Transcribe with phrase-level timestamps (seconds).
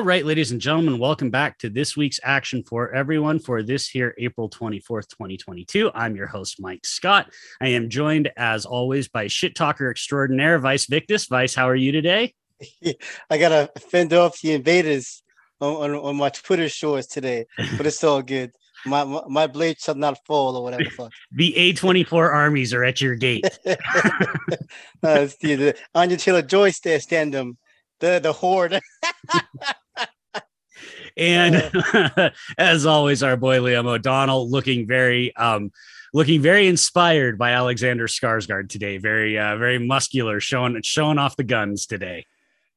[0.00, 3.86] All right, ladies and gentlemen, welcome back to this week's Action for Everyone for this
[3.86, 5.90] here April 24th, 2022.
[5.94, 7.30] I'm your host, Mike Scott.
[7.60, 11.26] I am joined, as always, by shit talker extraordinaire, Vice Victus.
[11.26, 12.32] Vice, how are you today?
[13.30, 15.22] I got to fend off the invaders
[15.60, 17.44] on, on, on, my Twitter shores today,
[17.76, 18.52] but it's all good.
[18.86, 20.88] My, my, my blade shall not fall or whatever.
[20.88, 21.12] Fuck.
[21.30, 23.44] the A24 armies are at your gate.
[23.66, 23.76] uh,
[25.02, 27.58] it's the, the Anya Taylor Joy stand them
[28.00, 28.80] the the horde.
[31.16, 32.30] And uh.
[32.58, 35.70] as always, our boy Liam O'Donnell looking very um
[36.12, 38.98] looking very inspired by Alexander Skarsgård today.
[38.98, 42.26] Very uh very muscular, showing showing off the guns today.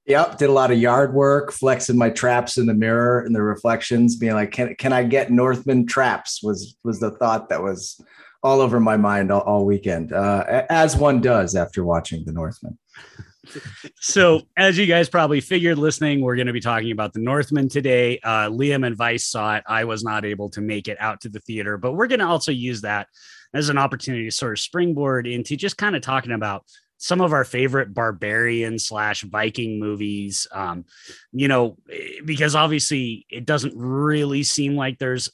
[0.05, 3.41] Yep, did a lot of yard work, flexing my traps in the mirror and the
[3.41, 8.01] reflections, being like, "Can can I get Northman traps?" was was the thought that was
[8.43, 12.77] all over my mind all, all weekend, uh, as one does after watching the Northman
[13.99, 17.69] so, as you guys probably figured listening, we're going to be talking about the Northman
[17.69, 18.19] today.
[18.23, 19.63] Uh, Liam and Vice saw it.
[19.67, 22.27] I was not able to make it out to the theater, but we're going to
[22.27, 23.07] also use that
[23.53, 26.65] as an opportunity to sort of springboard into just kind of talking about
[26.97, 30.47] some of our favorite barbarian slash Viking movies.
[30.51, 30.85] Um,
[31.33, 35.29] you know, eh, because obviously it doesn't really seem like there's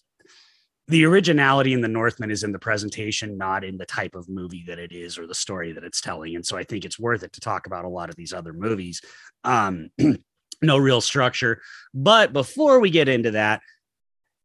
[0.90, 4.64] the originality in the Northman is in the presentation, not in the type of movie
[4.68, 6.36] that it is or the story that it's telling.
[6.36, 8.54] And so I think it's worth it to talk about a lot of these other
[8.54, 9.02] movies.
[9.44, 9.92] Um,
[10.62, 11.62] no real structure.
[11.94, 13.62] But before we get into that,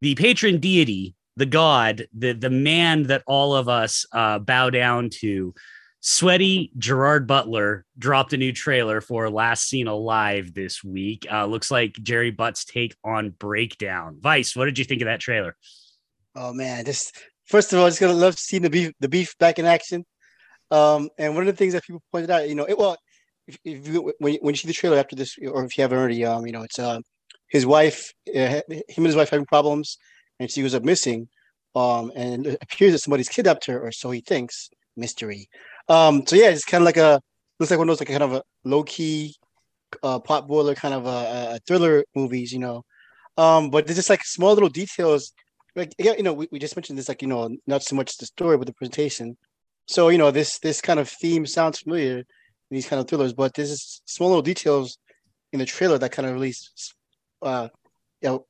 [0.03, 5.09] the patron deity, the god, the the man that all of us uh, bow down
[5.21, 5.55] to,
[6.01, 11.27] sweaty Gerard Butler dropped a new trailer for Last Seen Alive this week.
[11.33, 14.19] Uh, looks like Jerry Butt's take on Breakdown.
[14.21, 15.57] Vice, what did you think of that trailer?
[16.35, 19.59] Oh man, just first of all, just gonna love seeing the beef, the beef back
[19.59, 20.05] in action.
[20.71, 22.97] Um, and one of the things that people pointed out, you know, it well,
[23.47, 25.99] if, if you when, when you see the trailer after this, or if you haven't
[25.99, 27.01] already, um, you know, it's uh,
[27.49, 28.63] his wife, uh, him
[28.97, 29.99] and his wife having problems,
[30.41, 31.29] and she goes up missing.
[31.77, 34.71] Um, and it appears that somebody's kidnapped her, or so he thinks.
[34.97, 35.49] Mystery.
[35.89, 37.21] Um, so yeah, it's kind of like a
[37.59, 39.35] looks like one of those like kind of a low key,
[40.03, 42.85] uh, pot boiler kind of a, a thriller movies, you know.
[43.37, 45.33] Um, but there's just like small little details
[45.77, 48.17] like yeah, you know, we, we just mentioned this, like you know, not so much
[48.19, 49.37] the story, but the presentation.
[49.87, 52.27] So you know, this this kind of theme sounds familiar, in
[52.71, 54.99] these kind of thrillers, but this is small little details
[55.53, 56.55] in the trailer that kind of really,
[57.43, 57.69] uh,
[58.21, 58.47] you know,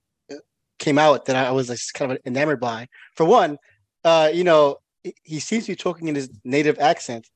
[0.79, 2.89] came out that I was like kind of enamored by.
[3.15, 3.59] For one,
[4.05, 4.79] uh, you know,
[5.23, 7.29] he seems to be talking in his native accent,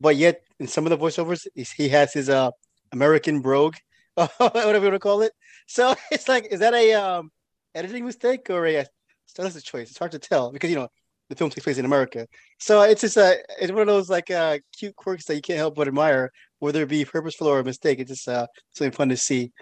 [0.00, 2.50] but yet in some of the voiceovers, he has his uh
[2.92, 3.76] American brogue,
[4.14, 5.32] whatever you want to call it.
[5.66, 7.30] So it's like, is that a um
[7.74, 8.86] editing mistake or a
[9.30, 9.90] stylistic choice.
[9.90, 10.88] It's hard to tell because you know
[11.28, 12.26] the film takes place in America.
[12.58, 15.58] So it's just a it's one of those like uh, cute quirks that you can't
[15.58, 18.00] help but admire, whether it be purposeful or a mistake.
[18.00, 19.52] It's just uh, something fun to see.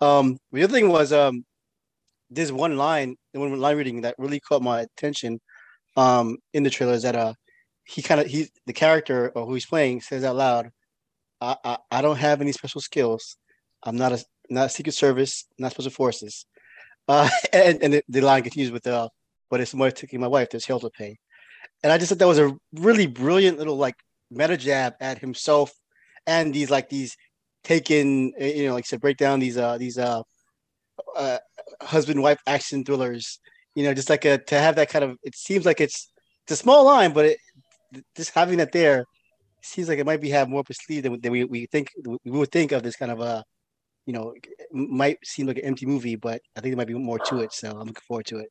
[0.00, 1.44] Um, the other thing was um,
[2.30, 5.40] there's one line, the one line reading that really caught my attention
[5.96, 7.34] um, in the trailer is that uh,
[7.84, 10.70] he kind of he the character or who he's playing says out loud,
[11.40, 13.36] I, I, I don't have any special skills.
[13.82, 16.44] I'm not a not a secret service, not special forces.
[17.08, 19.08] Uh, and and the line continues with uh,
[19.50, 21.16] but if somebody taking my wife, there's hell to pay.
[21.82, 23.96] And I just thought that was a really brilliant little like
[24.30, 25.70] meta jab at himself
[26.26, 27.16] and these like these
[27.62, 30.22] taken, eh, you know, like said, break down these uh these uh,
[31.16, 31.38] uh
[31.82, 33.40] husband wife action thrillers.
[33.74, 35.18] You know, just like a to have that kind of.
[35.22, 36.10] It seems like it's
[36.44, 37.38] it's a small line, but it,
[38.16, 39.04] just having that there
[39.62, 42.18] seems like it might be have more its sleeve than, than we, we think we
[42.24, 43.44] would think of this kind of a
[44.06, 44.34] you know,
[44.72, 47.52] might seem like an empty movie, but I think there might be more to it.
[47.52, 48.50] So I'm looking forward to it.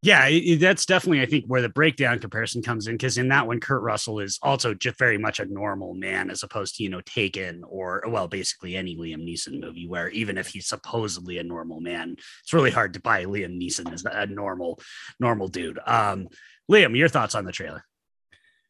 [0.00, 3.48] Yeah, it, that's definitely I think where the breakdown comparison comes in because in that
[3.48, 6.88] one, Kurt Russell is also just very much a normal man as opposed to you
[6.88, 11.42] know Taken or well, basically any Liam Neeson movie where even if he's supposedly a
[11.42, 14.78] normal man, it's really hard to buy Liam Neeson as a normal
[15.18, 15.80] normal dude.
[15.84, 16.28] Um,
[16.70, 17.84] Liam, your thoughts on the trailer?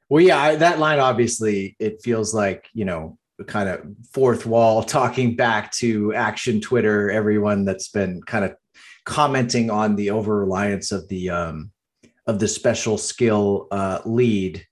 [0.09, 4.83] Well, yeah, I, that line obviously it feels like you know kind of fourth wall
[4.85, 8.55] talking back to action Twitter, everyone that's been kind of
[9.05, 11.71] commenting on the over reliance of the um,
[12.27, 14.65] of the special skill uh, lead,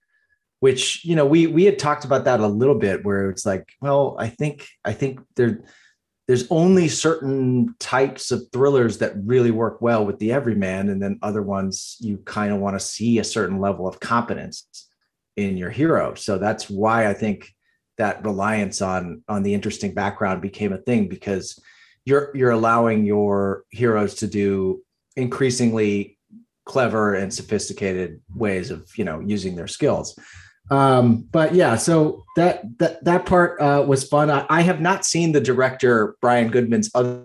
[0.61, 3.73] which you know we we had talked about that a little bit, where it's like,
[3.81, 5.65] well, I think I think there
[6.29, 11.19] there's only certain types of thrillers that really work well with the everyman, and then
[11.23, 14.67] other ones you kind of want to see a certain level of competence
[15.37, 16.15] in your hero.
[16.15, 17.55] So that's why I think
[17.99, 21.59] that reliance on on the interesting background became a thing because
[22.05, 24.83] you're you're allowing your heroes to do
[25.17, 26.19] increasingly
[26.65, 30.19] clever and sophisticated ways of you know using their skills
[30.71, 34.31] Um, but yeah, so that that that part uh, was fun.
[34.31, 37.23] I, I have not seen the director Brian Goodman's other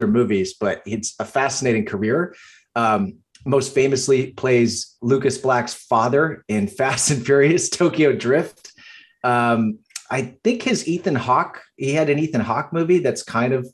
[0.00, 2.34] movies, but it's a fascinating career.
[2.74, 8.72] Um, most famously plays Lucas Black's father in Fast and Furious Tokyo Drift.
[9.22, 9.78] Um,
[10.10, 13.72] I think his Ethan Hawke, he had an Ethan Hawke movie that's kind of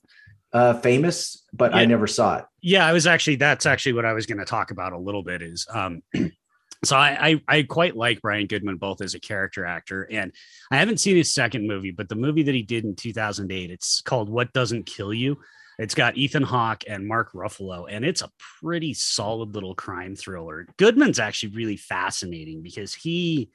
[0.53, 1.79] uh, famous, but yeah.
[1.79, 2.45] I never saw it.
[2.61, 5.23] Yeah, I was actually that's actually what I was going to talk about a little
[5.23, 6.03] bit is um
[6.85, 10.33] so I, I, I quite like Brian Goodman both as a character actor and
[10.71, 14.03] I haven't seen his second movie, but the movie that he did in 2008, it's
[14.03, 15.39] called What Doesn't Kill You.
[15.79, 18.31] It's got Ethan Hawke and Mark Ruffalo, and it's a
[18.63, 20.67] pretty solid little crime thriller.
[20.79, 23.51] Goodman's actually really fascinating because he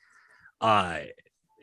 [0.59, 0.99] uh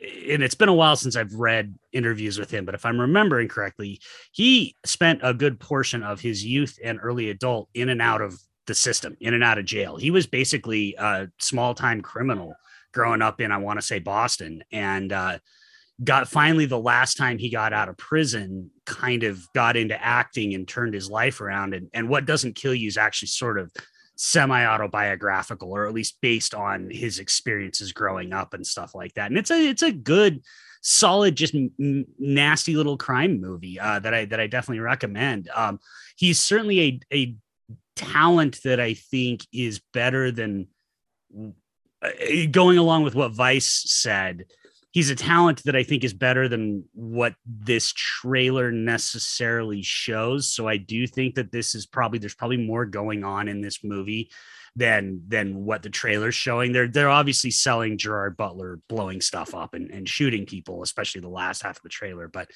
[0.01, 3.47] and it's been a while since I've read interviews with him, but if I'm remembering
[3.47, 3.99] correctly,
[4.31, 8.39] he spent a good portion of his youth and early adult in and out of
[8.67, 9.97] the system, in and out of jail.
[9.97, 12.53] He was basically a small time criminal
[12.93, 14.63] growing up in, I want to say, Boston.
[14.71, 15.39] And uh,
[16.03, 20.53] got finally the last time he got out of prison, kind of got into acting
[20.53, 21.73] and turned his life around.
[21.73, 23.71] And, and what doesn't kill you is actually sort of
[24.21, 29.31] semi autobiographical or at least based on his experiences growing up and stuff like that.
[29.31, 30.43] And it's a it's a good
[30.81, 35.49] solid just n- nasty little crime movie uh, that i that i definitely recommend.
[35.55, 35.79] Um,
[36.17, 37.35] he's certainly a a
[37.95, 40.67] talent that i think is better than
[42.01, 42.09] uh,
[42.51, 44.45] going along with what vice said
[44.91, 50.53] he's a talent that I think is better than what this trailer necessarily shows.
[50.53, 53.83] So I do think that this is probably there's probably more going on in this
[53.83, 54.31] movie
[54.75, 56.71] than than what the trailer's showing.
[56.71, 61.29] They're they're obviously selling Gerard Butler blowing stuff up and, and shooting people, especially the
[61.29, 62.27] last half of the trailer.
[62.27, 62.49] But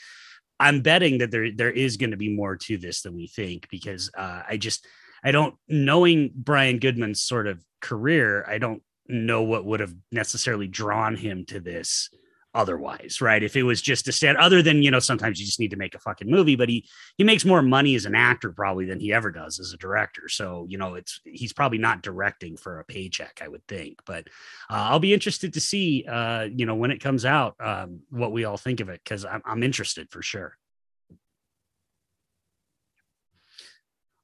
[0.60, 3.68] I'm betting that there there is going to be more to this than we think
[3.70, 4.88] because uh, I just
[5.24, 10.68] I don't knowing Brian Goodman's sort of career, I don't know what would have necessarily
[10.68, 12.10] drawn him to this
[12.54, 13.42] otherwise, right?
[13.42, 15.78] If it was just a stand, other than you know, sometimes you just need to
[15.78, 19.00] make a fucking movie, but he he makes more money as an actor probably than
[19.00, 20.30] he ever does as a director.
[20.30, 24.00] So you know, it's he's probably not directing for a paycheck, I would think.
[24.06, 24.28] But
[24.70, 28.32] uh, I'll be interested to see, uh, you know, when it comes out, um, what
[28.32, 30.58] we all think of it because I'm, I'm interested for sure.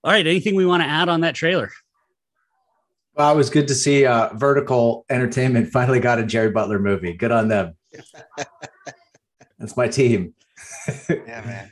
[0.04, 1.72] All right, anything we want to add on that trailer?
[3.16, 7.12] Well, it was good to see uh, Vertical Entertainment finally got a Jerry Butler movie.
[7.12, 7.76] Good on them.
[9.60, 10.34] That's my team.
[11.10, 11.72] yeah, man.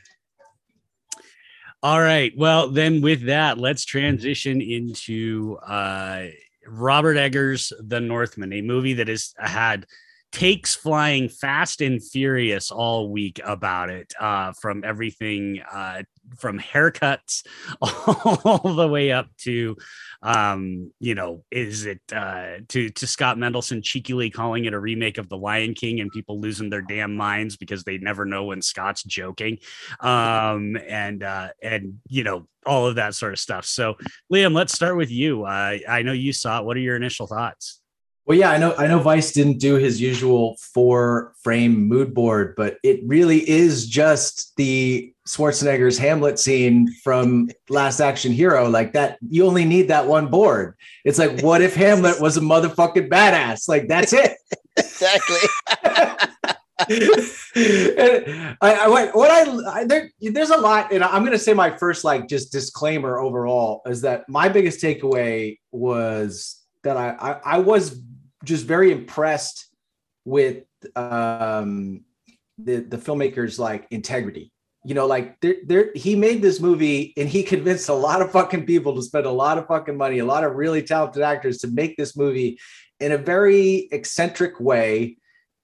[1.84, 2.34] All right.
[2.36, 6.26] Well, then with that, let's transition into uh,
[6.68, 9.86] Robert Eggers' The Northman, a movie that has had
[10.32, 16.04] takes flying fast and furious all week about it uh, from everything uh,
[16.38, 17.46] from haircuts
[17.82, 19.76] all the way up to
[20.24, 25.18] um you know is it uh to to scott mendelson cheekily calling it a remake
[25.18, 28.62] of the lion king and people losing their damn minds because they never know when
[28.62, 29.58] scott's joking.
[30.00, 33.66] Um and uh and you know all of that sort of stuff.
[33.66, 33.96] So
[34.32, 35.46] liam let's start with you.
[35.46, 36.66] Uh, i know you saw it.
[36.66, 37.82] What are your initial thoughts?
[38.26, 38.76] Well, yeah, I know.
[38.76, 44.54] I know Vice didn't do his usual four-frame mood board, but it really is just
[44.58, 48.70] the Schwarzenegger's Hamlet scene from Last Action Hero.
[48.70, 50.76] Like that, you only need that one board.
[51.04, 53.68] It's like, what if Hamlet was a motherfucking badass?
[53.68, 54.38] Like that's it.
[54.78, 55.38] exactly.
[56.80, 61.76] I, I what I, I there, there's a lot, and I'm going to say my
[61.76, 67.58] first like just disclaimer overall is that my biggest takeaway was that I, I, I
[67.58, 68.00] was
[68.44, 69.68] just very impressed
[70.24, 70.64] with
[70.96, 72.06] um,
[72.58, 74.54] the the filmmaker's like integrity.
[74.88, 78.32] You know, like there, there, he made this movie and he convinced a lot of
[78.32, 81.58] fucking people to spend a lot of fucking money, a lot of really talented actors
[81.60, 82.60] to make this movie
[83.00, 85.18] in a very eccentric way,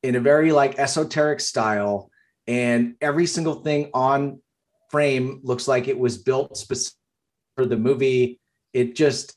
[0.04, 2.10] in a very like esoteric style,
[2.48, 4.42] and every single thing on
[4.92, 6.98] frame looks like it was built specific
[7.56, 8.40] for the movie.
[8.74, 9.36] It just,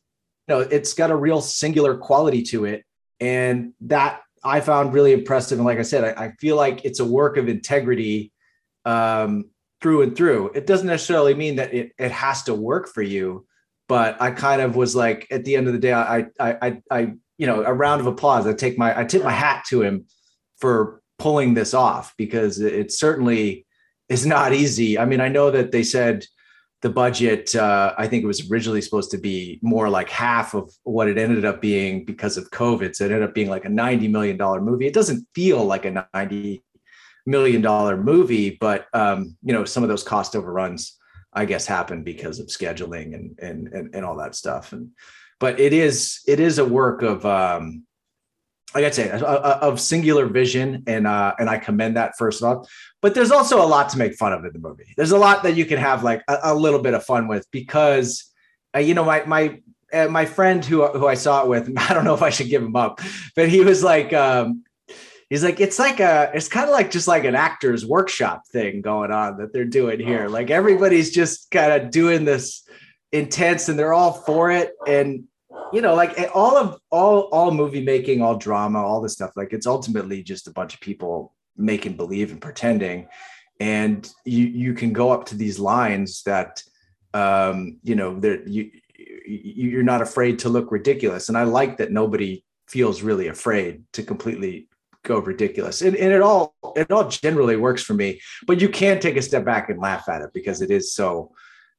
[0.49, 2.85] you know, it's got a real singular quality to it
[3.21, 5.59] and that I found really impressive.
[5.59, 8.33] And like I said, I, I feel like it's a work of integrity
[8.85, 9.47] um,
[9.87, 10.51] through and through.
[10.53, 13.47] It doesn't necessarily mean that it, it has to work for you,
[13.87, 16.83] but I kind of was like, at the end of the day, I, I, I,
[16.91, 17.01] I,
[17.39, 18.49] you know, a round of applause.
[18.49, 20.07] I take my, I tip my hat to him
[20.59, 23.65] for pulling this off because it certainly
[24.09, 24.99] is not easy.
[24.99, 26.25] I mean, I know that they said
[26.83, 30.71] the budget uh, i think it was originally supposed to be more like half of
[30.83, 33.69] what it ended up being because of covid so it ended up being like a
[33.69, 36.63] 90 million dollar movie it doesn't feel like a 90
[37.27, 40.97] million dollar movie but um, you know some of those cost overruns
[41.33, 44.91] i guess happen because of scheduling and and and, and all that stuff and
[45.39, 47.85] but it is it is a work of um,
[48.75, 52.69] like I say, of singular vision, and uh, and I commend that first of all.
[53.01, 54.93] But there's also a lot to make fun of in the movie.
[54.97, 57.47] There's a lot that you can have like a, a little bit of fun with
[57.51, 58.31] because,
[58.75, 61.95] uh, you know, my my uh, my friend who who I saw it with, I
[61.95, 63.01] don't know if I should give him up,
[63.35, 64.65] but he was like, um,
[65.31, 68.81] he's like, it's like a, it's kind of like just like an actor's workshop thing
[68.81, 70.27] going on that they're doing here.
[70.27, 70.31] Oh.
[70.31, 72.69] Like everybody's just kind of doing this
[73.13, 75.25] intense, and they're all for it, and
[75.73, 79.33] you know, like eh, all of all all movie making, all drama, all this stuff,
[79.37, 83.09] like it's ultimately just a bunch of people making believe and pretending.
[83.59, 86.63] And you you can go up to these lines that
[87.15, 88.71] um, you know, that you
[89.27, 91.29] you're not afraid to look ridiculous.
[91.29, 94.69] And I like that nobody feels really afraid to completely
[95.07, 95.81] go ridiculous.
[95.83, 98.21] And, and it all it all generally works for me.
[98.47, 101.33] But you can take a step back and laugh at it because it is so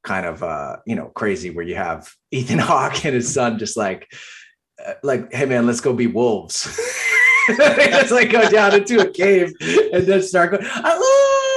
[0.03, 3.77] kind of uh, you know crazy where you have Ethan Hawke and his son just
[3.77, 4.11] like
[4.85, 6.63] uh, like hey man let's go be wolves
[7.47, 10.63] just like go down into a cave and then start going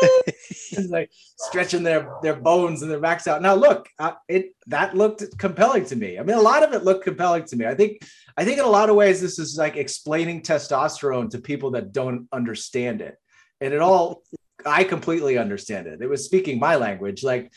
[0.89, 3.43] like stretching their their bones and their backs out.
[3.43, 6.19] Now look uh, it that looked compelling to me.
[6.19, 7.67] I mean a lot of it looked compelling to me.
[7.67, 8.03] I think
[8.37, 11.93] i think in a lot of ways this is like explaining testosterone to people that
[11.93, 13.17] don't understand it.
[13.61, 14.23] And it all
[14.67, 16.03] i completely understand it.
[16.03, 17.23] It was speaking my language.
[17.23, 17.53] Like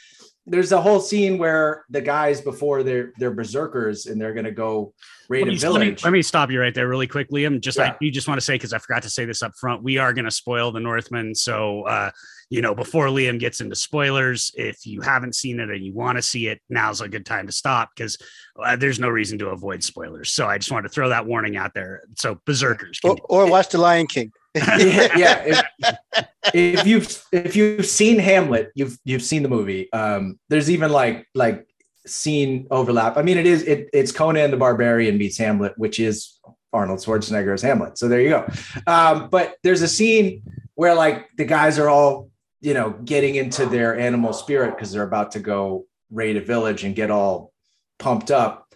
[0.46, 4.94] there's a whole scene where the guys before they're they're berserkers and they're gonna go
[5.30, 5.64] raid a village.
[5.64, 7.62] Let me, let me, stop you right there really quick, Liam.
[7.62, 7.92] Just yeah.
[7.92, 9.84] I, you just want to say because I forgot to say this up front.
[9.84, 12.12] We are gonna spoil the Northman, so uh,
[12.54, 16.18] you know before Liam gets into spoilers, if you haven't seen it and you want
[16.18, 18.18] to see it, now's a good time to stop because
[18.64, 20.32] uh, there's no reason to avoid spoilers.
[20.32, 22.04] So I just wanted to throw that warning out there.
[22.18, 24.68] So berserkers, or, or watch the Lion King yeah,
[25.18, 25.62] yeah.
[25.80, 29.92] If, if, you've if you've seen Hamlet, you've you've seen the movie.
[29.92, 31.68] Um, there's even like like
[32.06, 33.18] scene overlap.
[33.18, 36.40] I mean, it is it, it's Conan the Barbarian meets Hamlet, which is
[36.72, 37.98] Arnold Schwarzenegger as Hamlet.
[37.98, 38.48] So there you go.
[38.88, 40.44] Um, but there's a scene
[40.76, 42.30] where like the guys are all
[42.64, 46.84] you know getting into their animal spirit because they're about to go raid a village
[46.84, 47.52] and get all
[48.00, 48.74] pumped up.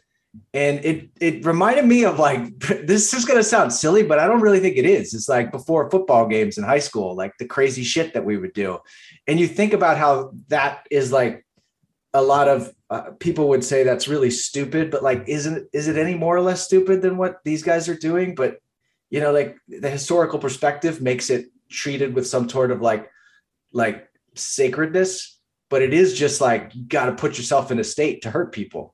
[0.53, 4.27] And it it reminded me of like this is going to sound silly but i
[4.27, 5.13] don't really think it is.
[5.13, 8.53] It's like before football games in high school like the crazy shit that we would
[8.53, 8.79] do.
[9.25, 11.45] And you think about how that is like
[12.13, 15.97] a lot of uh, people would say that's really stupid but like isn't is it
[15.97, 18.35] any more or less stupid than what these guys are doing?
[18.35, 18.57] But
[19.09, 23.09] you know like the historical perspective makes it treated with some sort of like
[23.77, 28.21] like sacredness but it is just like you got to put yourself in a state
[28.23, 28.93] to hurt people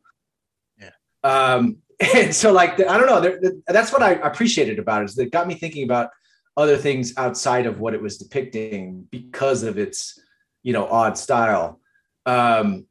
[0.80, 0.92] Yeah.
[1.24, 1.78] um,
[2.16, 5.32] and so like I don't know, that's what I appreciated about it is that it
[5.32, 6.10] got me thinking about
[6.58, 10.20] other things outside of what it was depicting because of its
[10.64, 11.80] you know odd style.
[12.26, 12.88] Um,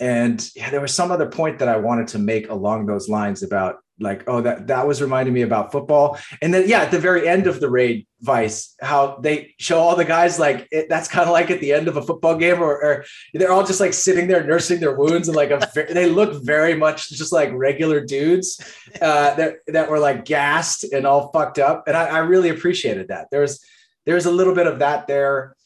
[0.00, 3.42] and yeah, there was some other point that I wanted to make along those lines
[3.42, 6.18] about like oh that that was reminding me about football.
[6.42, 9.94] And then yeah at the very end of the raid vice how they show all
[9.94, 12.60] the guys like it, that's kind of like at the end of a football game
[12.60, 15.60] or, or, they're all just like sitting there nursing their wounds and like a,
[15.90, 18.60] they look very much just like regular dudes
[19.00, 21.84] uh, that that were like gassed and all fucked up.
[21.86, 23.28] And I, I really appreciated that.
[23.30, 23.64] There was
[24.04, 25.56] there was a little bit of that there.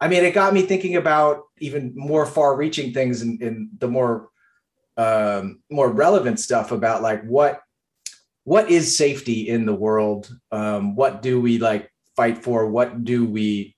[0.00, 3.88] I mean it got me thinking about even more far reaching things in, in the
[3.88, 4.28] more
[4.96, 7.60] um, more relevant stuff about like what
[8.48, 10.34] what is safety in the world?
[10.50, 12.66] Um, what do we like fight for?
[12.66, 13.76] What do we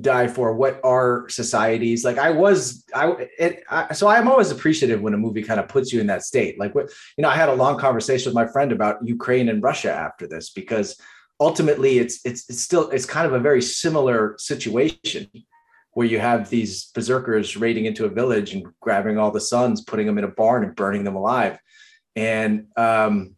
[0.00, 0.54] die for?
[0.54, 2.18] What are societies like?
[2.18, 5.92] I was I, it, I so I'm always appreciative when a movie kind of puts
[5.92, 6.56] you in that state.
[6.56, 9.60] Like what you know, I had a long conversation with my friend about Ukraine and
[9.60, 10.96] Russia after this because
[11.40, 15.26] ultimately it's it's it's still it's kind of a very similar situation
[15.94, 20.06] where you have these berserkers raiding into a village and grabbing all the sons, putting
[20.06, 21.58] them in a barn and burning them alive.
[22.14, 23.34] And um,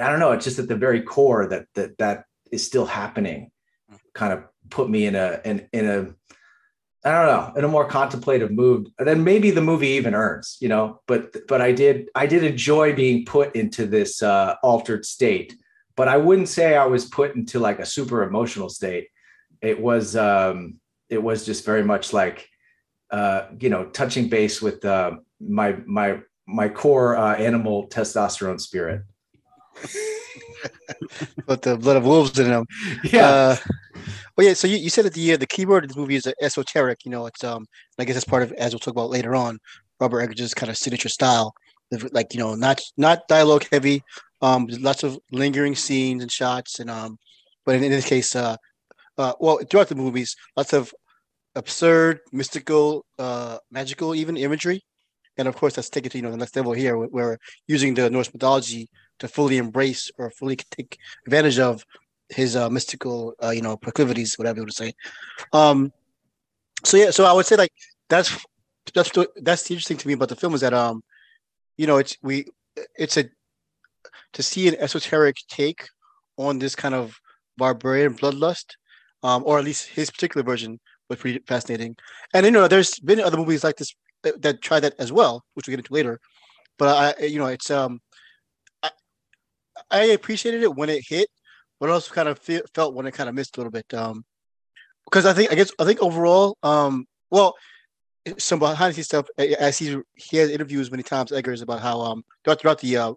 [0.00, 0.32] I don't know.
[0.32, 3.50] It's just at the very core that that that is still happening.
[4.14, 6.14] Kind of put me in a in in a
[7.02, 10.58] I don't know in a more contemplative mood than maybe the movie even earns.
[10.60, 15.04] You know, but but I did I did enjoy being put into this uh, altered
[15.04, 15.56] state.
[15.96, 19.08] But I wouldn't say I was put into like a super emotional state.
[19.60, 20.78] It was um,
[21.08, 22.48] it was just very much like
[23.10, 29.02] uh, you know touching base with uh, my my my core uh, animal testosterone spirit.
[31.46, 32.66] Put the blood of wolves in them.
[33.04, 33.26] Yeah.
[33.26, 33.56] Uh,
[34.36, 34.54] well, yeah.
[34.54, 37.04] So you, you said that the uh, the keyword of this movie is esoteric.
[37.04, 37.66] You know, it's um.
[37.98, 39.58] I guess that's part of as we'll talk about later on.
[40.00, 41.52] Robert Eggers' kind of signature style,
[42.12, 44.02] like you know, not not dialogue heavy.
[44.42, 47.18] Um, lots of lingering scenes and shots, and um,
[47.66, 48.56] but in, in this case, uh,
[49.18, 50.92] uh, well, throughout the movies, lots of
[51.54, 54.82] absurd, mystical, uh, magical, even imagery
[55.40, 57.94] and of course that's taken to you know the next level here, where we're using
[57.94, 61.84] the Norse mythology to fully embrace or fully take advantage of
[62.28, 64.92] his uh, mystical, uh, you know, proclivities, whatever you want to say.
[65.52, 65.92] Um,
[66.84, 67.72] so yeah, so I would say like
[68.08, 68.30] that's
[68.94, 71.02] that's that's the interesting to me about the film is that um,
[71.76, 72.46] you know, it's we
[72.96, 73.24] it's a
[74.34, 75.88] to see an esoteric take
[76.36, 77.18] on this kind of
[77.56, 78.76] barbarian bloodlust,
[79.22, 80.78] um, or at least his particular version
[81.08, 81.96] was pretty fascinating.
[82.32, 85.44] And you know, there's been other movies like this that, that try that as well,
[85.54, 86.20] which we'll get into later.
[86.78, 88.00] But I, you know, it's um,
[88.82, 88.90] I,
[89.90, 91.28] I appreciated it when it hit,
[91.78, 93.92] but also kind of feel, felt when it kind of missed a little bit.
[93.94, 94.24] Um,
[95.04, 97.54] because I think I guess I think overall, um, well,
[98.38, 102.00] some behind the scenes stuff as he he has interviews many times Eggers about how
[102.00, 103.12] um throughout, throughout the uh,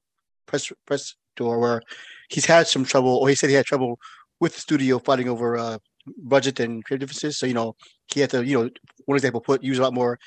[0.45, 1.81] press press tour where
[2.29, 3.99] he's had some trouble or he said he had trouble
[4.39, 5.77] with the studio fighting over uh
[6.17, 7.37] budget and creative differences.
[7.37, 7.75] So you know
[8.13, 8.69] he had to you know
[9.05, 10.17] one example put use a lot more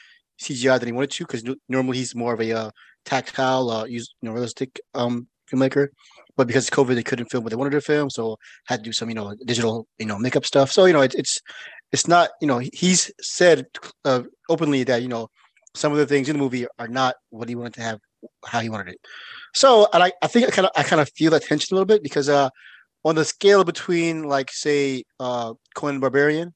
[0.41, 2.71] CGI than he wanted to because normally he's more of a uh,
[3.05, 5.89] tactile uh use you know realistic um filmmaker.
[6.37, 8.83] But because of COVID, they couldn't film what they wanted to film, so had to
[8.83, 10.71] do some, you know, digital, you know, makeup stuff.
[10.71, 11.41] So you know, it, it's
[11.93, 13.67] it's not, you know, he's said
[14.05, 15.29] uh, openly that you know
[15.75, 18.01] some of the things in the movie are not what he wanted to have,
[18.45, 19.01] how he wanted it.
[19.55, 21.87] So I I think I kind of I kind of feel that tension a little
[21.87, 22.51] bit because uh
[23.05, 26.55] on the scale between like say uh Conan Barbarian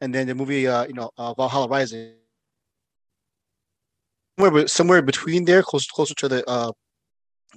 [0.00, 2.14] and then the movie uh you know uh, Valhalla Rising
[4.38, 6.72] somewhere somewhere between there close closer to the uh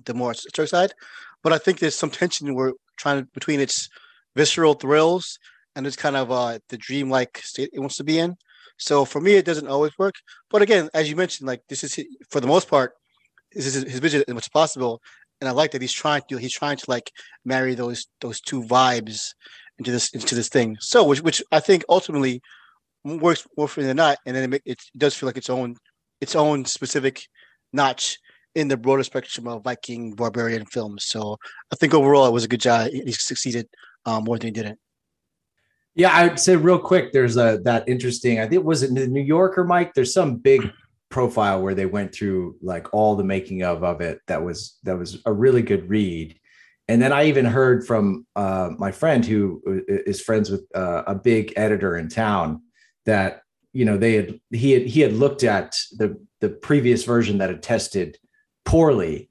[0.06, 0.94] the more dark side
[1.44, 3.90] but I think there's some tension we're trying to between its
[4.36, 5.40] visceral thrills
[5.76, 8.36] and it's kind of uh the dreamlike state it wants to be in.
[8.80, 10.16] So for me, it doesn't always work.
[10.50, 12.00] But again, as you mentioned, like this is
[12.30, 12.94] for the most part,
[13.52, 15.02] this is his vision as much as possible.
[15.40, 17.12] And I like that he's trying to he's trying to like
[17.46, 19.34] marry those those two vibes
[19.80, 20.78] into this into this thing.
[20.80, 22.42] So which which I think ultimately
[23.04, 25.76] works more for than not, and then it, it does feel like its own
[26.22, 27.28] its own specific
[27.74, 28.20] notch
[28.56, 31.06] in the broader spectrum of Viking barbarian films.
[31.06, 31.38] So
[31.72, 32.90] I think overall it was a good job.
[32.92, 33.68] He succeeded
[34.06, 34.80] um, more than he didn't.
[35.94, 37.12] Yeah, I'd say real quick.
[37.12, 38.40] There's a that interesting.
[38.40, 39.94] I think was it the New Yorker, Mike.
[39.94, 40.72] There's some big
[41.10, 44.20] profile where they went through like all the making of of it.
[44.28, 46.40] That was that was a really good read.
[46.88, 51.16] And then I even heard from uh, my friend who is friends with uh, a
[51.16, 52.62] big editor in town
[53.06, 53.42] that
[53.74, 57.50] you know they had he had he had looked at the the previous version that
[57.50, 58.18] had tested
[58.66, 59.30] poorly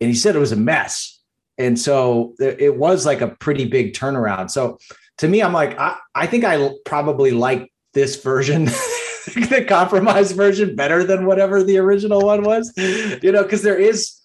[0.00, 1.16] and he said it was a mess.
[1.56, 4.48] And so it was like a pretty big turnaround.
[4.48, 4.78] So
[5.18, 8.64] to me i'm like i, I think i probably like this version
[9.34, 14.18] the compromise version better than whatever the original one was you know because there is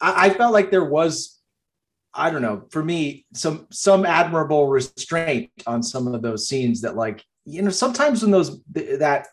[0.00, 1.38] I, I felt like there was
[2.14, 6.96] i don't know for me some some admirable restraint on some of those scenes that
[6.96, 9.26] like you know sometimes when those that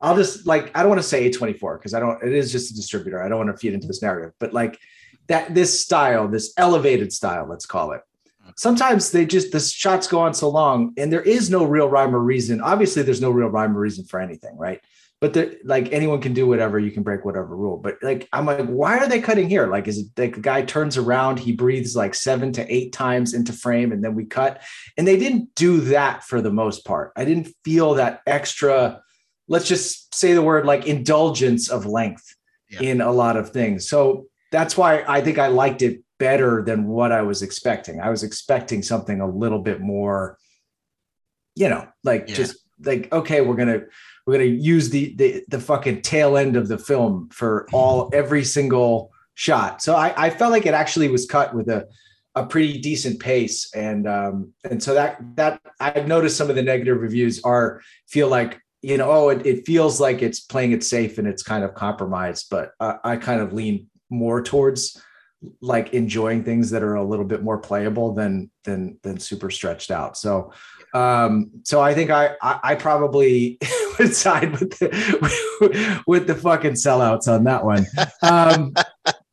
[0.00, 2.70] I'll just like I don't want to say A24 because I don't it is just
[2.70, 3.22] a distributor.
[3.22, 4.78] I don't want to feed into this narrative, but like
[5.28, 8.00] that this style, this elevated style, let's call it.
[8.56, 12.14] Sometimes they just the shots go on so long and there is no real rhyme
[12.14, 12.60] or reason.
[12.60, 14.80] Obviously, there's no real rhyme or reason for anything, right?
[15.20, 17.76] But the, like anyone can do whatever, you can break whatever rule.
[17.76, 19.66] But like I'm like, why are they cutting here?
[19.66, 23.34] Like, is it like the guy turns around, he breathes like seven to eight times
[23.34, 24.62] into frame, and then we cut?
[24.96, 27.12] And they didn't do that for the most part.
[27.16, 29.02] I didn't feel that extra
[29.48, 32.36] let's just say the word like indulgence of length
[32.70, 32.80] yeah.
[32.82, 33.88] in a lot of things.
[33.88, 38.00] So that's why I think I liked it better than what I was expecting.
[38.00, 40.36] I was expecting something a little bit more,
[41.54, 42.34] you know, like yeah.
[42.34, 43.82] just like okay, we're gonna
[44.28, 48.44] we're gonna use the the the fucking tail end of the film for all every
[48.44, 49.80] single shot.
[49.80, 51.88] So I, I felt like it actually was cut with a
[52.34, 56.62] a pretty decent pace and um and so that that I've noticed some of the
[56.62, 60.84] negative reviews are feel like you know, oh, it, it feels like it's playing it
[60.84, 65.02] safe and it's kind of compromised, but I, I kind of lean more towards
[65.62, 69.90] like enjoying things that are a little bit more playable than than than super stretched
[69.90, 70.18] out.
[70.18, 70.52] So
[70.92, 73.58] um so I think I I, I probably
[73.98, 77.86] would side with the with the fucking sellouts on that one.
[78.22, 78.74] Um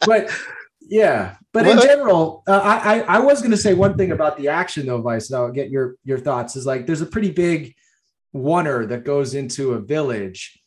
[0.06, 0.30] but
[0.88, 4.50] yeah, but in general, uh, I, I was going to say one thing about the
[4.50, 5.30] action though, Vice.
[5.30, 6.56] And I'll get your your thoughts.
[6.56, 7.74] Is like there's a pretty big
[8.36, 10.60] oneer that goes into a village.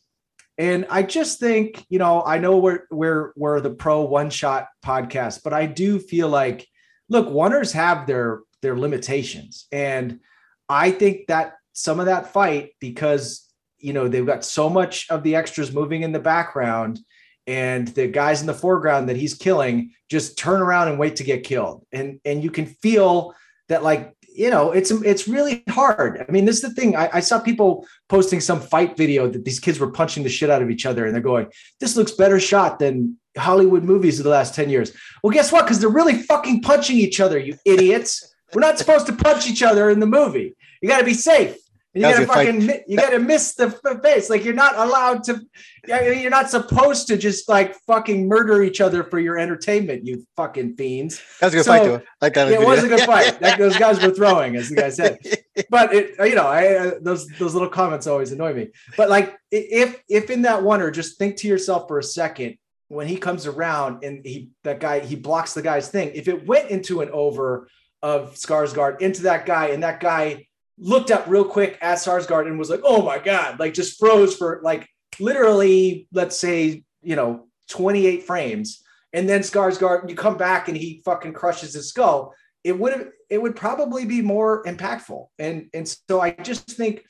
[0.57, 4.67] And I just think, you know, I know we're we're we're the pro one shot
[4.85, 6.67] podcast, but I do feel like,
[7.07, 10.19] look, oneers have their their limitations, and
[10.67, 13.48] I think that some of that fight because
[13.79, 16.99] you know they've got so much of the extras moving in the background
[17.47, 21.23] and the guys in the foreground that he's killing just turn around and wait to
[21.23, 23.33] get killed and and you can feel
[23.67, 26.25] that like you know, it's it's really hard.
[26.27, 26.95] I mean, this is the thing.
[26.95, 30.49] I, I, saw people posting some fight video that these kids were punching the shit
[30.49, 31.47] out of each other, and they're going,
[31.81, 35.65] "This looks better shot than Hollywood movies of the last ten years." Well, guess what?
[35.65, 38.33] Because they're really fucking punching each other, you idiots.
[38.53, 40.55] We're not supposed to punch each other in the movie.
[40.81, 41.57] You got to be safe.
[41.93, 43.71] You gotta fucking you gotta miss the
[44.03, 44.29] face.
[44.29, 45.41] Like you're not allowed to.
[45.87, 50.05] You're not supposed to just like fucking murder each other for your entertainment.
[50.05, 51.19] You fucking fiends.
[51.39, 52.01] That was a good so, fight, though.
[52.21, 52.51] Like that.
[52.51, 53.39] It was a good fight.
[53.39, 55.19] That, those guys were throwing, as the guy said.
[55.69, 58.69] But it, you know, I, uh, those those little comments always annoy me.
[58.95, 62.57] But like, if if in that one, or just think to yourself for a second
[62.87, 66.11] when he comes around and he that guy he blocks the guy's thing.
[66.15, 67.67] If it went into an over
[68.01, 70.47] of Skarsgård into that guy, and that guy
[70.79, 74.35] looked up real quick at Skarsgård and was like, "Oh my god!" Like just froze
[74.35, 74.87] for like
[75.19, 78.81] literally, let's say, you know, 28 frames,
[79.13, 82.33] and then Skarsgård, you come back and he fucking crushes his skull.
[82.63, 85.27] It would have, it would probably be more impactful.
[85.37, 87.03] And and so I just think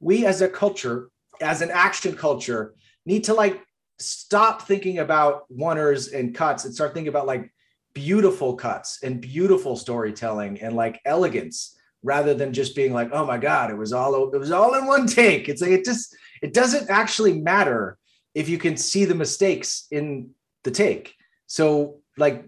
[0.00, 2.74] we as a culture, as an action culture,
[3.06, 3.62] need to like
[3.98, 7.52] stop thinking about oneers and cuts and start thinking about like
[7.94, 13.38] beautiful cuts and beautiful storytelling and like elegance rather than just being like, oh my
[13.38, 15.48] God, it was all it was all in one take.
[15.48, 17.98] It's like it just it doesn't actually matter
[18.34, 20.30] if you can see the mistakes in
[20.64, 21.14] the take.
[21.46, 22.44] So like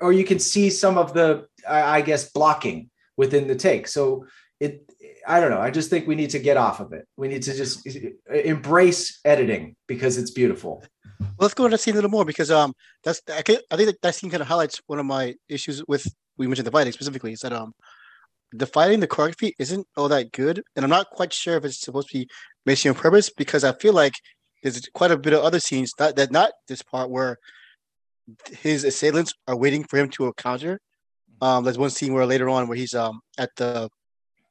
[0.00, 3.88] or you can see some of the I guess blocking within the take.
[3.88, 4.26] So
[4.58, 4.90] it
[5.26, 5.60] I don't know.
[5.60, 7.06] I just think we need to get off of it.
[7.16, 7.86] We need to just
[8.28, 10.82] embrace editing because it's beautiful.
[11.20, 14.02] Well, let's go into that scene a little more because um that's I, think that,
[14.02, 17.32] that scene kind of highlights one of my issues with we mentioned the fighting specifically
[17.32, 17.74] is that um
[18.52, 21.80] the fighting the choreography isn't all that good, and I'm not quite sure if it's
[21.80, 22.28] supposed to be
[22.66, 24.14] made on purpose because I feel like
[24.62, 27.38] there's quite a bit of other scenes that that not this part where
[28.50, 30.80] his assailants are waiting for him to counter.
[31.40, 33.88] Um, there's one scene where later on where he's um at the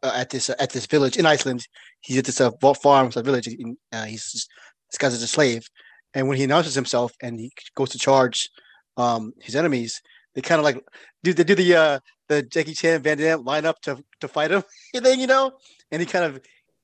[0.01, 1.65] uh, at this uh, at this village in Iceland.
[2.01, 3.47] He's at this uh, farm, a village.
[3.47, 4.49] In, uh, he's just,
[4.89, 5.67] this guy's a slave,
[6.13, 8.49] and when he announces himself and he goes to charge
[8.97, 10.01] um his enemies,
[10.39, 10.82] they kind of like
[11.21, 11.99] do they do the uh
[12.30, 15.52] the Jackie Chan Van Damme line up to to fight him, and then you know,
[15.91, 16.39] and he kind of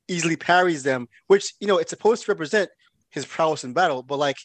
[0.10, 2.70] easily parries them, which you know it's supposed to represent
[3.12, 4.36] his prowess in battle, but like,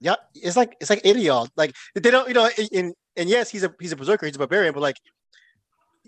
[0.00, 1.48] yeah, it's like it's like of y'all.
[1.54, 4.38] Like they don't, you know, and and yes, he's a he's a berserker, he's a
[4.38, 4.96] barbarian, but like,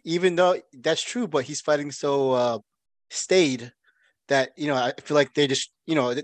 [0.05, 2.59] even though that's true, but he's fighting so uh
[3.11, 3.73] stayed
[4.29, 6.15] that you know I feel like they just you know.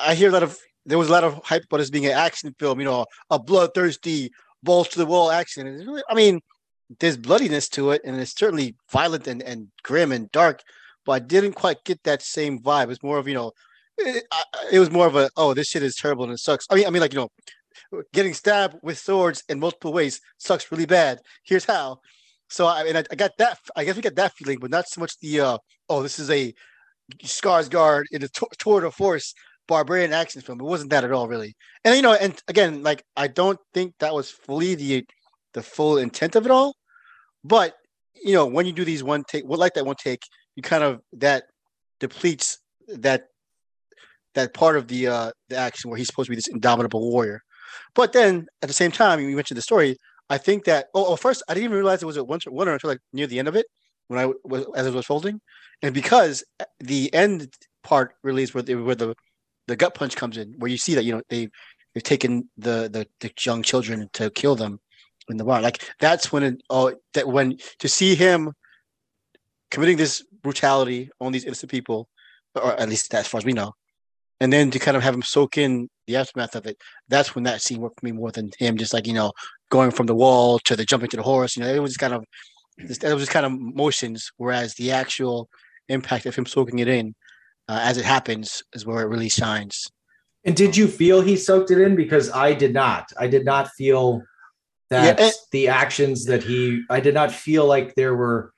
[0.00, 0.56] I hear a lot of
[0.88, 3.38] there was a lot of hype about this being an action film, you know, a
[3.38, 4.30] bloodthirsty
[4.62, 5.66] balls to the wall action.
[5.66, 6.40] Really, I mean,
[6.98, 10.62] there's bloodiness to it, and it's certainly violent and, and grim and dark.
[11.04, 12.90] But I didn't quite get that same vibe.
[12.90, 13.52] It's more of you know,
[13.98, 14.24] it,
[14.72, 16.66] it was more of a oh, this shit is terrible and it sucks.
[16.70, 20.70] I mean, I mean, like you know, getting stabbed with swords in multiple ways sucks
[20.72, 21.20] really bad.
[21.44, 22.00] Here's how.
[22.48, 23.58] So I mean, I, I got that.
[23.76, 26.30] I guess we got that feeling, but not so much the uh, oh, this is
[26.30, 26.54] a
[27.22, 29.34] Skarsgård in a tour de force
[29.68, 30.60] barbarian action film.
[30.60, 31.54] It wasn't that at all, really.
[31.84, 35.04] And you know, and again, like I don't think that was fully the
[35.54, 36.74] the full intent of it all.
[37.44, 37.74] But
[38.14, 40.22] you know, when you do these one take, what like that one take,
[40.56, 41.44] you kind of that
[42.00, 43.26] depletes that
[44.34, 47.40] that part of the uh the action where he's supposed to be this indomitable warrior.
[47.94, 49.96] But then at the same time, you mentioned the story.
[50.30, 52.68] I think that oh, oh first I didn't even realize it was a one one
[52.68, 53.66] until like near the end of it
[54.08, 55.40] when I was as it was folding,
[55.82, 56.42] and because
[56.80, 57.54] the end
[57.84, 59.14] part release where the where the
[59.68, 61.48] the gut punch comes in, where you see that you know they
[61.94, 64.80] they've taken the the, the young children to kill them
[65.28, 65.62] in the bar.
[65.62, 68.52] Like that's when it, oh that when to see him
[69.70, 72.08] committing this brutality on these innocent people,
[72.54, 73.74] or at least as far as we know,
[74.40, 76.78] and then to kind of have him soak in the aftermath of it.
[77.08, 79.32] That's when that scene worked for me more than him just like you know
[79.70, 81.56] going from the wall to the jumping to the horse.
[81.56, 82.24] You know, it was just kind of
[82.78, 85.48] it was just kind of motions, whereas the actual
[85.88, 87.14] impact of him soaking it in
[87.68, 89.90] uh, as it happens is where it really shines.
[90.44, 91.96] And did you feel he soaked it in?
[91.96, 93.12] Because I did not.
[93.18, 94.22] I did not feel
[94.90, 96.82] that yeah, and- the actions that he.
[96.88, 98.52] I did not feel like there were.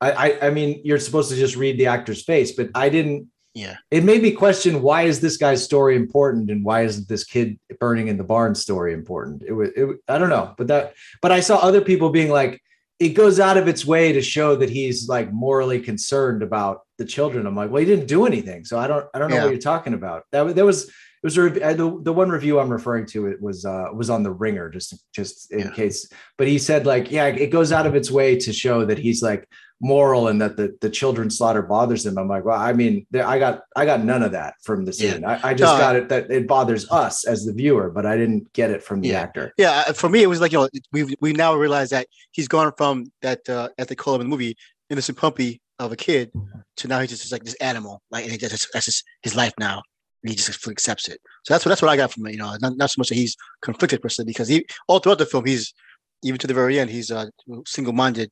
[0.00, 3.28] I, I I mean, you're supposed to just read the actor's face, but I didn't.
[3.54, 3.76] Yeah.
[3.90, 7.58] It made me question why is this guy's story important and why isn't this kid
[7.80, 9.42] burning in the barn story important?
[9.42, 9.70] It was.
[9.76, 10.94] It, I don't know, but that.
[11.20, 12.62] But I saw other people being like,
[12.98, 17.04] it goes out of its way to show that he's like morally concerned about the
[17.04, 17.46] children.
[17.46, 19.42] I'm like, well, he didn't do anything, so I don't, I don't know yeah.
[19.44, 20.24] what you're talking about.
[20.30, 20.88] That there was
[21.22, 23.26] it was a, uh, the the one review I'm referring to.
[23.26, 25.70] It was uh was on the Ringer, just just in Yeah.
[25.70, 26.08] case.
[26.36, 29.22] But he said like, yeah, it goes out of its way to show that he's
[29.22, 29.48] like
[29.82, 32.16] moral and that the the children slaughter bothers them.
[32.16, 34.92] I'm like, well, I mean, there, I got I got none of that from the
[34.92, 35.14] Yeah.
[35.14, 35.24] scene.
[35.24, 38.16] I, I just No, got it that it bothers us as the viewer, but I
[38.16, 39.20] didn't get it from the Yeah.
[39.20, 39.52] actor.
[39.58, 42.48] Yeah, uh, for me, it was like you know we we now realize that he's
[42.48, 44.56] gone from that uh, as they call him in the movie
[44.88, 46.30] innocent puppy of a kid
[46.76, 49.52] to now he's just like this animal, like and he just, that's just his life
[49.58, 49.82] now.
[50.22, 51.18] And he just accepts it.
[51.44, 52.32] So that's what that's what I got from it.
[52.32, 55.18] You know, not, not so much that he's conflicted per se, because he all throughout
[55.18, 55.74] the film he's
[56.22, 57.26] even to the very end he's uh,
[57.66, 58.30] single minded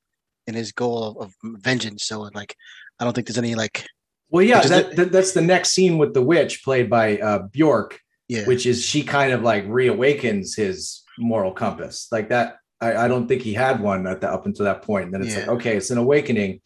[0.51, 2.07] in his goal of, of vengeance.
[2.07, 2.55] So like
[2.99, 3.87] I don't think there's any like
[4.29, 7.99] Well, yeah, that, that that's the next scene with the witch played by uh, Bjork,
[8.29, 12.57] yeah which is she kind of like reawakens his moral compass like that.
[12.81, 15.07] I, I don't think he had one at the up until that point.
[15.07, 16.61] And then it's like, okay, it's an awakening,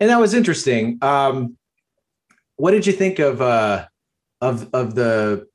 [0.00, 0.98] and that was interesting.
[1.02, 1.56] Um,
[2.56, 3.86] what did you think of uh,
[4.40, 5.46] of of the?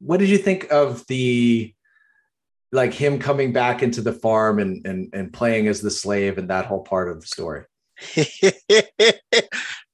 [0.00, 1.73] What did you think of the?
[2.74, 6.50] Like him coming back into the farm and and and playing as the slave and
[6.50, 7.64] that whole part of the story.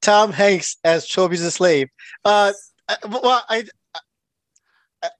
[0.00, 1.88] Tom Hanks as Chobi's a slave.
[2.24, 2.52] Uh,
[3.08, 3.64] well, I,
[5.02, 5.10] I-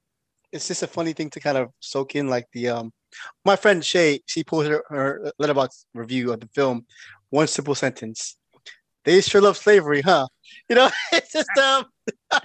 [0.52, 2.28] it's just a funny thing to kind of soak in.
[2.28, 2.92] Like the um,
[3.44, 6.86] my friend Shay, she posted her, her Letterboxd review of the film.
[7.28, 8.36] One simple sentence:
[9.04, 10.26] They sure love slavery, huh?
[10.68, 11.84] You know, it's just um,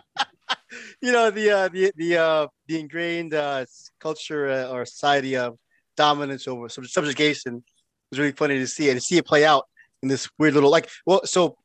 [1.01, 3.65] you know the uh, the the uh, the ingrained uh,
[3.99, 5.57] culture uh, or society of
[5.97, 7.63] dominance over sub- subjugation
[8.09, 9.65] was really funny to see and to see it play out
[10.03, 11.57] in this weird little like well so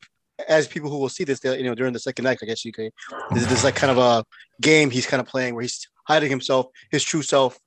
[0.49, 2.73] as people who will see this you know during the second act i guess you
[2.73, 2.91] could
[3.33, 4.25] this is like kind of a
[4.61, 7.59] game he's kind of playing where he's hiding himself his true self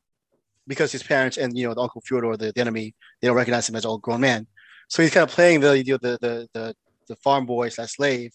[0.67, 3.67] because his parents and you know the uncle Fjölnir the, the enemy they don't recognize
[3.67, 4.47] him as an old grown man.
[4.87, 6.75] So he's kind of playing the you know, the the the,
[7.07, 8.31] the farm boy slash slave.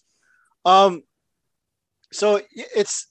[0.65, 1.03] Um
[2.13, 3.09] so it's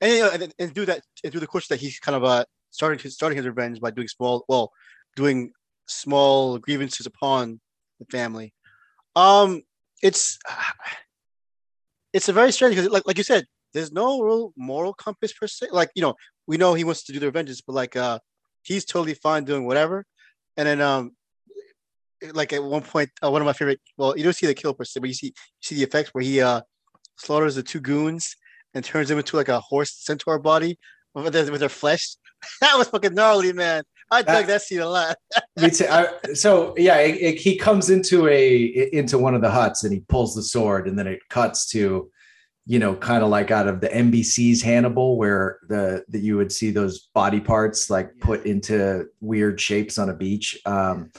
[0.00, 2.24] and, you know, and, and do that and do the course that he's kind of
[2.24, 4.72] uh starting his starting his revenge by doing small well
[5.16, 5.52] doing
[5.86, 7.60] small grievances upon
[7.98, 8.54] the family.
[9.16, 9.62] Um,
[10.02, 10.38] it's
[12.12, 15.46] it's a very strange because, like like you said, there's no real moral compass per
[15.46, 15.68] se.
[15.70, 16.14] Like you know,
[16.46, 18.18] we know he wants to do the vengeance, but like uh,
[18.62, 20.06] he's totally fine doing whatever.
[20.56, 21.12] And then um,
[22.32, 23.80] like at one point, uh, one of my favorite.
[23.96, 26.10] Well, you don't see the kill per se, but you see you see the effects
[26.14, 26.62] where he uh
[27.20, 28.36] slaughters the two goons
[28.74, 30.78] and turns them into like a horse centaur body
[31.14, 32.16] with their, with their flesh.
[32.60, 33.82] that was fucking gnarly, man.
[34.12, 35.16] I dug That- that scene a lot.
[35.56, 35.86] Me too.
[35.88, 39.92] I, so yeah, it, it- he comes into a into one of the huts and
[39.92, 42.10] he pulls the sword, and then it cuts to,
[42.66, 46.50] you know, kind of like out of the NBC's Hannibal, where the that you would
[46.50, 48.24] see those body parts like Yeah.
[48.24, 50.58] put into weird shapes on a beach.
[50.66, 51.10] Um,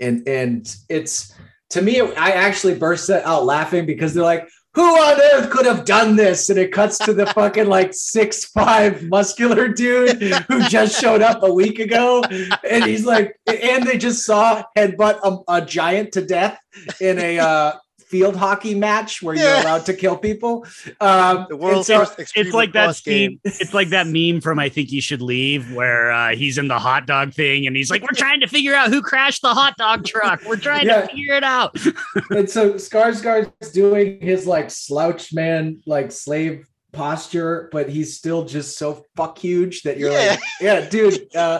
[0.00, 1.34] and and it's
[1.70, 4.48] to me, I actually burst out laughing because they're like.
[4.76, 6.50] Who on earth could have done this?
[6.50, 11.42] And it cuts to the fucking like six five muscular dude who just showed up
[11.42, 12.22] a week ago
[12.68, 16.60] and he's like, and they just saw headbutt a, a giant to death
[17.00, 17.72] in a uh,
[18.08, 19.62] field hockey match where you're Yeah.
[19.64, 20.64] allowed to kill people.
[21.00, 23.40] Um, The world's so- first extreme It's like that lacrosse game.
[23.44, 26.78] It's like that meme from I think you should leave, where uh, he's in the
[26.78, 29.74] hot dog thing, and he's like, "We're trying to figure out who crashed the hot
[29.76, 30.40] dog truck.
[30.46, 31.02] We're trying Yeah.
[31.02, 31.76] to figure it out."
[32.30, 38.78] and so Skarsgård's doing his like slouch man, like slave posture, but he's still just
[38.78, 41.58] so fuck huge that you're like, yeah, dude, uh,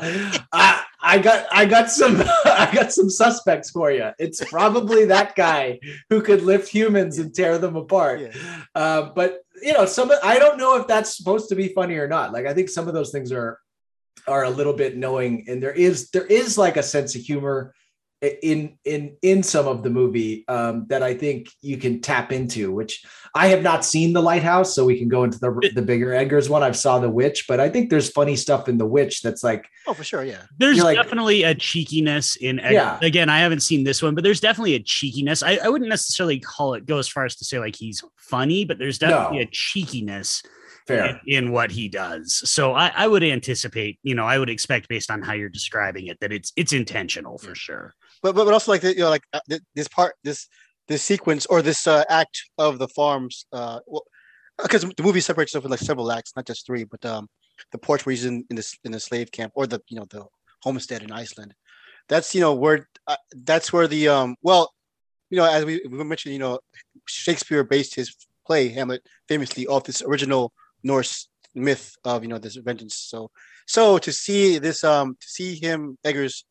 [0.52, 4.10] I, I got, I got some, I got some suspects for you.
[4.18, 5.78] It's probably that guy
[6.10, 8.20] who could lift humans and tear them apart.
[8.20, 8.62] Yeah.
[8.74, 12.08] Uh, but you know, some, I don't know if that's supposed to be funny or
[12.08, 12.32] not.
[12.32, 13.60] Like, I think some of those things are,
[14.26, 17.72] are a little bit knowing, and there is, there is like a sense of humor
[18.22, 22.72] in in in some of the movie um, that I think you can tap into.
[22.72, 26.14] Which I have not seen the Lighthouse, so we can go into the the bigger
[26.14, 26.62] Eggers' one.
[26.62, 29.66] I've saw the Witch, but I think there's funny stuff in the Witch that's like
[29.86, 30.42] Oh, for sure, yeah.
[30.58, 32.58] There's like- definitely a cheekiness in.
[32.60, 32.98] Egg- Yeah.
[33.02, 35.42] Again, I haven't seen this one, but there's definitely a cheekiness.
[35.42, 38.64] I, I wouldn't necessarily call it go as far as to say like he's funny,
[38.64, 39.42] but there's definitely No.
[39.44, 40.42] a cheekiness
[40.88, 41.20] fair.
[41.26, 42.34] in, in what he does.
[42.48, 46.06] So I, I would anticipate, you know, I would expect based on how you're describing
[46.08, 47.94] it that it's it's intentional for sure.
[48.26, 49.38] But but, but also like the, you know like uh,
[49.76, 50.48] this part this
[50.88, 54.04] this sequence or this uh, act of the farms uh well
[54.60, 57.28] because the movie separates itself in like several acts not just three but um
[57.70, 60.06] the porch where he's in in this in the slave camp or the you know
[60.10, 60.24] the
[60.64, 61.54] homestead in Iceland.
[62.08, 64.72] That's you know where uh, that's where the um well
[65.30, 66.58] you know as we, we mentioned you know
[67.06, 72.56] Shakespeare based his play Hamlet famously off this original Norse myth of you know this
[72.56, 72.96] vengeance.
[72.96, 73.30] So
[73.66, 76.44] so to see this um to see him Eggers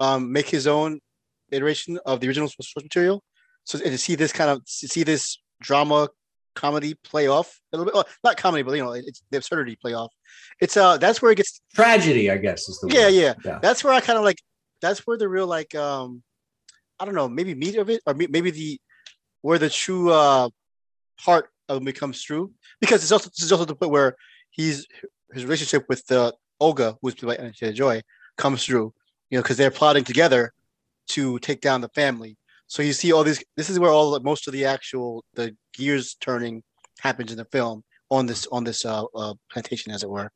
[0.00, 1.00] um, make his own
[1.50, 3.22] iteration of the original source material.
[3.64, 6.08] So and to see this kind of see this drama
[6.54, 7.94] comedy play off a little bit.
[7.94, 10.12] Well, not comedy, but you know, it's the absurdity play off.
[10.60, 12.30] It's uh, that's where it gets tragedy.
[12.30, 13.58] I guess is the yeah, yeah, Yeah.
[13.60, 14.40] That's where I kind of like.
[14.80, 16.22] That's where the real like um,
[17.00, 18.80] I don't know, maybe meat of it, or maybe the
[19.42, 20.48] where the true uh
[21.18, 24.16] part of it comes through because it's also this is also the point where
[24.50, 24.86] he's
[25.32, 28.02] his relationship with uh, Olga, who's played by Anna Joy,
[28.36, 28.92] comes through.
[29.30, 30.52] You know, because they're plotting together
[31.08, 32.36] to take down the family.
[32.66, 33.42] So you see all these.
[33.56, 36.62] This is where all most of the actual the gears turning
[37.00, 40.30] happens in the film on this on this uh, uh plantation, as it were.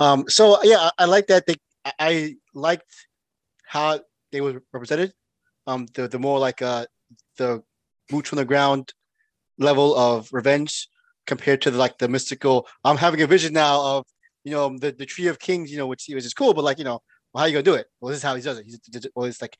[0.00, 0.24] Um.
[0.28, 1.46] So yeah, I, I like that.
[1.46, 1.56] They
[1.98, 2.90] I, liked
[3.64, 4.00] how
[4.32, 5.12] they were represented.
[5.66, 5.86] Um.
[5.94, 6.86] The the more like uh
[7.36, 7.62] the
[8.08, 8.92] boots on the ground
[9.58, 10.88] level of revenge
[11.26, 12.66] compared to the, like the mystical.
[12.84, 14.06] I'm having a vision now of
[14.42, 15.70] you know the the tree of kings.
[15.70, 17.00] You know, which which is cool, but like you know,
[17.32, 17.86] well, how you gonna do it?
[18.00, 18.66] Well, this is how he does it.
[18.66, 19.56] He's well, it's like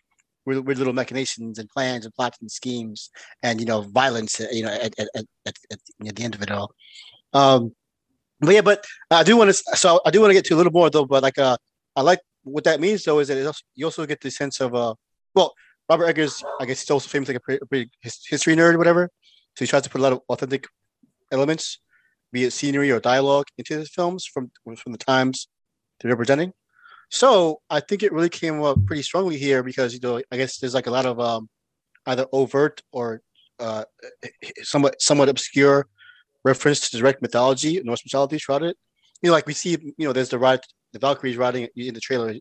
[0.46, 3.10] weird, weird little machinations and plans and plots and schemes
[3.42, 4.40] and you know violence.
[4.40, 5.54] uh, You know, at at, at, at,
[6.06, 6.72] at the end of it all.
[7.32, 7.74] Um,
[8.40, 9.76] but yeah, but I do want to.
[9.76, 11.04] So I do want to get to a little more though.
[11.06, 11.56] But like, uh,
[11.96, 14.60] I like what that means though is that it also, you also get the sense
[14.60, 14.94] of uh,
[15.34, 15.54] well,
[15.88, 16.42] Robert Eggers.
[16.60, 19.10] I guess he's also famous like a pretty, pretty history nerd or whatever.
[19.56, 20.66] So he tries to put a lot of authentic
[21.32, 21.80] elements,
[22.32, 25.48] be it scenery or dialogue, into his films from from the times
[26.00, 26.52] they're representing.
[27.10, 30.58] So I think it really came up pretty strongly here because you know I guess
[30.58, 31.48] there's like a lot of um,
[32.06, 33.22] either overt or
[33.58, 33.84] uh,
[34.62, 35.86] somewhat somewhat obscure
[36.44, 38.76] reference to direct mythology, Norse mythology throughout it.
[39.22, 40.60] You know, like we see, you know, there's the ride,
[40.92, 42.34] the Valkyries riding in the trailer,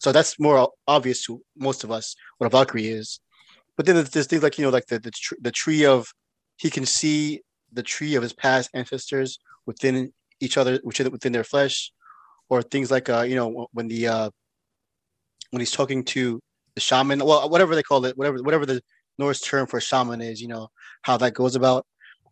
[0.00, 3.20] so that's more obvious to most of us what a Valkyrie is.
[3.76, 6.12] But then there's, things like you know, like the the, tr- the tree of
[6.56, 7.40] he can see
[7.72, 11.92] the tree of his past ancestors within each other, which is within their flesh,
[12.50, 14.30] or things like uh, you know, when the uh,
[15.50, 16.40] when he's talking to
[16.74, 18.82] the shaman, well, whatever they call it, whatever whatever the
[19.18, 20.68] Norse term for shaman is, you know,
[21.02, 21.86] how that goes about.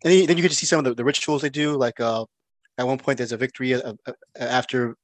[0.04, 1.76] And then, you get to see some of the, the rituals they do.
[1.76, 2.24] Like uh,
[2.76, 4.96] at one point, there's a victory uh, uh, after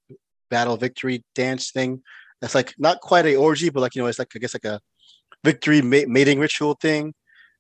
[0.51, 2.03] battle victory dance thing.
[2.41, 4.65] That's like not quite a orgy, but like you know, it's like I guess like
[4.65, 4.81] a
[5.45, 7.15] victory ma- mating ritual thing.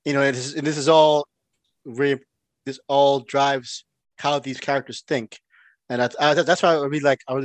[0.04, 1.26] You know, and this, is, and this is all
[1.86, 2.20] very
[2.66, 3.84] this all drives
[4.18, 5.40] how these characters think,
[5.88, 7.20] and that's I, that's why I really like.
[7.28, 7.44] I was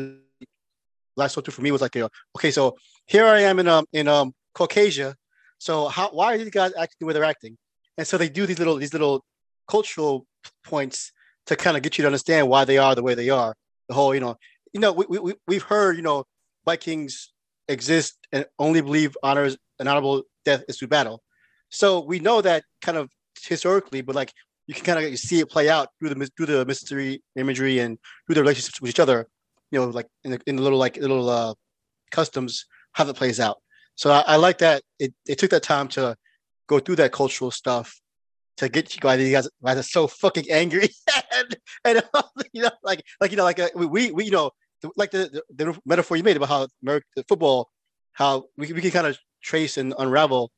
[1.15, 3.67] last talk to for me was like, you know, okay, so here I am in
[3.67, 5.15] um in um Caucasia.
[5.57, 7.57] So how why are these guys acting the way they're acting?
[7.97, 9.23] And so they do these little these little
[9.67, 10.25] cultural
[10.63, 11.11] points
[11.47, 13.55] to kind of get you to understand why they are the way they are.
[13.87, 14.37] The whole, you know,
[14.73, 16.25] you know, we, we we've heard, you know,
[16.65, 17.33] Vikings
[17.67, 21.21] exist and only believe honors an honorable death is through battle.
[21.69, 23.09] So we know that kind of
[23.41, 24.33] historically, but like
[24.69, 27.97] you can kind of see it play out through the through the mystery imagery and
[28.27, 29.27] through the relationships with each other.
[29.71, 31.55] You know, like in the, in the little like little uh,
[32.11, 33.57] customs how that plays out.
[33.95, 36.15] So I, I like that it, it took that time to
[36.67, 37.99] go through that cultural stuff
[38.57, 39.17] to get you guys.
[39.31, 40.89] Guys, guys are so fucking angry,
[41.33, 42.03] and, and
[42.53, 44.51] you know, like like you know, like uh, we we you know,
[44.95, 47.71] like the, the, the metaphor you made about how American football,
[48.13, 50.51] how we we can kind of trace and unravel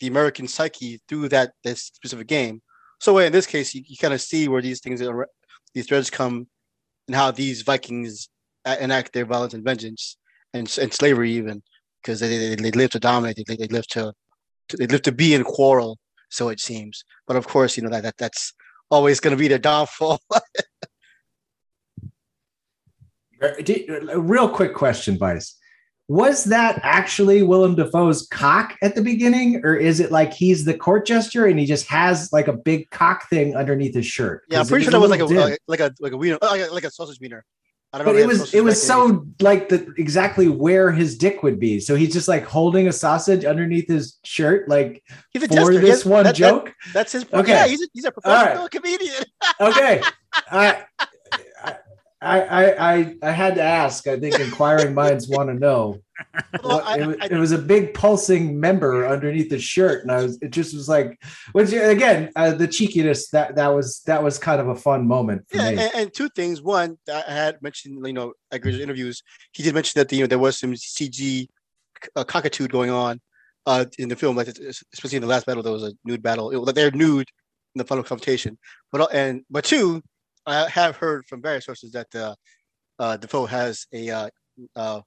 [0.00, 2.62] the American psyche through that this specific game.
[3.00, 5.28] So in this case, you, you kind of see where these things are,
[5.74, 6.46] these threads come,
[7.06, 8.28] and how these Vikings
[8.66, 10.16] enact their violence and vengeance,
[10.52, 11.62] and and slavery even,
[12.02, 14.12] because they, they they live to dominate, they, they live to,
[14.68, 15.98] to they live to be in quarrel.
[16.30, 18.54] So it seems, but of course, you know that, that that's
[18.90, 20.20] always going to be their downfall.
[23.42, 25.56] A real quick question, Vice.
[26.08, 30.74] Was that actually Willem Dafoe's cock at the beginning, or is it like he's the
[30.76, 34.42] court jester and he just has like a big cock thing underneath his shirt?
[34.50, 36.38] yeah, I'm pretty sure that was like a like a like a like a wiener,
[36.42, 37.42] oh, like a, like a sausage wiener.
[37.94, 38.18] I don't But know.
[38.18, 41.58] it if they have was it was so like the exactly where his dick would
[41.58, 41.80] be.
[41.80, 45.82] So he's just like holding a sausage underneath his shirt, like He's a for this
[45.84, 46.74] Yes, one that- that- joke.
[46.92, 47.24] that's his.
[47.32, 47.52] Okay.
[47.52, 49.24] Yeah, he's a, he's a professional comedian.
[49.60, 50.02] okay.
[50.50, 50.82] I,
[52.24, 54.06] I, I, I, I had to ask.
[54.06, 56.00] I think inquiring minds want to know.
[56.62, 60.02] Well, What- I- it, was, I- it was a big pulsing member underneath the shirt,
[60.02, 60.38] and I was.
[60.42, 61.20] It just was like,
[61.52, 65.42] which again, uh, the cheekiness that that was that was kind of a fun moment
[65.48, 65.78] for Yeah, me.
[65.82, 66.62] and, and two things.
[66.62, 69.22] One, I had mentioned, you know, Eggers interviews.
[69.52, 71.46] He did mention that the, you know there was some CG
[72.16, 73.20] uh, cockitude going on
[73.66, 76.50] uh, in the film, like especially in the last battle, there was a nude battle.
[76.50, 77.28] It, they're nude
[77.74, 78.56] in the final confrontation.
[78.92, 80.02] But uh, and but two,
[80.46, 82.34] I have heard from various sources that uh,
[82.98, 84.28] uh, Dafoe has a uh,
[84.76, 85.00] uh,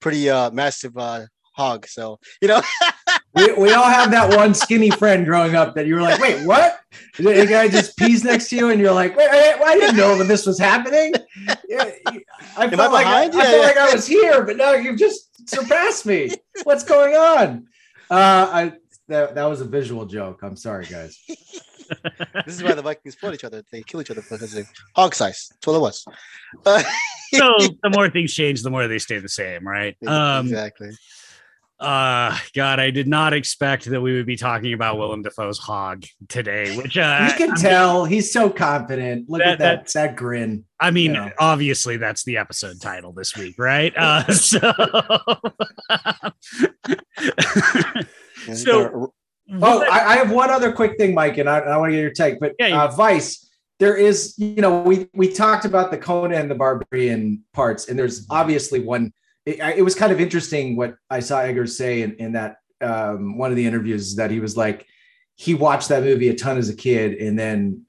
[0.00, 1.86] pretty uh, massive uh, hog.
[1.86, 2.62] So you know,
[3.34, 6.44] we, we all have that one skinny friend growing up that you were like, wait,
[6.46, 6.80] what?
[7.18, 10.18] The guy just pees next to you, and you're like, wait, wait, I didn't know
[10.18, 11.14] that this was happening.
[11.68, 12.20] Yeah, I
[12.56, 16.06] I felt like I, I felt like I was here, but now you've just surpassed
[16.06, 16.32] me.
[16.64, 17.68] What's going on?
[18.10, 18.72] Uh, I
[19.08, 20.40] that, that was a visual joke.
[20.42, 21.18] I'm sorry, guys.
[22.46, 23.62] This is why the Vikings fought each other.
[23.70, 25.48] They kill each other because of hog size.
[25.50, 26.04] That's what it was.
[26.66, 26.82] Uh,
[27.34, 29.96] so the more things change, the more they stay the same, right?
[30.06, 30.90] Um, exactly.
[31.80, 36.04] Uh, God, I did not expect that we would be talking about Willem Dafoe's hog
[36.28, 39.28] today, which uh, you can I tell he's so confident.
[39.28, 40.64] Look That- at that that grin.
[40.78, 41.30] I mean, Yeah.
[41.40, 43.92] obviously that's the episode title this week, right?
[43.96, 44.72] Uh, so,
[48.54, 49.14] So-
[49.60, 52.00] Oh, I, I have one other quick thing, Mike, and I, I want to get
[52.00, 52.40] your take.
[52.40, 56.50] But Yeah, uh, Vice, there is, you know, we we talked about the Conan and
[56.50, 59.12] the Barbarian parts, and there's obviously one.
[59.44, 63.36] It, it was kind of interesting what I saw Eggers say in, in that um,
[63.36, 64.86] one of the interviews that he was like,
[65.34, 67.84] he watched that movie a ton as a kid, and then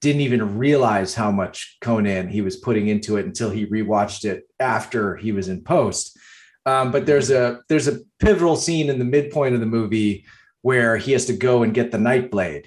[0.00, 4.44] didn't even realize how much Conan he was putting into it until he rewatched it
[4.60, 6.16] after he was in post.
[6.66, 10.26] Um, but there's a there's a pivotal scene in the midpoint of the movie
[10.62, 12.66] where he has to go and get the Nightblade,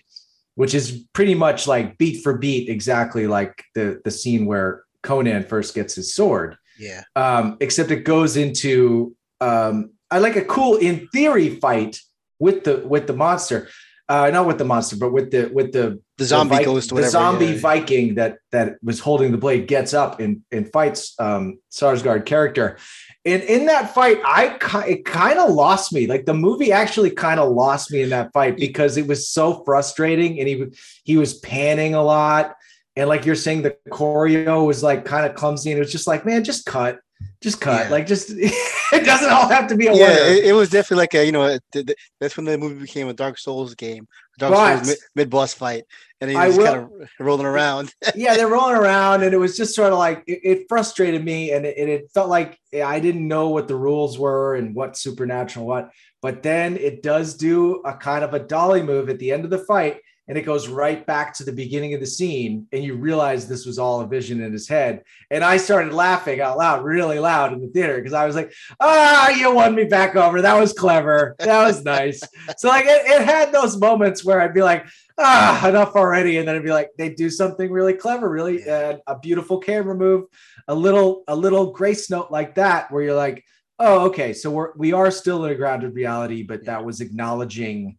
[0.56, 5.44] which is pretty much like beat for beat, exactly like the the scene where Conan
[5.44, 6.58] first gets his sword.
[6.80, 7.04] yeah.
[7.16, 12.00] Um, except it goes into um, I like a cool in theory fight
[12.40, 13.68] with the with the monster,
[14.10, 16.90] uh, not with the monster, but with the with the The zombie Vi- goes to
[16.90, 17.12] the whatever.
[17.12, 17.58] zombie yeah.
[17.60, 22.78] Viking that that was holding the blade gets up and and fights um Skarsgård character.
[23.24, 24.58] And in that fight, I
[24.88, 26.08] it kind of lost me.
[26.08, 29.64] Like the movie actually kind of lost me in that fight because it was so
[29.64, 30.66] frustrating and he
[31.04, 32.56] he was panning a lot.
[32.96, 36.08] And like you're saying, the choreo was like kind of clumsy, and it was just
[36.08, 37.00] like, man, just cut,
[37.42, 37.86] just cut.
[37.86, 37.92] Yeah.
[37.92, 40.20] Like just it doesn't all have to be a yeah, winner.
[40.22, 42.80] it, it was definitely like a you know it- th- th- that's when the movie
[42.82, 44.08] became a Dark Souls game,
[44.38, 45.84] Dark But- Souls mid boss fight,
[46.20, 47.94] and then he was kind of rolling around.
[48.16, 51.52] yeah, they're rolling around, and it was just sort of like it, it frustrated me,
[51.52, 54.98] and it, and it felt like I didn't know what the rules were and what
[54.98, 55.92] supernatural what.
[56.22, 59.50] But then it does do a kind of a dolly move at the end of
[59.50, 62.96] the fight, and it goes right back to the beginning of the scene, and you
[62.96, 65.04] realize this was all a vision in his head.
[65.30, 68.54] And I started laughing out loud, really loud in the theater, because I was like,
[68.80, 70.42] "Ah, you won me back over.
[70.42, 71.36] That was clever.
[71.40, 72.22] That was nice."
[72.58, 74.86] so like it, it had those moments where I'd be like
[75.22, 76.38] ah, enough already.
[76.38, 79.96] And then it'd be like, they do something really clever, really uh, a beautiful camera
[79.96, 80.26] move,
[80.68, 83.44] a little, a little grace note like that, where you're like,
[83.80, 84.34] oh, okay.
[84.34, 87.98] So we're, we are still in a grounded reality, but that was acknowledging,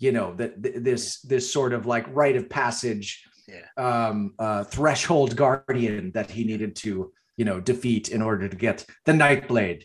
[0.00, 3.66] you know, that th- this, this sort of like rite of passage, Yeah.
[3.76, 8.84] um, uh, threshold guardian that he needed to, you know, defeat in order to get
[9.04, 9.84] the Nightblade.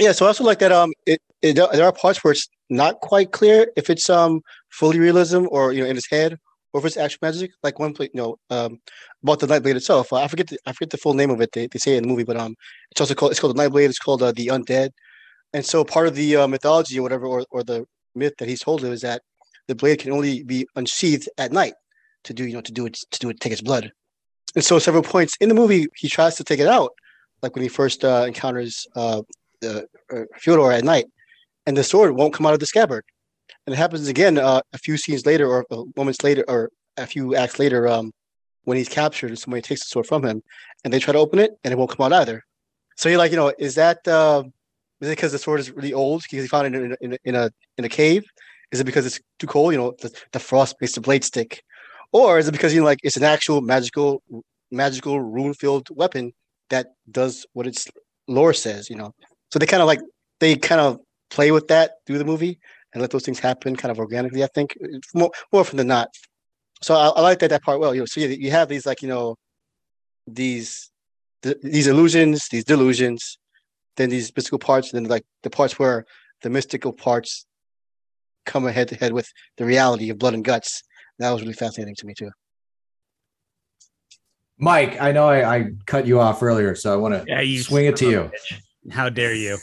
[0.00, 0.72] Yeah, so I also like that.
[0.72, 4.98] Um, it, it there are parts where it's not quite clear if it's um fully
[4.98, 6.36] realism or you know in his head
[6.72, 7.52] or if it's actual magic.
[7.62, 8.80] Like one place, you know, um,
[9.22, 10.12] about the Nightblade itself.
[10.12, 11.52] Uh, I forget the, I forget the full name of it.
[11.52, 12.56] They, they say it in the movie, but um,
[12.90, 13.88] it's also called it's called the Nightblade.
[13.88, 14.90] It's called uh, the Undead,
[15.52, 18.60] and so part of the uh, mythology or whatever or, or the myth that he's
[18.60, 19.22] told is that
[19.68, 21.74] the blade can only be unsheathed at night
[22.24, 23.92] to do you know to do it to do it take its blood.
[24.54, 26.92] And so several points in the movie he tries to take it out,
[27.42, 29.22] like when he first uh, encounters uh,
[29.60, 31.06] the uh, Fjölnir at night,
[31.66, 33.04] and the sword won't come out of the scabbard.
[33.66, 37.06] And it happens again uh, a few scenes later, or uh, moments later, or a
[37.06, 38.12] few acts later, um,
[38.64, 40.42] when he's captured and somebody takes the sword from him,
[40.84, 42.42] and they try to open it, and it won't come out either.
[42.96, 44.44] So you're like, you know, is that uh,
[45.04, 47.18] is it because the sword is really old because he found it in in a
[47.24, 48.24] in a in a cave?
[48.72, 49.72] Is it because it's too cold?
[49.72, 51.62] You know, the, the frost makes the blade stick,
[52.12, 54.22] or is it because you know, like it's an actual magical
[54.70, 56.32] magical rune filled weapon
[56.70, 57.86] that does what its
[58.26, 58.88] lore says?
[58.88, 59.12] You know,
[59.50, 60.00] so they kind of like
[60.40, 61.00] they kind of
[61.30, 62.58] play with that through the movie
[62.92, 64.42] and let those things happen kind of organically.
[64.42, 64.76] I think
[65.14, 66.08] more, more often than not.
[66.82, 67.94] So I, I like that that part well.
[67.94, 69.36] You know, so you, you have these like you know
[70.26, 70.90] these
[71.42, 73.38] th- these illusions, these delusions,
[73.96, 76.04] then these mystical parts, and then like the parts where
[76.42, 77.46] the mystical parts
[78.44, 80.82] come head to head with the reality of blood and guts.
[81.18, 82.30] That was really fascinating to me too.
[84.58, 87.62] Mike, I know I, I cut you off earlier, so I want to Yeah, you
[87.62, 88.30] swing it to you.
[88.32, 88.92] bitch.
[88.92, 89.58] How dare you?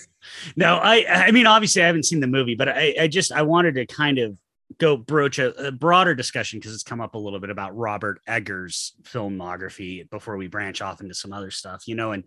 [0.56, 3.44] No, I I mean obviously I haven't seen the movie, but I, I just I
[3.44, 4.38] wanted to kind of
[4.78, 8.22] go broach a, a broader discussion because it's come up a little bit about Robert
[8.28, 12.24] Eggers' filmography before we branch off into some other stuff, you know, and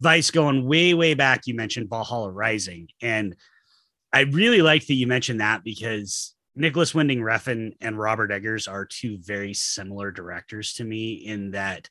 [0.00, 1.46] Vice going way, way back.
[1.46, 3.36] You mentioned Valhalla Rising, and
[4.12, 8.86] I really like that you mentioned that because Nicolas Winding Refn and Robert Eggers are
[8.86, 11.88] two very similar directors to me in that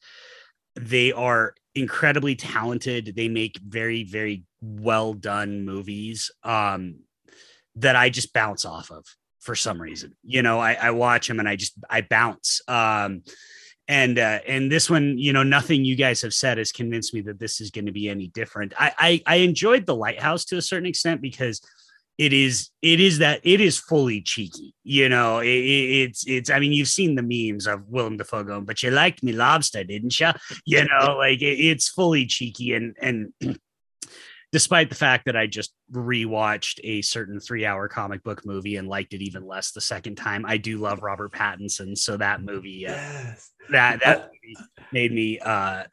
[0.76, 3.14] they are incredibly talented.
[3.16, 7.02] They make very, very well done movies um,
[7.76, 9.06] that I just bounce off of
[9.46, 10.16] for some reason.
[10.24, 12.62] You know, I, I watch him and I just I bounce.
[12.68, 13.24] Um,
[13.88, 17.22] and uh, and this one, you know, nothing you guys have said has convinced me
[17.22, 18.74] that this is going to be any different.
[18.78, 21.62] I, I I enjoyed the lighthouse to a certain extent because
[22.18, 26.60] it is it is that it is fully cheeky you know it, it's it's i
[26.60, 30.18] mean you've seen the memes of willem dafoe going but you liked me lobster didn't
[30.18, 30.30] you
[30.66, 33.34] you know like it, it's fully cheeky and and
[34.56, 38.88] despite the fact that i just rewatched a certain three hour comic book movie and
[38.88, 41.97] liked it even less the second time i do love robert pattinson.
[41.97, 43.51] So that movie uh, yes.
[43.72, 44.56] that that movie
[44.91, 45.84] made me uh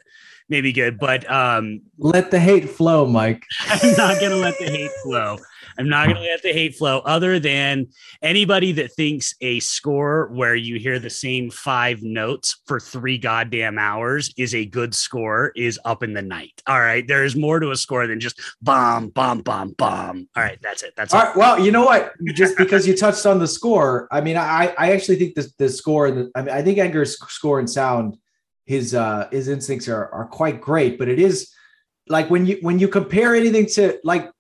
[0.49, 0.99] maybe good.
[0.99, 3.43] But um let the hate flow mike.
[3.61, 5.39] I'm not gonna let the hate flow
[5.79, 7.89] I'm not going to let the hate flow, other than
[8.21, 13.79] anybody that thinks a score where you hear the same five notes for three goddamn
[13.79, 16.63] hours is a good score is up in the night.
[16.67, 17.07] All right.
[17.07, 20.29] There is more to a score than just bomb, bomb, bomb, bomb.
[20.37, 20.59] All right.
[20.63, 20.95] That's it.
[20.97, 21.25] That's all it.
[21.25, 22.13] Right, well, you know what?
[22.35, 25.69] Just because you touched on the score, I mean, I, I actually think the, the
[25.69, 28.17] score, the, I mean, I think Eggers' score and sound,
[28.67, 31.51] his, uh, his instincts are, are quite great, but it is
[32.09, 34.31] like when you, when you compare anything to like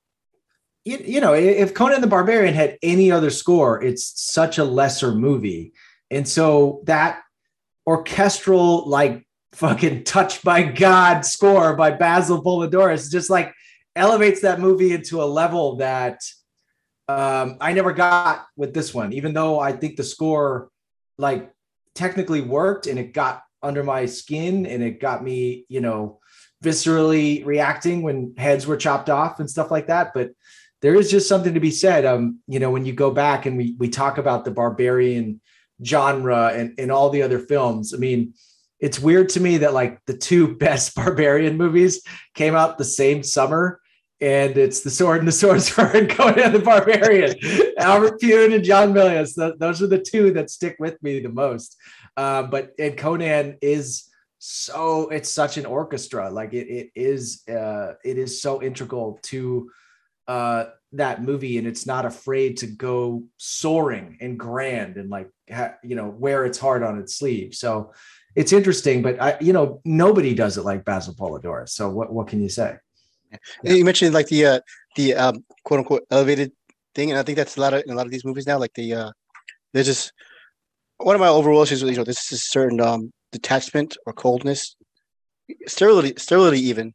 [0.84, 5.12] you, you know, if Conan the Barbarian had any other score, it's such a lesser
[5.12, 5.72] movie.
[6.10, 7.20] And so that
[7.86, 13.52] orchestral, like fucking touched by God score by Basil Poledouris just like
[13.94, 16.20] elevates that movie into a level that
[17.08, 20.70] um, I never got with this one, even though I think the score
[21.18, 21.52] like
[21.94, 26.18] technically worked and it got under my skin and it got me, you know,
[26.64, 30.12] viscerally reacting when heads were chopped off and stuff like that.
[30.14, 30.30] But
[30.82, 32.04] there is just something to be said.
[32.04, 35.40] Um, you know, when you go back and we we talk about the barbarian
[35.82, 38.34] genre and, and all the other films, I mean,
[38.80, 42.02] it's weird to me that like the two best barbarian movies
[42.34, 43.80] came out the same summer.
[44.20, 47.34] And it's the sword and the sorcerer and Conan the Barbarian,
[47.78, 49.34] Albert Pyun and John Milius.
[49.58, 51.76] those are the two that stick with me the most.
[52.16, 54.08] Uh, but and Conan is
[54.38, 56.30] so it's such an orchestra.
[56.30, 59.68] Like it, it is uh, it is so integral to
[60.32, 60.60] uh,
[60.92, 65.28] that movie and it's not afraid to go soaring and grand and like
[65.58, 67.54] ha- you know wear its heart on its sleeve.
[67.54, 67.92] So
[68.34, 72.26] it's interesting but i you know nobody does it like basil poledouris so what, what
[72.28, 72.76] can you say?
[73.62, 73.72] Yeah.
[73.74, 74.60] you mentioned like the uh
[74.96, 76.52] the um quote unquote elevated
[76.94, 78.74] thing and i think that's a lot of a lot of these movies now like
[78.74, 79.10] the uh
[79.72, 80.12] there's just
[80.98, 84.12] one of my overall issues with, you know this is a certain um detachment or
[84.12, 84.76] coldness
[85.66, 86.92] sterility sterility even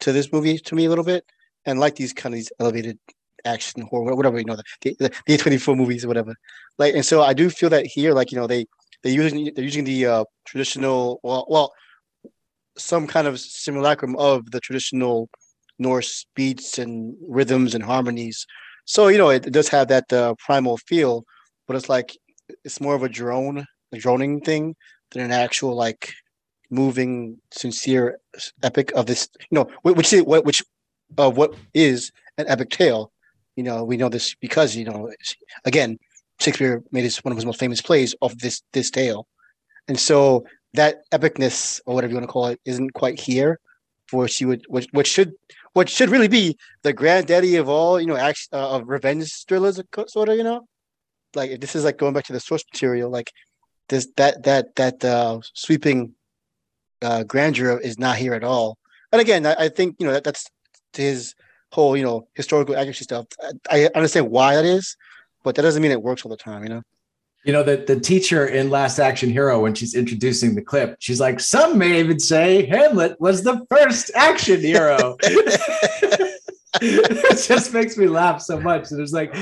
[0.00, 1.24] to this movie to me a little bit
[1.66, 2.98] and like these kind of these elevated
[3.44, 4.64] action horror, whatever you know, the
[4.98, 6.34] the, the A24 movies or whatever.
[6.78, 8.66] Like, and so I do feel that here, like you know, they
[9.02, 11.72] they using they're using the uh, traditional, well, well,
[12.76, 15.28] some kind of simulacrum of the traditional
[15.78, 18.46] Norse beats and rhythms and harmonies.
[18.84, 21.24] So you know, it, it does have that uh, primal feel,
[21.66, 22.16] but it's like
[22.64, 24.76] it's more of a drone, a droning thing
[25.12, 26.12] than an actual like
[26.70, 28.18] moving, sincere
[28.62, 29.28] epic of this.
[29.50, 30.62] You know, which which
[31.18, 33.12] of what is an epic tale.
[33.56, 35.10] You know, we know this because you know,
[35.64, 35.98] again,
[36.38, 39.26] Shakespeare made his one of his most famous plays of this this tale,
[39.88, 40.44] and so
[40.74, 43.58] that epicness or whatever you want to call it isn't quite here,
[44.08, 45.32] for you would which, which should
[45.72, 49.80] what should really be the granddaddy of all you know act, uh, of revenge thrillers
[50.06, 50.66] sort of you know?
[51.34, 53.30] Like if this is like going back to the source material like
[53.88, 56.14] this that that that uh sweeping
[57.02, 58.78] uh grandeur is not here at all.
[59.12, 60.46] And again i, I think you know that, that's
[60.94, 61.34] to his
[61.72, 63.26] whole, you know, historical accuracy stuff.
[63.70, 64.96] I, I understand why that is,
[65.42, 66.82] but that doesn't mean it works all the time, you know.
[67.44, 71.20] You know, the, the teacher in Last Action Hero, when she's introducing the clip, she's
[71.20, 75.16] like, Some may even say Hamlet was the first action hero.
[76.82, 78.90] it just makes me laugh so much.
[78.90, 79.34] And it's like,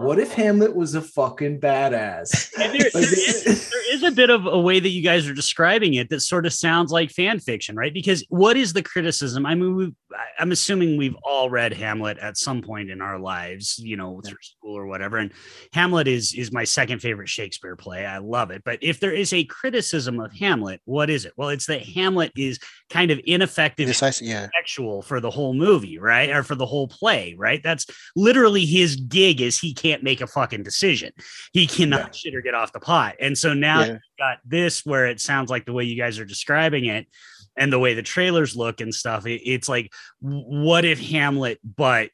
[0.00, 2.50] what if Hamlet was a fucking badass?
[2.60, 5.94] There, there, is, there is a bit of a way that you guys are describing
[5.94, 7.92] it that sort of sounds like fan fiction, right?
[7.92, 9.46] Because what is the criticism?
[9.46, 9.96] I mean,
[10.38, 14.38] I'm assuming we've all read Hamlet at some point in our lives, you know, through
[14.42, 15.16] school or whatever.
[15.16, 15.32] And
[15.72, 18.06] Hamlet is is my second favorite Shakespeare play.
[18.06, 18.62] I love it.
[18.64, 21.32] But if there is a criticism of Hamlet, what is it?
[21.36, 22.58] Well, it's that Hamlet is
[22.90, 24.48] kind of ineffective, Decisive, yeah.
[24.56, 26.30] sexual for the whole movie, right?
[26.30, 27.62] Or for the whole play, right?
[27.62, 31.12] That's literally his gig is he can't make a fucking decision.
[31.52, 32.10] He cannot yeah.
[32.12, 33.16] shit or get off the pot.
[33.20, 33.98] And so now yeah.
[34.18, 37.06] got this where it sounds like the way you guys are describing it
[37.56, 39.26] and the way the trailers look and stuff.
[39.26, 42.10] It, it's like, what if Hamlet, but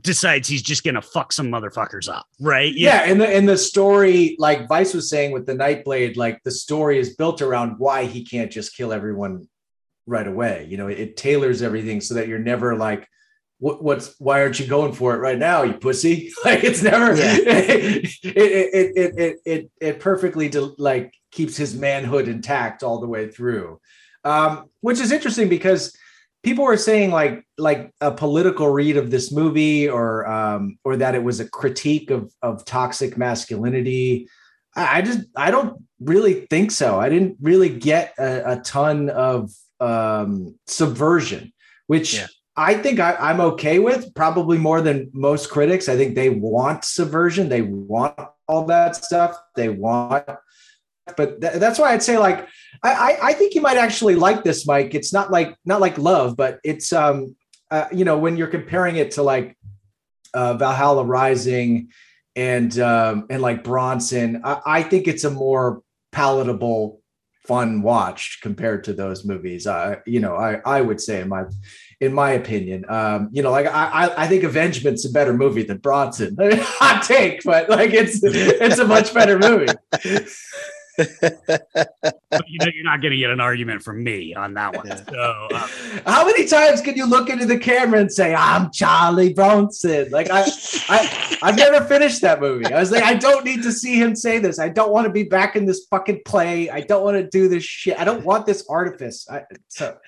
[0.00, 2.72] decides he's just gonna fuck some motherfuckers up, right?
[2.74, 6.42] Yeah, yeah and the and the story, like Vice was saying with the Nightblade, like
[6.44, 9.48] the story is built around why he can't just kill everyone
[10.06, 10.66] right away.
[10.68, 13.06] You know, it, it tailors everything so that you're never like,
[13.62, 16.32] what, what's why aren't you going for it right now, you pussy?
[16.44, 17.36] Like it's never yeah.
[17.38, 23.06] it, it, it, it, it, it perfectly de- like keeps his manhood intact all the
[23.06, 23.80] way through.
[24.24, 25.96] Um, which is interesting because
[26.42, 31.14] people were saying like like a political read of this movie or um or that
[31.14, 34.26] it was a critique of of toxic masculinity
[34.74, 39.08] i, I just i don't really think so i didn't really get a, a ton
[39.10, 41.52] of um subversion
[41.86, 42.26] which Yeah.
[42.56, 45.88] I think I, I'm okay with probably more than most critics.
[45.88, 47.48] I think they want subversion.
[47.48, 49.38] They want all that stuff.
[49.56, 50.26] They want,
[51.16, 52.46] but th- that's why I'd say like
[52.82, 54.94] I, I I think you might actually like this, Mike.
[54.94, 57.36] It's not like not like love, but it's um
[57.70, 59.56] uh, you know when you're comparing it to like
[60.34, 61.88] uh, Valhalla Rising
[62.36, 65.82] and um and like Bronson, I, I think it's a more
[66.12, 67.00] palatable,
[67.46, 69.66] fun watch compared to those movies.
[69.66, 71.44] Uh, you know, I I would say in my
[72.02, 72.84] in my opinion.
[72.88, 76.36] Um, you know, like I, I, I think Avengement's a better movie than Bronson.
[76.40, 79.72] Hot take, but like it's it's a much better movie.
[80.98, 84.86] You know, you're not going to get an argument from me on that one.
[84.86, 84.96] Yeah.
[85.04, 85.68] So, uh,
[86.06, 90.10] How many times can you look into the camera and say, "I'm Charlie Bronson"?
[90.10, 90.44] Like I,
[90.88, 92.72] I, I've never finished that movie.
[92.72, 94.58] I was like, I don't need to see him say this.
[94.58, 96.70] I don't want to be back in this fucking play.
[96.70, 97.98] I don't want to do this shit.
[97.98, 99.26] I don't want this artifice.
[99.30, 99.98] I, so,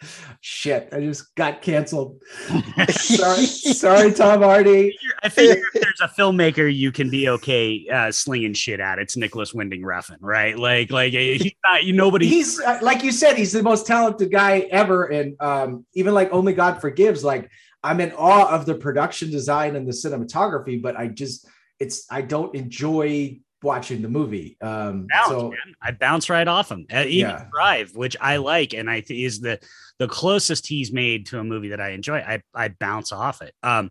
[0.40, 0.88] shit.
[0.92, 2.20] I just got canceled.
[2.90, 4.96] Sorry, sorry, Tom Hardy.
[5.22, 9.16] I figure if there's a filmmaker you can be okay uh, slinging shit at, it's
[9.16, 10.58] Nicolas Winding Refn, right?
[10.58, 12.26] Like, like like he's not, you nobody.
[12.26, 16.32] he's uh, like you said he's the most talented guy ever and um, even like
[16.32, 17.50] only god forgives like
[17.82, 21.46] i'm in awe of the production design and the cinematography but i just
[21.78, 25.74] it's i don't enjoy watching the movie um bounce, so man.
[25.82, 26.86] I bounce right off him.
[26.92, 27.46] Uh, even Yeah.
[27.50, 29.58] Drive, which I like, and I think is the
[29.98, 32.18] the closest he's made to a movie that I enjoy.
[32.18, 33.54] I I bounce off it.
[33.62, 33.90] Um,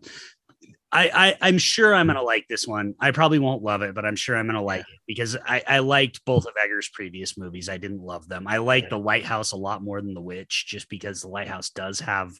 [0.94, 2.94] I, I I'm sure I'm gonna like this one.
[3.00, 5.78] I probably won't love it, but I'm sure I'm gonna like it because I I
[5.80, 7.68] liked both of Eggers' previous movies.
[7.68, 8.46] I didn't love them.
[8.46, 11.98] I like The Lighthouse a lot more than The Witch, just because The Lighthouse does
[12.00, 12.32] have.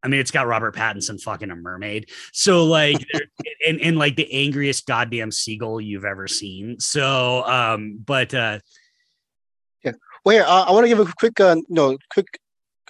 [0.00, 2.10] I mean, it's got Robert Pattinson fucking a mermaid.
[2.32, 3.04] So like,
[3.66, 6.78] and, and like the angriest goddamn seagull you've ever seen.
[6.78, 8.60] So, um, but uh,
[9.82, 9.92] yeah.
[10.24, 12.26] Well, here, uh, I want to give a quick, uh, no, quick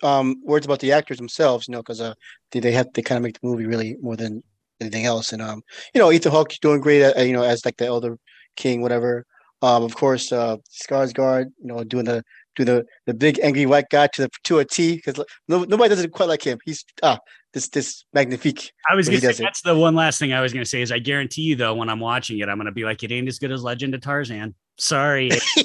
[0.02, 1.66] um, words about the actors themselves.
[1.66, 2.12] You know, because uh,
[2.50, 4.42] they, they have they kind of make the movie really more than
[4.80, 5.32] anything else.
[5.32, 5.62] And um,
[5.94, 7.02] you know, Ethan Hawke doing great.
[7.02, 8.18] Uh, you know, as like the Elder
[8.56, 9.24] King, whatever.
[9.62, 12.22] Um, of course, uh, Skarsgård, you know, doing the
[12.56, 15.18] do the the big angry white guy to the to a T because
[15.48, 16.58] no, nobody does it quite like him.
[16.64, 17.18] He's ah
[17.52, 18.70] this this magnifique.
[18.90, 19.42] I was gonna say does it.
[19.42, 21.88] that's the one last thing I was gonna say is I guarantee you though when
[21.88, 24.54] I'm watching it I'm gonna be like it ain't as good as Legend of Tarzan.
[24.78, 25.30] Sorry,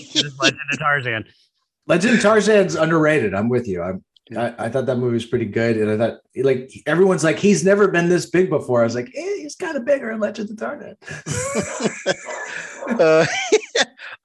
[0.42, 1.26] Legend of Tarzan.
[1.88, 4.04] legend of tarzan's underrated i'm with you i'm
[4.38, 7.64] I, I thought that movie was pretty good, and I thought like everyone's like he's
[7.66, 8.82] never been this big before.
[8.82, 10.96] I was like, eh, he's kind of bigger in Legend of Tarzan.
[13.00, 13.26] uh,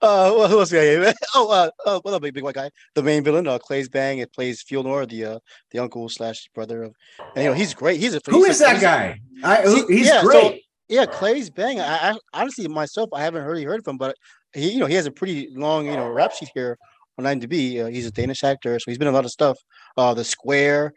[0.03, 1.13] uh, well, who else we got here?
[1.35, 2.71] Oh, uh, uh, what big, big white guy.
[2.95, 4.19] The main villain, uh, Claes Bang.
[4.19, 5.39] It plays Fjölnir, the uh,
[5.71, 6.95] the uncle slash brother of.
[7.35, 8.01] And you know he's great.
[8.01, 9.21] He's a Who he's is a- that guy?
[9.43, 10.63] I, See, he's yeah, so- great.
[10.89, 11.81] Yeah, Claes Bang.
[11.81, 14.17] I, I honestly myself I haven't really heard of him, but
[14.55, 16.79] he you know he has a pretty long you know rap sheet here
[17.19, 17.83] on IMDb.
[17.83, 19.59] Uh, he's a Danish actor, so he's been in a lot of stuff.
[19.97, 20.93] Uh, The Square,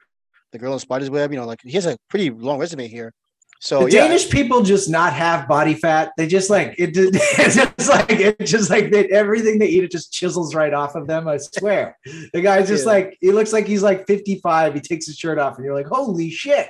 [0.52, 1.32] The Girl in Spider's Web.
[1.32, 3.14] You know, like he has a pretty long resume here.
[3.62, 6.14] So the yeah, Danish people just not have body fat.
[6.16, 6.96] They just like it.
[6.96, 8.40] It's just like it.
[8.46, 11.28] Just like they, everything they eat, it just chisels right off of them.
[11.28, 11.98] I swear,
[12.32, 12.92] the guy's just Yeah.
[12.94, 14.74] like he looks like he's like fifty five.
[14.76, 16.70] He takes his shirt off, and you're like, holy shit!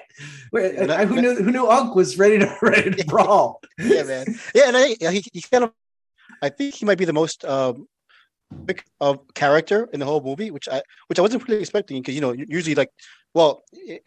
[0.51, 1.35] Yeah, that- who knew?
[1.35, 3.61] Who knew Unk was ready to ready to brawl?
[3.77, 4.25] yeah, man.
[4.55, 5.71] Yeah, and I, he, he kind of,
[6.41, 7.87] I think he might be the most um,
[8.65, 12.15] big of character in the whole movie, which I, which I wasn't really expecting because
[12.15, 12.91] you know usually like,
[13.33, 13.63] well,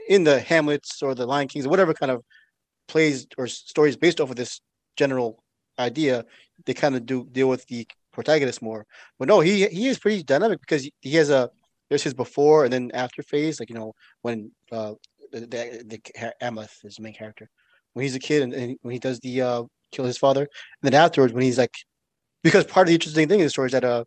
[0.08, 2.22] in the Hamlets or the Lion Kings or whatever kind of
[2.88, 4.60] plays or stories based off of this
[4.96, 5.42] general
[5.78, 6.24] idea,
[6.66, 8.86] they kind of do deal with the protagonist more.
[9.18, 11.50] But no, he he is pretty dynamic because he, has a
[11.88, 14.94] there's his before and then after phase, like you know when uh
[15.32, 15.98] the the,
[16.42, 17.48] Amleth is the main character
[17.94, 20.92] when he's a kid and, and when he does the uh kill his father and
[20.92, 21.74] then afterwards when he's like
[22.42, 24.04] because part of the interesting thing in the story is that uh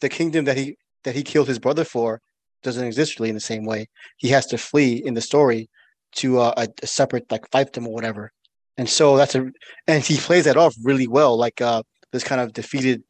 [0.00, 2.20] the kingdom that he that he killed his brother for
[2.62, 3.88] doesn't exist really in the same way.
[4.18, 5.70] He has to flee in the story
[6.16, 8.32] to uh, a, a separate like fiefdom or whatever.
[8.76, 9.50] And so that's a
[9.86, 11.82] and he plays that off really well like uh
[12.12, 13.02] this kind of defeated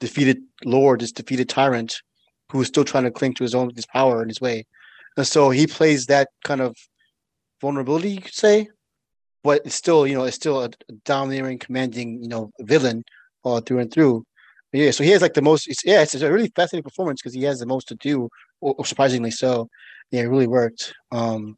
[0.00, 2.02] defeated lord this defeated tyrant
[2.50, 4.66] who's still trying to cling to his own his power and his way.
[5.16, 6.76] And so he plays that kind of
[7.60, 8.68] vulnerability you could say
[9.42, 10.70] but it's still you know it's still a
[11.04, 13.02] domineering commanding you know villain
[13.42, 14.24] all through and through
[14.72, 17.34] yeah so he has like the most it's yeah it's a really fascinating performance because
[17.34, 18.28] he has the most to do
[18.60, 19.68] or, or surprisingly so
[20.10, 21.56] yeah it really worked um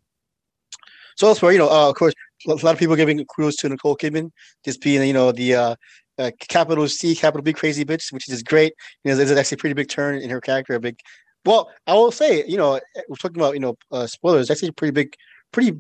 [1.17, 2.15] so elsewhere you know uh, of course
[2.47, 4.31] a lot of people giving kudos to nicole kidman
[4.65, 5.75] just being you know the uh
[6.21, 8.75] uh, capital C, capital B, crazy bitch, which is great.
[9.05, 10.99] You know, there's actually a pretty big turn in her character, a big
[11.47, 14.51] Well, I will say, you know, we're talking about you know uh, spoilers.
[14.51, 15.15] Actually, a pretty big,
[15.53, 15.79] pretty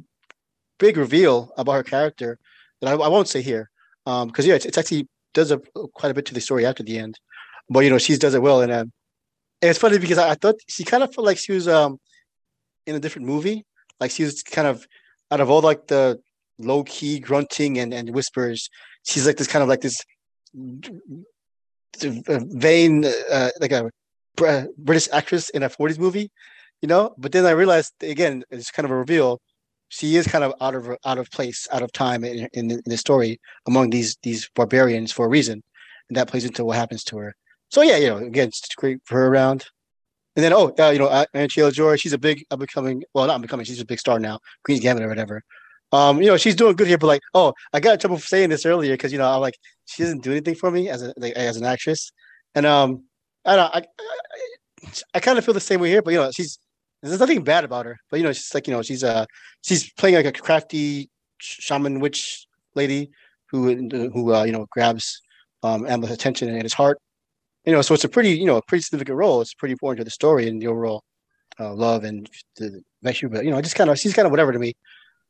[0.78, 2.38] big reveal about her character
[2.80, 3.70] that I, I won't say here,
[4.06, 5.58] um, because yeah, it's, it's actually does a
[5.94, 7.18] quite a bit to the story after the end,
[7.68, 8.92] but you know, she does it well, and um,
[9.62, 11.98] and it's funny because I, I thought she kind of felt like she was um
[12.86, 13.64] in a different movie,
[14.00, 14.86] like she was kind of
[15.30, 16.20] out of all like the
[16.58, 18.68] low key grunting and and whispers,
[19.04, 20.04] she's like this kind of like this
[21.98, 23.90] vain, uh, like a
[24.78, 26.30] British actress in a 40s movie,
[26.82, 27.14] you know.
[27.18, 29.40] But then I realized again, it's kind of a reveal.
[29.90, 32.82] She is kind of out of out of place, out of time in, in, in
[32.86, 35.62] the story among these these barbarians for a reason,
[36.08, 37.34] and that plays into what happens to her.
[37.70, 39.66] So yeah, you know, again, it's great for her around.
[40.36, 43.42] And then oh, uh, you know, Anya Joy, she's a big, I'm becoming, well, not
[43.42, 45.42] becoming, she's a big star now, Queen's Gambit or whatever.
[45.92, 48.26] Um, you know, she's doing good here, but like, oh, I got in trouble for
[48.26, 51.02] saying this earlier because you know, I'm like, she doesn't do anything for me as
[51.02, 52.12] a like, as an actress,
[52.54, 53.04] and um,
[53.44, 56.30] I don't, I, I, I kind of feel the same way here, but you know,
[56.30, 56.60] she's
[57.02, 59.24] there's nothing bad about her, but you know, she's like, you know, she's uh,
[59.62, 63.10] she's playing like a crafty shaman witch lady
[63.46, 65.20] who who uh, you know grabs
[65.62, 66.98] um Amleth's attention and his heart,
[67.64, 69.40] you know, so it's a pretty you know a pretty significant role.
[69.40, 71.02] It's pretty important to the story and the overall
[71.58, 74.58] uh, love and the But you know, just kind of she's kind of whatever to
[74.58, 74.74] me.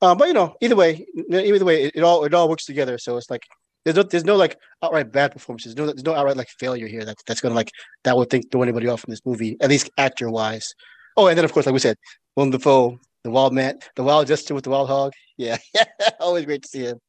[0.03, 2.99] Um, but you know, either way, either way, it, it, all it all works together.
[2.99, 3.43] So it's like
[3.85, 5.77] there's no there's no like outright bad performances.
[5.77, 7.05] No, there's no outright like failure here.
[7.05, 7.71] That that's gonna like
[8.05, 10.75] that would think throw anybody off in this movie, at least actor wise.
[11.17, 11.97] Oh, and then of course, like we said,
[12.37, 15.13] Dafoe, the wild man, the wild jester with the wild hog.
[15.37, 15.59] Yeah,
[16.21, 17.01] always great to see him.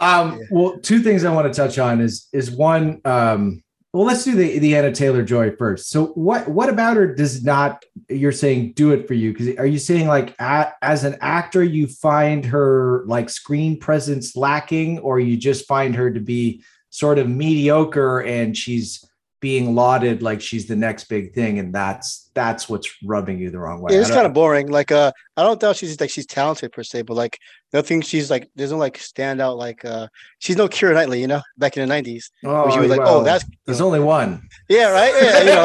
[0.00, 0.46] Um, yeah.
[0.50, 3.62] well, two things I want to touch on is is one, um,
[3.92, 5.88] well, let's do the the Anya Taylor Joy first.
[5.88, 9.32] So, what what about her does not you're saying do it for you?
[9.32, 14.36] Because are you saying like a, as an actor you find her like screen presence
[14.36, 19.04] lacking, or you just find her to be sort of mediocre and she's
[19.40, 23.58] being lauded like she's the next big thing, and that's that's what's rubbing you the
[23.58, 23.92] wrong way.
[23.92, 24.68] It's kind of boring.
[24.68, 27.40] Like, uh, I don't doubt she's like she's talented per se, but like
[27.72, 28.00] nothing.
[28.00, 29.56] She's like there's no like standout.
[29.56, 30.06] Like, uh,
[30.38, 32.30] she's no Keira Knightley, you know, back in the nineties.
[32.44, 33.86] Oh, she was like, well, oh, that's there's know.
[33.86, 34.48] only one.
[34.68, 35.12] Yeah, right.
[35.20, 35.62] Yeah, you know,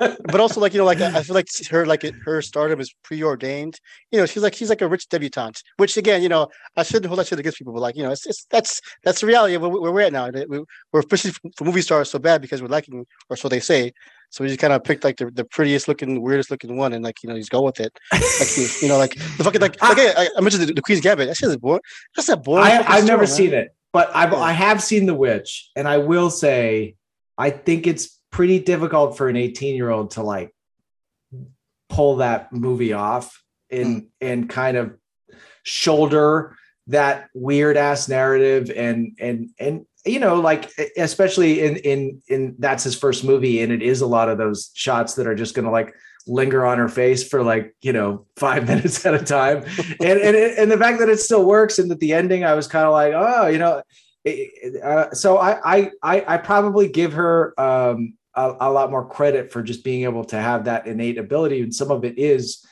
[0.00, 2.94] like, but also like you know, like I feel like her like her stardom is
[3.02, 3.78] preordained.
[4.10, 7.06] You know, she's like she's like a rich debutante, which again, you know, I shouldn't
[7.06, 9.56] hold that shit against people, but like you know, it's, it's that's that's the reality
[9.56, 10.30] of where, we're at now.
[10.30, 10.58] We,
[10.94, 13.92] are especially for movie stars so bad because we're lacking, or so they say.
[14.30, 17.02] So we just kind of picked like the, the prettiest looking, weirdest looking one, and
[17.02, 17.98] like you know, he's go with it.
[18.12, 21.28] Like you know, like the fucking like, like I, I mentioned the, the, Queen's Gambit.
[21.28, 21.80] That shit is boring.
[22.14, 22.64] That's a boring.
[22.64, 23.26] I, have never man.
[23.26, 24.38] seen it, but I've yeah.
[24.38, 26.96] I have seen The Witch, and I will say,
[27.38, 30.54] I think it's pretty difficult for an 18 year old to like
[31.88, 34.06] pull that movie off and mm.
[34.20, 34.94] and kind of
[35.62, 36.56] shoulder
[36.88, 42.84] that weird ass narrative and and and you know like especially in in in that's
[42.84, 45.64] his first movie and it is a lot of those shots that are just going
[45.64, 45.94] to like
[46.28, 49.64] linger on her face for like you know five minutes at a time.
[50.00, 52.68] And and and the fact that it still works and that the ending i was
[52.68, 53.82] kind of like oh you know
[54.84, 59.62] uh, so I, I i probably give her um a, a, lot more credit for
[59.62, 62.62] just being able to have that innate ability and some of it is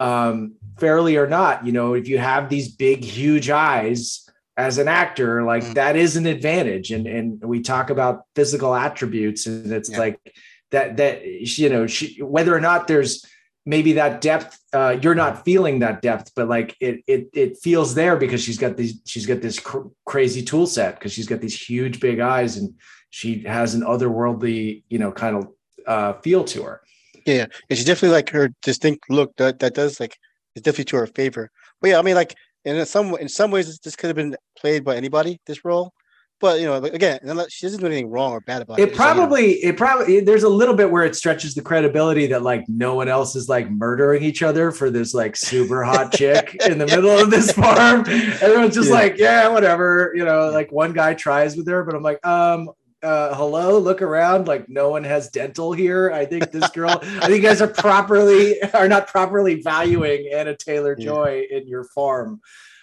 [0.00, 4.25] um fairly or not you know if you have these big huge eyes
[4.56, 5.74] as an actor like mm.
[5.74, 9.98] that is an advantage and and we talk about physical attributes and it's yeah.
[9.98, 10.34] like
[10.70, 13.24] that that you know she, whether or not there's
[13.66, 17.94] maybe that depth uh, you're not feeling that depth but like it it it feels
[17.94, 21.40] there because she's got these she's got this cr- crazy tool set because she's got
[21.40, 22.74] these huge big eyes and
[23.10, 25.48] she has an otherworldly you know kind of
[25.86, 26.80] uh, feel to her
[27.26, 30.16] yeah and she's definitely like her distinct look that that does like
[30.54, 31.50] it's definitely to her favor
[31.80, 32.34] but yeah i mean like
[32.66, 35.92] and in some in some ways this could have been played by anybody this role.
[36.38, 38.90] But you know again she doesn't do anything wrong or bad about it.
[38.90, 42.64] It probably it probably there's a little bit where it stretches the credibility that like
[42.68, 46.76] no one else is like murdering each other for this like super hot chick in
[46.76, 48.00] the middle of this farm.
[48.42, 48.94] Everyone's just yeah.
[48.94, 52.68] like yeah whatever you know like one guy tries with her but i'm like um
[53.02, 54.48] uh, hello, look around.
[54.48, 56.10] Like no one has dental here.
[56.10, 60.56] I think this girl, I think you guys are properly are not properly valuing Anya
[60.56, 61.58] Taylor Joy yeah.
[61.58, 62.40] in your farm.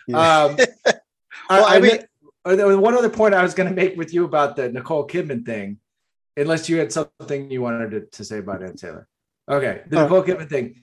[0.07, 0.43] Yeah.
[0.43, 0.57] Um,
[1.49, 1.99] well, I, I mean,
[2.45, 5.45] uh, one other point I was going to make with you about the Nicole Kidman
[5.45, 5.79] thing,
[6.37, 9.07] unless you had something you wanted to, to say about Anna Taylor.
[9.49, 10.03] Okay, the oh.
[10.03, 10.81] Nicole Kidman thing.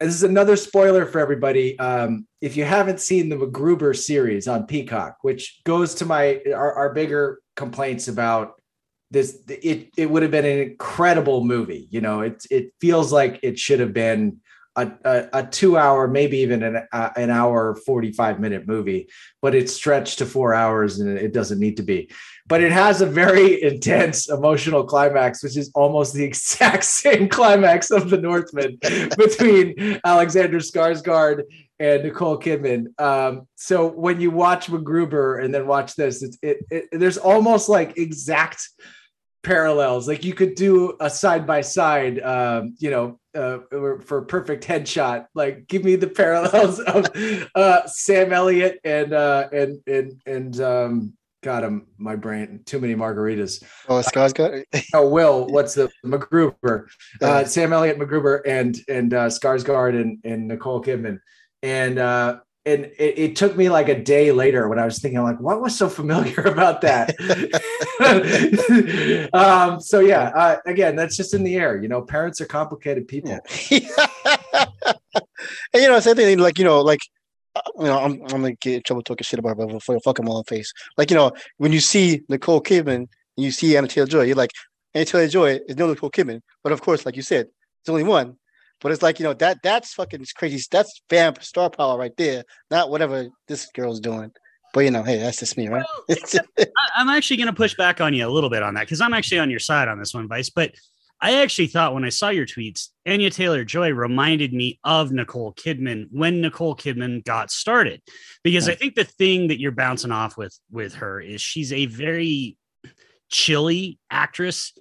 [0.00, 1.76] This is another spoiler for everybody.
[1.78, 6.72] Um, if you haven't seen the MacGruber series on Peacock, which goes to my our,
[6.72, 8.54] our bigger complaints about
[9.10, 13.40] this it it would have been an incredible movie you know it it feels like
[13.42, 14.40] it should have been
[14.78, 19.08] a, a, a two hour, maybe even an, uh, an hour, 45 minute movie,
[19.42, 22.10] but it's stretched to four hours and it doesn't need to be.
[22.46, 27.90] But it has a very intense emotional climax, which is almost the exact same climax
[27.90, 28.78] of The Northman
[29.16, 31.42] between Alexander Skarsgård
[31.80, 32.98] and Nicole Kidman.
[33.00, 37.68] Um, so when you watch MacGruber and then watch this, it's, it, it there's almost
[37.68, 38.68] like exact
[39.42, 40.08] parallels.
[40.08, 43.58] Like you could do a side by side, um, you know, uh,
[44.04, 45.26] for perfect headshot.
[45.34, 47.06] Like give me the parallels of
[47.54, 51.12] uh, Sam Elliott and uh, and and and um,
[51.42, 53.62] God, I'm my brain too many margaritas.
[53.88, 54.64] Oh, Skarsgård.
[54.94, 56.86] oh, Will, what's the MacGruber?
[57.22, 61.20] Uh, Sam Elliott, MacGruber, and and uh, Skarsgård and and Nicole Kidman,
[61.62, 65.22] and uh, and it, it, took me like a day later when I was thinking
[65.22, 67.14] like, what was so familiar about that?
[69.32, 71.80] um, so yeah, uh, again, that's just in the air.
[71.80, 73.38] You know, parents are complicated people.
[73.70, 73.78] Yeah.
[75.72, 76.38] and you know, same thing.
[76.38, 77.00] Like you know, like
[77.56, 80.18] uh, you know, I'm I'm gonna get in trouble talking shit about before you fuck
[80.18, 80.72] him all in face.
[80.96, 84.36] Like you know, when you see Nicole Kidman, and you see Anya Taylor Joy, you're
[84.36, 84.52] like,
[84.94, 87.46] Anya Taylor Joy is no Nicole Kidman, but of course, like you said,
[87.80, 88.36] it's only one.
[88.80, 90.62] But it's like you know that that's fucking crazy.
[90.70, 92.44] That's vamp star power right there.
[92.70, 94.32] Not whatever this girl's doing.
[94.74, 95.84] But you know, hey, that's just me, right?
[96.08, 96.18] Well,
[96.96, 99.14] I'm actually going to push back on you a little bit on that because I'm
[99.14, 100.50] actually on your side on this one, Vice.
[100.50, 100.72] But
[101.20, 105.52] I actually thought when I saw your tweets, Anya Taylor Joy reminded me of Nicole
[105.54, 108.02] Kidman when Nicole Kidman got started,
[108.44, 111.86] because I think the thing that you're bouncing off with with her is she's a
[111.86, 112.56] very
[113.30, 114.72] chilly actress.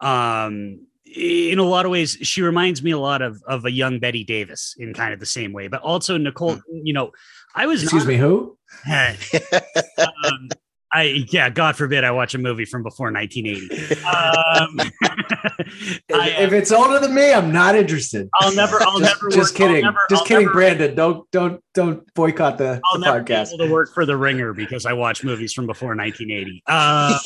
[0.00, 3.98] Um, in a lot of ways, she reminds me a lot of of a young
[3.98, 5.68] Bette Davis in kind of the same way.
[5.68, 6.60] But also Nicole, hmm.
[6.82, 7.12] you know,
[7.54, 8.58] I was excuse not, me, who?
[8.90, 10.48] um,
[10.92, 14.04] I yeah, God forbid I watch a movie from before 1980.
[14.06, 18.28] Um, if, I, if, it's older than me, I'm not interested.
[18.34, 18.80] I'll never.
[18.82, 19.30] I'll just, never.
[19.30, 19.82] Just work, kidding.
[19.82, 20.94] Never, just I'll kidding, Brandon.
[20.94, 23.50] Don't don't don't boycott the, I'll the never podcast.
[23.50, 26.62] Be able to work for the Ringer because I watch movies from before 1980.
[26.66, 27.18] Uh,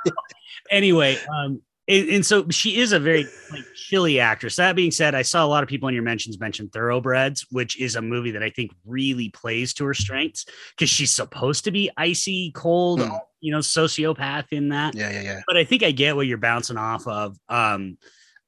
[0.70, 4.56] anyway, um, and, and, so she is a very like chilly actress.
[4.56, 7.80] That being said, I saw a lot of people in your mentions mention Thoroughbreds, which
[7.80, 10.44] is a movie that I think really plays to her strengths
[10.76, 13.18] because she's supposed to be icy, cold, mm.
[13.40, 14.94] you know, sociopath in that.
[14.94, 15.40] Yeah, yeah, yeah.
[15.46, 17.38] But I think I get what you're bouncing off of.
[17.48, 17.96] Um,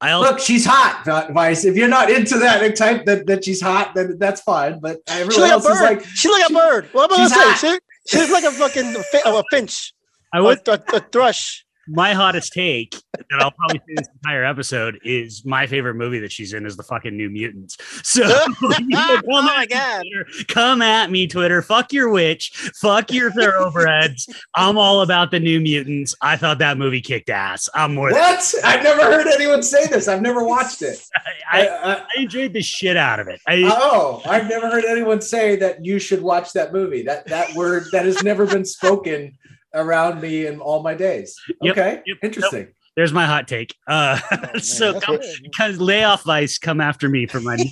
[0.03, 1.65] I also- look, she's hot, Vice.
[1.65, 4.81] If you're not into that type that, that she's hot, then that's fine.
[4.81, 6.89] But everyone like else is like she's like a bird.
[6.93, 7.79] What am I gonna say?
[8.07, 9.95] She, she's like a fucking a finch.
[10.33, 14.45] I would a, a, a thrush my hottest take that I'll probably say this entire
[14.45, 17.77] episode is my favorite movie that she's in is the fucking New Mutants.
[18.03, 18.23] So
[18.63, 21.63] oh my god, Twitter, come at me, Twitter.
[21.63, 22.51] Fuck your witch.
[22.81, 24.29] Fuck your thoroughbreds.
[24.55, 26.15] I'm all about the New Mutants.
[26.23, 27.69] I thought that movie kicked ass.
[27.75, 28.11] I'm more.
[28.11, 28.53] What?
[28.55, 30.07] Than- I've never heard anyone say this.
[30.07, 31.05] I've never watched it.
[31.53, 33.41] I, I, uh, uh, I, enjoyed the shit out of it.
[33.49, 37.03] I, oh, I've never heard anyone say that you should watch that movie.
[37.03, 39.37] That that word that has never been spoken
[39.75, 41.39] around me in all my days.
[41.63, 42.61] Yep, okay, yep, interesting.
[42.61, 42.75] Yep.
[42.97, 43.75] There's my hot take.
[43.87, 45.19] Uh, oh, so come,
[45.57, 47.57] come, lay off Vice, come after me for my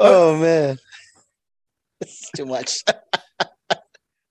[0.00, 0.78] oh man,
[2.00, 2.82] it's too much.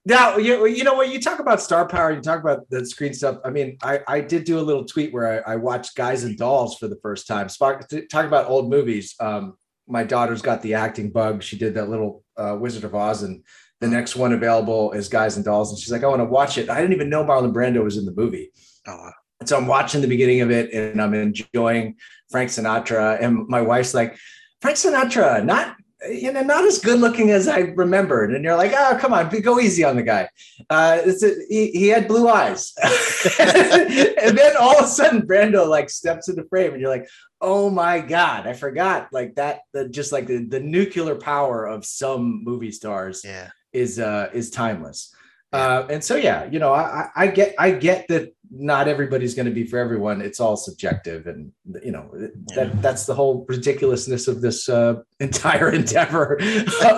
[0.06, 3.14] now you you know when you talk about star power, you talk about the screen
[3.14, 3.38] stuff.
[3.46, 6.38] I mean, I I did do a little tweet where I, I watched Guys and
[6.38, 7.50] Dolls for the first time.
[7.50, 9.16] Spark talk about old movies.
[9.20, 9.56] Um,
[9.88, 11.44] my daughter's got the acting bug.
[11.44, 13.44] She did that little uh, Wizard of Oz and
[13.82, 15.72] the next one available is Guys and Dolls.
[15.72, 16.70] And she's like, I want to watch it.
[16.70, 18.52] I didn't even know Marlon Brando was in the movie.
[18.88, 19.12] Oh.
[19.40, 21.98] And so I'm watching the beginning of it and I'm enjoying
[22.32, 23.22] Frank Sinatra.
[23.22, 24.18] And my wife's like,
[24.62, 25.76] Frank Sinatra, not
[26.10, 28.34] you know, not as good looking as I remembered.
[28.34, 30.30] And you're like, oh, come on, go easy on the guy.
[30.70, 32.74] Uh, a, he, he had blue eyes.
[33.40, 37.08] and then all of a sudden, Brando like steps in the frame, and you're like,
[37.42, 41.86] oh my God, I forgot like that, the, just like the, the nuclear power of
[41.86, 43.22] some movie stars.
[43.24, 45.14] Yeah is uh is timeless.
[45.54, 49.46] Uh, and so yeah, you know, I, I get I get that not everybody's going
[49.46, 50.22] to be for everyone.
[50.22, 51.52] It's all subjective, and
[51.82, 52.10] you know
[52.56, 56.34] that that's the whole ridiculousness of this uh, entire endeavor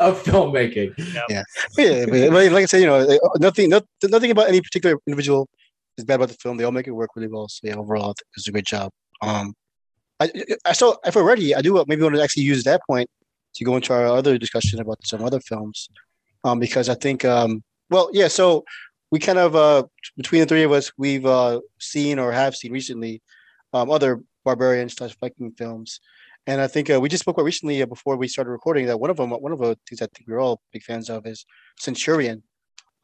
[0.07, 0.93] of filmmaking.
[1.29, 1.43] Yeah,
[1.77, 5.47] yeah, but like I said, you know, nothing, not, nothing about any particular individual
[5.99, 6.57] is bad about the film.
[6.57, 7.47] They all make it work really well.
[7.49, 8.91] So yeah, overall, it's a great job.
[9.21, 9.53] Um,
[10.19, 10.31] I,
[10.65, 13.07] I saw if we're ready, I do maybe want to actually use that point
[13.55, 15.89] to go into our other discussion about some other films
[16.47, 18.27] um, because I think, um, well, yeah.
[18.27, 18.63] So
[19.11, 19.83] we kind of uh,
[20.15, 23.21] between the three of us, we've uh, seen or have seen recently
[23.73, 25.99] um, other barbarian slash Viking films,
[26.45, 28.99] and I think uh, we just spoke about recently uh, before we started recording that
[28.99, 31.45] one of them, one of the things I think we're all big fans of is
[31.79, 32.43] Centurion,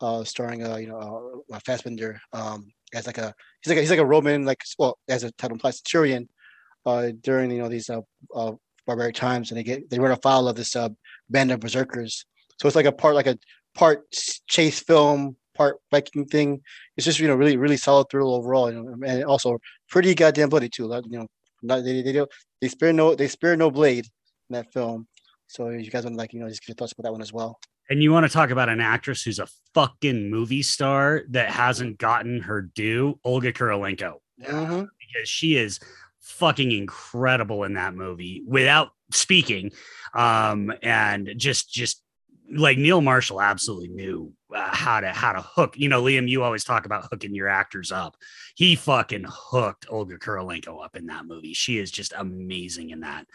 [0.02, 3.90] uh, starring uh, you know uh, Fassbender um, as like a he's like a, he's
[3.90, 6.30] like a Roman like well as a title implies Centurion
[6.86, 8.02] uh, during you know these uh,
[8.36, 8.54] uh,
[8.86, 10.90] barbaric times, and they get they run afoul of this uh,
[11.30, 12.26] band of berserkers.
[12.60, 13.38] So it's like a part like a
[13.76, 14.04] part
[14.48, 16.62] chase film, part Viking thing.
[16.98, 20.50] It's just you know really really solid thrill overall, you know, and also pretty goddamn
[20.50, 20.86] bloody too.
[20.86, 21.28] Like, you know,
[21.62, 22.32] not, they they don't
[22.62, 24.06] they spare no they spare no blade
[24.50, 25.08] in that film.
[25.48, 27.22] So you guys want to like you know just give your thoughts about that one
[27.22, 27.60] as well.
[27.90, 31.98] And you want to talk about an actress who's a fucking movie star that hasn't
[31.98, 34.16] gotten her due, Olga Kurylenko.
[34.42, 34.80] Mm-hmm.
[34.80, 35.80] Because she is
[36.22, 39.72] fucking incredible in that movie without speaking.
[40.14, 42.03] Um, and just just
[42.56, 45.78] like Neil Marshall absolutely knew uh, how to how to hook.
[45.78, 48.16] You know, Liam, you always talk about hooking your actors up.
[48.56, 51.54] He fucking hooked Olga Kurylenko up in that movie.
[51.54, 53.26] She is just amazing in that.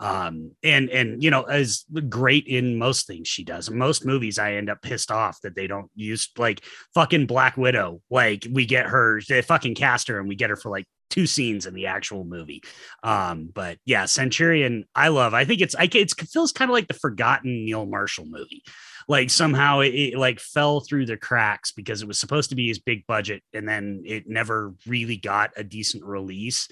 [0.00, 3.70] Um, and and you know, as great in most things she does.
[3.70, 6.64] Most movies, I end up pissed off that they don't use like
[6.94, 8.00] fucking Black Widow.
[8.10, 11.26] Like we get her, they fucking cast her, and we get her for like two
[11.26, 12.62] scenes in the actual movie.
[13.02, 15.34] Um, but yeah, Centurion, I love.
[15.34, 18.62] I think it's I it feels kind of like the forgotten Neil Marshall movie.
[19.08, 22.66] Like somehow it, it, like fell through the cracks because it was supposed to be
[22.66, 26.68] his big budget, and then it never really got a decent release.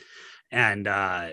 [0.50, 1.28] And uh,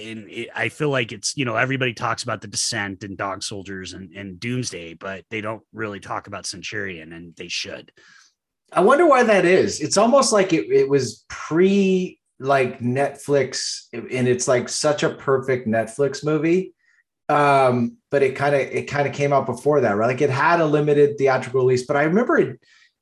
[0.00, 3.42] and it, I feel like it's you know everybody talks about the Descent and Dog
[3.42, 7.92] Soldiers and, and Doomsday, but they don't really talk about Centurion, and they should.
[8.72, 9.80] I wonder why that is.
[9.80, 15.66] It's almost like it, it was pre like Netflix, and it's like such a perfect
[15.66, 16.74] Netflix movie.
[17.28, 20.06] Um, but it kind of it kind of came out before that, right?
[20.06, 22.60] Like it had a limited theatrical release, but I remember it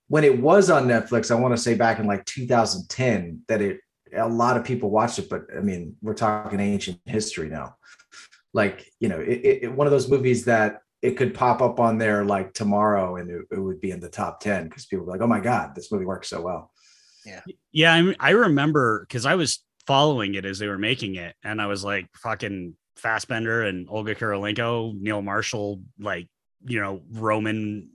[0.08, 1.30] when it was on Netflix.
[1.30, 3.80] I want to say back in like 2010 that it
[4.16, 7.76] a lot of people watched it, but I mean we're talking ancient history now.
[8.52, 11.98] Like you know, it, it one of those movies that it could pop up on
[11.98, 15.12] there like tomorrow and it, it would be in the top 10 because people were
[15.12, 16.70] like, oh my God, this movie works so well.
[17.24, 17.40] Yeah.
[17.72, 17.94] Yeah.
[17.94, 21.34] I, I remember because I was following it as they were making it.
[21.42, 26.28] And I was like, fucking Fassbender and Olga Kurylenko, Neil Marshall, like,
[26.64, 27.88] you know, Roman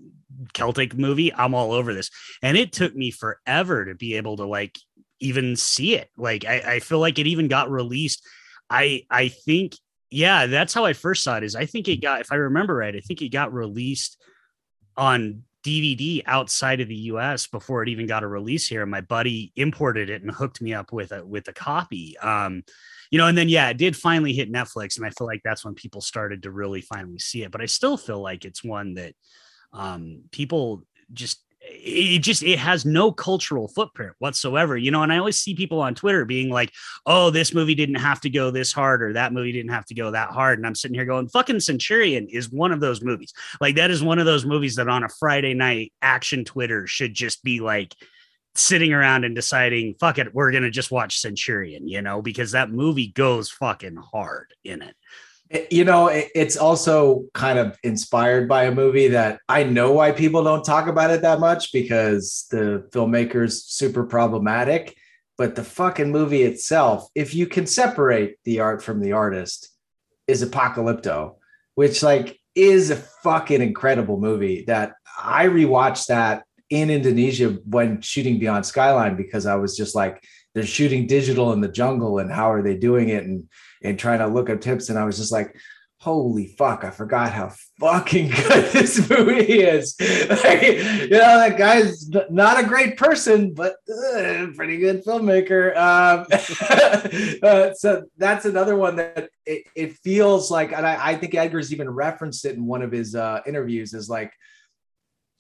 [0.54, 1.34] Celtic movie.
[1.34, 2.10] I'm all over this.
[2.42, 4.78] And it took me forever to be able to like
[5.20, 6.10] even see it.
[6.18, 8.26] Like, I, I feel like it even got released.
[8.70, 9.76] I, I think,
[10.10, 11.44] yeah, that's how I first saw it.
[11.44, 14.22] Is I think it got, if I remember right, I think it got released
[14.98, 18.86] on DVD outside of the US before it even got a release here.
[18.86, 22.16] My buddy imported it and hooked me up with a with a copy.
[22.20, 22.64] Um,
[23.10, 25.66] you know, and then yeah, it did finally hit Netflix, and I feel like that's
[25.66, 27.52] when people started to really finally see it.
[27.52, 29.16] But I still feel like it's one that
[29.74, 35.18] um, people just it just it has no cultural footprint whatsoever you know and i
[35.18, 36.72] always see people on twitter being like
[37.06, 39.94] oh this movie didn't have to go this hard or that movie didn't have to
[39.94, 43.34] go that hard and i'm sitting here going fucking centurion is one of those movies.
[43.62, 47.14] Like that is one of those movies that on a friday night action twitter should
[47.14, 47.96] just be like
[48.56, 52.72] sitting around and deciding fuck it we're gonna just watch centurion you know because that
[52.72, 54.96] movie goes fucking hard in it
[55.52, 60.12] Eh, you know it's also kind of inspired by a movie that i know why
[60.12, 64.98] people don't talk about it that much because the filmmaker's super problematic
[65.38, 69.70] but the fucking movie itself if you can separate the art from the artist
[70.28, 71.36] is apocalypto
[71.76, 78.40] which like is a fucking incredible movie that i rewatched that in indonesia when shooting
[78.40, 80.24] beyond skyline because i was just like
[80.56, 83.48] they're shooting digital in the jungle and how are they doing it and
[83.84, 84.90] and trying to look up tips.
[84.90, 85.56] And I was just like,
[86.00, 89.96] holy fuck, I forgot how fucking good this movie is.
[90.00, 95.76] like, you know, that guy's not a great person, but uh, pretty good filmmaker.
[95.76, 96.26] Um,
[97.44, 101.74] uh, so that's another one that it, it feels like, and I, I, think Eggers
[101.74, 104.32] even referenced it in one of his uh, interviews is like,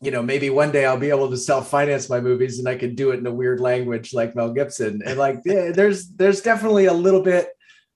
[0.01, 2.95] you know, maybe one day I'll be able to self-finance my movies and I can
[2.95, 5.01] do it in a weird language like Mel Gibson.
[5.05, 7.49] And like, yeah, there's there's definitely a little bit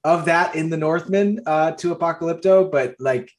[0.04, 3.30] of that in the Northman uh, to Apocalypto, but like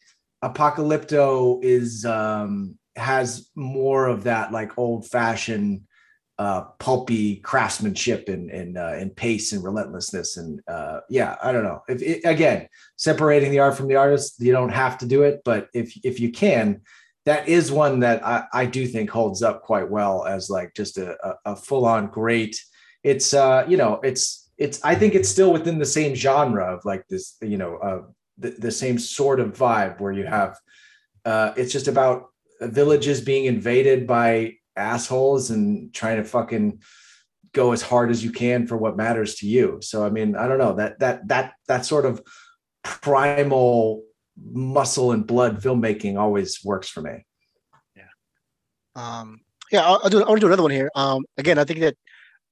[0.45, 5.83] Apocalypto is um, has more of that like old fashioned
[6.39, 11.65] uh, pulpy craftsmanship and and uh, and pace and relentlessness and uh, yeah, I don't
[11.65, 11.83] know.
[11.89, 15.41] If it, again separating the art from the artist, you don't have to do it,
[15.45, 16.81] but if if you can,
[17.31, 20.99] that is one that I, I do think holds up quite well as like just
[20.99, 22.61] a, a, a full on great.
[23.05, 26.85] It's uh you know it's it's I think it's still within the same genre of
[26.85, 28.03] like this, you know, uh,
[28.37, 30.59] the, the same sort of vibe where you have
[31.25, 32.27] uh, it's just about
[32.61, 36.81] villages being invaded by assholes and trying to fucking
[37.53, 39.79] go as hard as you can for what matters to you.
[39.83, 42.21] So I mean, I don't know that that that that sort of
[42.83, 44.03] primal
[44.43, 47.25] muscle and blood filmmaking always works for me.
[47.97, 48.03] Yeah.
[48.97, 50.25] Um, yeah, I'll, I'll do.
[50.25, 50.91] I'll do another one here.
[50.95, 51.97] Um, again, I think that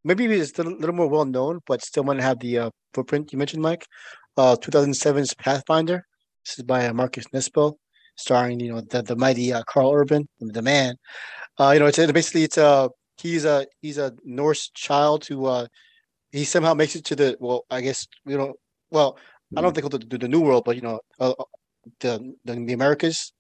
[0.05, 3.39] maybe it's a little more well known, but still might have the uh, footprint you
[3.39, 3.86] mentioned, Mike.
[4.36, 6.05] uh, 2007's Pathfinder.
[6.45, 7.74] This is by uh, Marcus Nispel,
[8.16, 10.97] starring you know the the mighty uh, Karl Urban, the man.
[11.59, 15.66] Uh, you know, it's basically it's a he's a he's a Norse child who uh,
[16.30, 18.55] he somehow makes it to the well, I guess you know,
[18.91, 19.18] well,
[19.57, 21.45] I don't think the, the, New World, but you know, uh, uh,
[22.01, 23.33] the, the, the Americas.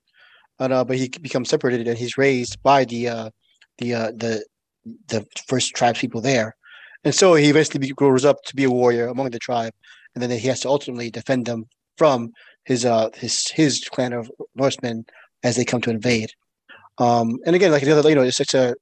[0.60, 3.30] And, uh, but he becomes separated, and he's raised by the uh,
[3.78, 4.44] the uh, the
[5.06, 6.56] the first tribes people there,
[7.04, 9.72] and so he eventually grows up to be a warrior among the tribe,
[10.14, 11.66] and then he has to ultimately defend them
[11.96, 12.32] from
[12.64, 15.04] his uh his his clan of Norsemen
[15.44, 16.30] as they come to invade.
[16.98, 18.74] Um, and again, like the other, you know, it's such a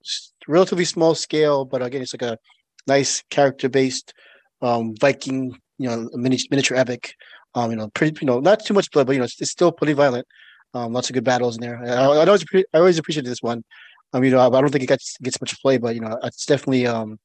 [0.49, 2.39] relatively small scale, but again, it's like a
[2.87, 4.15] nice character based
[4.63, 7.15] um, Viking you know miniature epic.
[7.57, 9.51] Um, you know, pretty you know not too much blood, but you know it's, it's
[9.51, 10.27] still pretty violent.
[10.75, 11.83] Um, lots of good battles in there.
[11.83, 13.65] I, I always I always appreciated this one.
[14.13, 16.19] Um, you know, I, I don't think it gets gets much play, but you know,
[16.23, 17.19] it's definitely um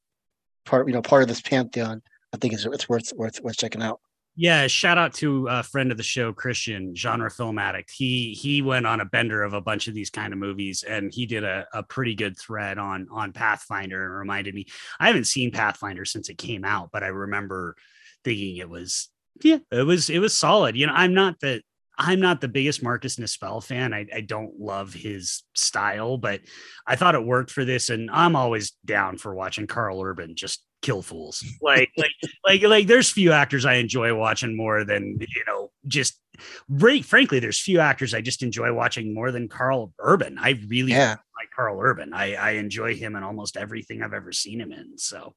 [0.66, 2.02] part you know part of this pantheon.
[2.34, 4.00] I think it's it's worth worth worth checking out.
[4.38, 7.92] Yeah, shout out to a friend of the show, Christian, genre film addict.
[7.92, 11.14] He he went on a bender of a bunch of these kind of movies, and
[11.14, 14.68] he did a, a pretty good thread on on Pathfinder, and reminded me.
[15.00, 17.76] I haven't seen Pathfinder since it came out, but I remember
[18.24, 19.10] thinking it was
[19.44, 20.76] yeah, it was it was solid.
[20.76, 21.62] You know, I'm not the
[21.98, 23.94] I'm not the biggest Marcus Nispel fan.
[23.94, 26.42] I, I don't love his style, but
[26.88, 30.64] I thought it worked for this, and I'm always down for watching Karl Urban just
[30.82, 31.44] kill fools.
[31.62, 32.12] Like like
[32.46, 36.20] like like there's few actors I enjoy watching more than you know just
[36.68, 40.38] right frankly there's few actors I just enjoy watching more than Karl Urban.
[40.40, 41.18] I really yeah.
[41.40, 42.14] like Karl Urban.
[42.14, 44.98] I I enjoy him in almost everything I've ever seen him in.
[44.98, 45.36] So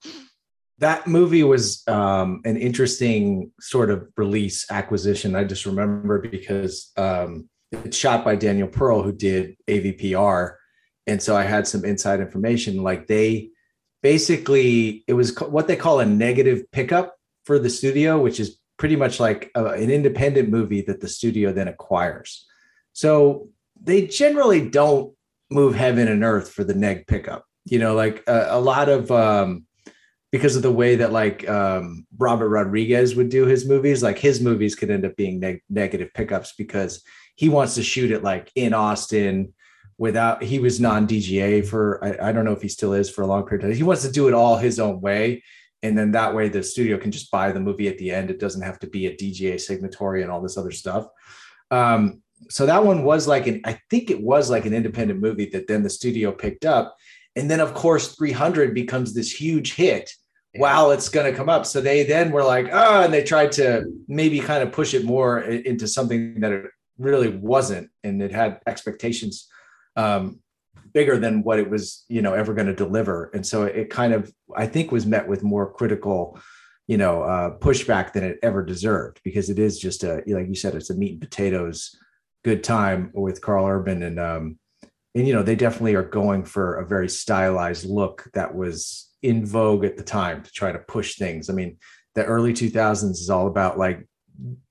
[0.79, 5.37] that movie was um, an interesting sort of release acquisition.
[5.37, 10.55] I just remember because um, it's shot by Daniel Pearl, who did AVPR,
[11.07, 12.83] and so I had some inside information.
[12.83, 13.51] Like they
[14.03, 18.97] basically, it was what they call a negative pickup for the studio, which is pretty
[18.97, 22.47] much like a, an independent movie that the studio then acquires.
[22.93, 23.49] So
[23.81, 25.15] they generally don't
[25.51, 27.45] move heaven and earth for the neg pickup.
[27.65, 29.67] You know, like a, a lot of um,
[30.35, 34.03] because of the way that like um, Robert Rodriguez would do his movies.
[34.03, 37.05] Like his movies could end up being neg- negative pickups because
[37.37, 39.55] he wants to shoot it like in Austin
[39.97, 43.23] without he was non DGA for I, I, don't know if he still is for
[43.23, 43.77] a long period of time.
[43.77, 45.45] He wants to do it all his own way.
[45.85, 48.29] And then that way the studio can just buy the movie at the end.
[48.29, 51.07] It doesn't have to be a DGA signatory and all this other stuff.
[51.71, 55.49] Um, so that one was like an I think it was like an independent movie
[55.51, 56.97] that then the studio picked up.
[57.37, 60.13] And then of course 300 becomes this huge hit
[60.57, 61.67] while it's going to come up.
[61.67, 65.05] So they then were like, oh, and they tried to maybe kind of push it
[65.05, 69.49] more into something that it really wasn't, and it had expectations
[69.97, 70.41] um,
[70.93, 73.31] bigger than what it was, you know, ever going to deliver.
[73.35, 76.39] And so it kind of, I think, was met with more critical,
[76.87, 80.55] you know, uh, pushback than it ever deserved because it is just a, like you
[80.55, 81.97] said, it's a meat and potatoes
[82.45, 84.59] good time with Karl Urban and um,
[85.15, 89.45] and you know they definitely are going for a very stylized look that was in
[89.45, 91.49] vogue at the time to try to push things.
[91.49, 91.79] I mean,
[92.15, 94.07] the early 2000s is all about like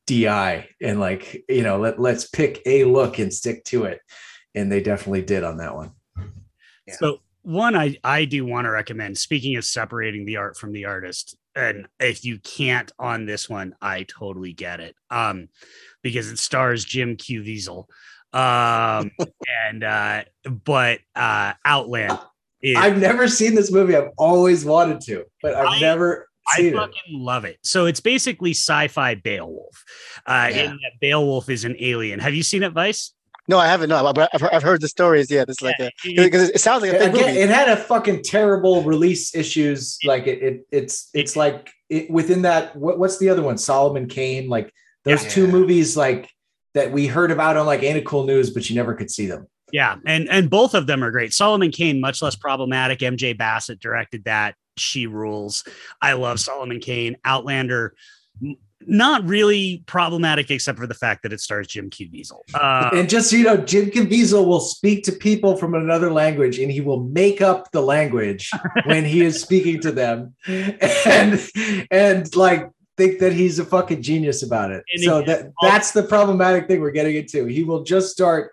[0.06, 4.00] DI and like, you know, let, let's pick a look and stick to it.
[4.54, 5.94] And they definitely did on that one.
[6.88, 6.96] Yeah.
[7.00, 10.86] So one I, I do want to recommend, speaking of separating the art from the
[10.86, 14.96] artist, and if you can't on this one, I totally get it.
[15.10, 15.50] Um,
[16.04, 17.86] because it stars Jim Caviezel.
[18.34, 19.12] Um,
[19.66, 22.20] and uh, but uh Outland
[22.64, 23.96] is, I've never seen this movie.
[23.96, 27.20] I've always wanted to, but I've I, never I fucking it.
[27.20, 27.60] love it.
[27.64, 29.84] So it's basically sci-fi Beowulf.
[30.26, 30.62] Uh, yeah.
[30.62, 32.20] and Beowulf is an alien.
[32.20, 33.14] Have you seen it, Vice?
[33.50, 33.90] No, I haven't.
[33.90, 35.30] No, but I've, I've heard the stories.
[35.30, 35.76] Yeah, it's like
[36.06, 37.40] because it, it, sounds like a Again, movie.
[37.40, 39.98] It had a fucking terrible release issues.
[40.06, 42.74] Like it, it it's it's like it, within that.
[42.76, 43.58] What, what's the other one?
[43.58, 44.48] Solomon Kane.
[44.48, 44.72] Like
[45.04, 45.30] those yeah.
[45.30, 46.30] two movies, like
[46.74, 49.48] that we heard about on like Ain't Cool News, but you never could see them.
[49.74, 51.34] Yeah, and and both of them are great.
[51.34, 53.00] Solomon Kane, much less problematic.
[53.00, 54.54] MJ Bassett directed that.
[54.78, 55.64] She rules.
[56.00, 57.18] I love Solomon Kane.
[57.26, 57.96] Outlander,
[58.82, 62.42] not really problematic except for the fact that it stars Jim Caviezel.
[62.54, 66.60] Uh, and just so you know, Jim Caviezel will speak to people from another language,
[66.60, 68.52] and he will make up the language
[68.86, 71.42] when he is speaking to them, and
[71.90, 74.84] and like think that he's a fucking genius about it.
[74.94, 77.46] And so that that's the problematic thing we're getting into.
[77.46, 78.52] He will just start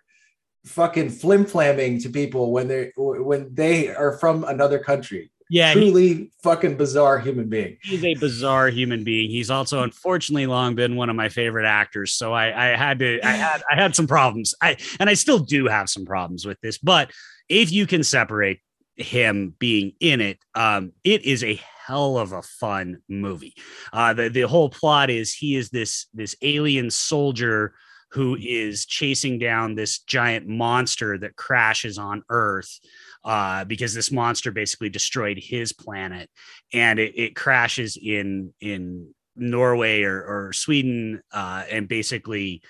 [0.64, 5.30] fucking flim flamming to people when they when they are from another country.
[5.52, 7.76] Yeah, truly fucking bizarre human being.
[7.82, 9.30] He's a bizarre human being.
[9.30, 12.12] He's also unfortunately long been one of my favorite actors.
[12.12, 14.54] So I, I had to, I had, I had some problems.
[14.62, 16.78] I and I still do have some problems with this.
[16.78, 17.10] But
[17.48, 18.60] if you can separate
[18.94, 23.54] him being in it, um, it is a hell of a fun movie.
[23.92, 27.74] Uh, the the whole plot is he is this this alien soldier
[28.12, 32.80] who is chasing down this giant monster that crashes on Earth
[33.24, 36.28] uh, because this monster basically destroyed his planet,
[36.72, 42.62] and it, it crashes in in Norway or, or Sweden, uh, and basically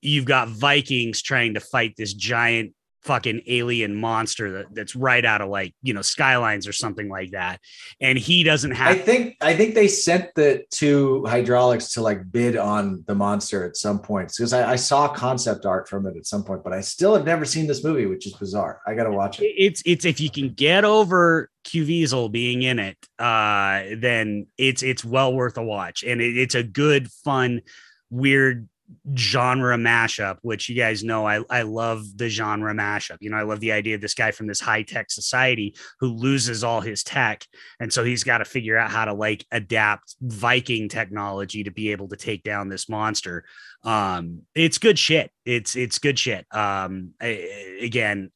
[0.00, 5.40] you've got Vikings trying to fight this giant fucking alien monster that, that's right out
[5.40, 7.60] of like you know skylines or something like that.
[8.00, 12.30] And he doesn't have i think i think they sent the two Hydraulx to like
[12.30, 14.32] bid on the monster at some point.
[14.36, 17.24] Because I, I, saw concept art from it at some point but i still have
[17.24, 18.80] never seen this movie which is bizarre.
[18.86, 19.46] I gotta watch it.
[19.56, 25.04] It's it's if you can get over Caviezel being in it uh then it's it's
[25.04, 26.04] well worth a watch.
[26.04, 27.62] And it, it's a good fun
[28.10, 28.68] weird
[29.16, 33.18] genre mashup, which you guys know I, I love the genre mashup.
[33.20, 36.08] You know, I love the idea of this guy from this high tech society who
[36.08, 37.46] loses all his tech.
[37.80, 41.92] And so he's got to figure out how to like adapt Viking technology to be
[41.92, 43.44] able to take down this monster.
[43.84, 45.30] Um, it's good shit.
[45.44, 46.46] It's it's good shit.
[46.50, 48.30] Um, I, again,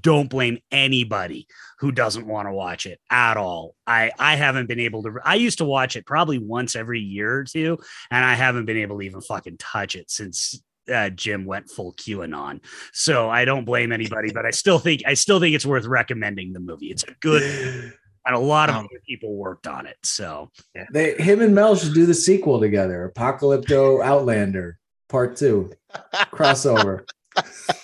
[0.00, 1.46] don't blame anybody
[1.78, 3.74] who doesn't want to watch it at all.
[3.86, 5.18] I I haven't been able to.
[5.24, 7.78] I used to watch it probably once every year or two,
[8.10, 10.62] and I haven't been able to even fucking touch it since
[10.92, 12.60] uh, Jim went full QAnon.
[12.92, 16.52] So I don't blame anybody, but I still think I still think it's worth recommending
[16.52, 16.90] the movie.
[16.90, 17.92] It's a good.
[18.24, 19.96] And a lot of um, other people worked on it.
[20.04, 20.84] So yeah.
[20.92, 23.12] they, him and Mel should do the sequel together.
[23.12, 24.78] Apocalypto Outlander
[25.08, 25.72] Part Two
[26.14, 27.04] crossover.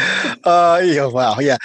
[0.44, 1.56] uh, yeah, wow, yeah.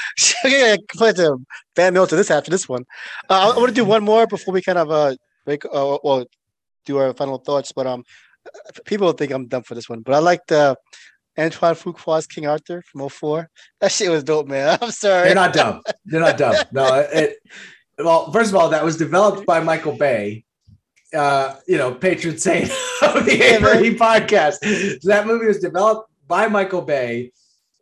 [0.44, 1.38] yeah, put a
[1.76, 2.84] fan mail to this after this one.
[3.30, 5.64] Uh, I want to do one more before we kind of uh break.
[5.66, 6.26] Uh, well,
[6.86, 7.72] do our final thoughts.
[7.72, 8.04] But um,
[8.86, 10.02] people think I'm done for this one.
[10.02, 10.76] But I like the
[11.38, 13.50] Antoine Fuqua's King Arthur from 04.
[13.82, 14.78] That shit was dope, man.
[14.82, 15.26] I'm sorry.
[15.26, 15.82] They're not dumb.
[16.06, 16.56] They're not dumb.
[16.72, 17.38] No, it.
[17.98, 20.44] Well, first of all, that was developed by Michael Bay.
[21.14, 22.66] Uh, you know, patron saint
[23.02, 25.02] of the yeah, A4E podcast.
[25.02, 27.32] So that movie was developed by Michael Bay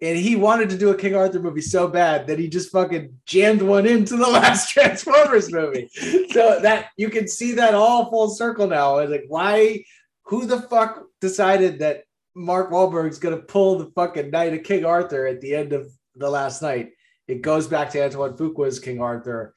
[0.03, 3.17] and he wanted to do a King Arthur movie so bad that he just fucking
[3.25, 5.89] jammed one into the last Transformers movie.
[6.31, 8.97] So that you can see that all full circle now.
[8.97, 9.85] It's like, why?
[10.23, 12.03] Who the fuck decided that
[12.35, 16.29] Mark Wahlberg's gonna pull the fucking Knight of King Arthur at the end of the
[16.29, 16.91] last Knight?
[17.29, 19.55] It goes back to Antoine Fuqua's King Arthur.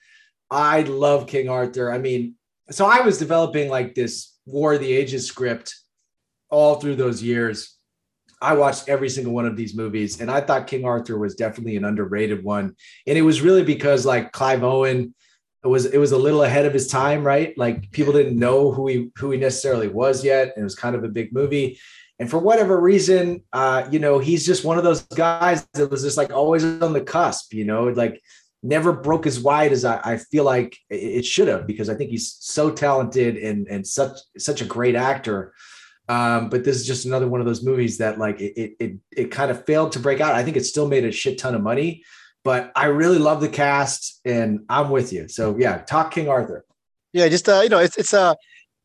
[0.48, 1.93] I love King Arthur.
[1.93, 2.36] I mean,
[2.70, 5.74] so I was developing like this War of the Ages script
[6.51, 7.76] all through those years
[8.40, 11.76] I watched every single one of these movies, and I thought King Arthur was definitely
[11.76, 12.76] an underrated one.
[13.06, 15.14] And it was really because like Clive Owen
[15.62, 17.56] was it was a little ahead of his time, right?
[17.56, 20.94] Like people didn't know who he who he necessarily was yet, and it was kind
[20.96, 21.78] of a big movie.
[22.18, 26.02] And for whatever reason, uh, you know, he's just one of those guys that was
[26.02, 28.22] just like always on the cusp, you know, like
[28.62, 32.10] never broke as wide as I, I feel like it should have because I think
[32.10, 35.52] he's so talented and and such such a great actor.
[36.08, 38.98] Um, but this is just another one of those movies that like it, it it
[39.10, 40.34] it kind of failed to break out.
[40.34, 42.04] I think it still made a shit ton of money,
[42.44, 45.26] but I really love the cast and I'm with you.
[45.28, 46.64] So yeah, talk King Arthur.
[47.12, 48.34] Yeah, just uh, you know, it's it's a, uh,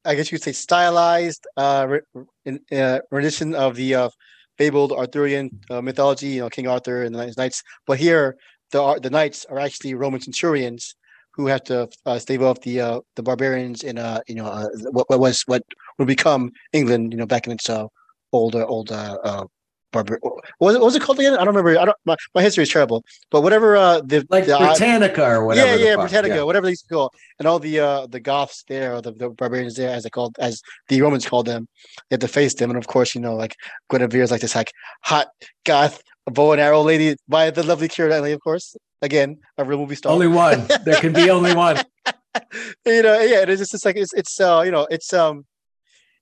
[0.03, 4.09] I guess you could say stylized uh, re- uh rendition of the uh,
[4.57, 6.29] fabled Arthurian uh, mythology.
[6.29, 7.61] You know, King Arthur and the knights.
[7.85, 8.35] But here,
[8.71, 10.95] the the knights are actually Roman centurions
[11.33, 14.67] who have to uh, stave off the uh, the barbarians in uh, you know uh,
[14.91, 15.63] what, what was what
[16.01, 17.87] would become England, you know, back in its uh,
[18.31, 19.45] old uh, old uh, uh
[19.91, 20.19] barbar.
[20.21, 21.33] What was, it, what was it called again?
[21.33, 21.79] I don't remember.
[21.79, 21.97] I don't.
[22.05, 23.03] My, my history is terrible.
[23.29, 25.77] But whatever uh, the like the, Britannica or whatever.
[25.77, 26.43] Yeah, yeah, Britannica, yeah.
[26.43, 29.29] whatever they used to call, and all the uh the Goths there, or the, the
[29.29, 31.67] barbarians there, as they called, as the Romans called them,
[32.09, 33.55] they had to face them, and of course, you know, like
[33.89, 34.71] Guinevere is like this like
[35.03, 35.27] hot
[35.65, 38.75] Goth bow and arrow lady by the lovely Keira Knightley, of course.
[39.01, 40.11] Again, a real movie star.
[40.11, 40.67] Only one.
[40.85, 41.77] there can be only one.
[42.85, 45.45] you know, yeah, it is just like it's it's uh you know it's um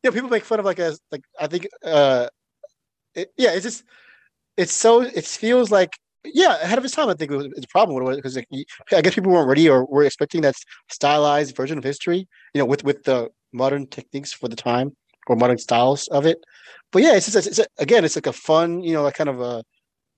[0.04, 2.28] you know people make fun of like a like I think uh
[3.16, 3.84] it, yeah it's just
[4.58, 5.92] it's so it feels like
[6.24, 8.36] yeah ahead of its time I think it was, it's a problem with it because
[8.36, 8.48] like,
[8.92, 10.56] I guess people weren't ready or were expecting that
[10.90, 14.96] stylized version of history you know with with the modern techniques for the time
[15.28, 16.38] or modern styles of it
[16.92, 19.30] but yeah it's just it's, it's again it's like a fun you know like kind
[19.30, 19.64] of a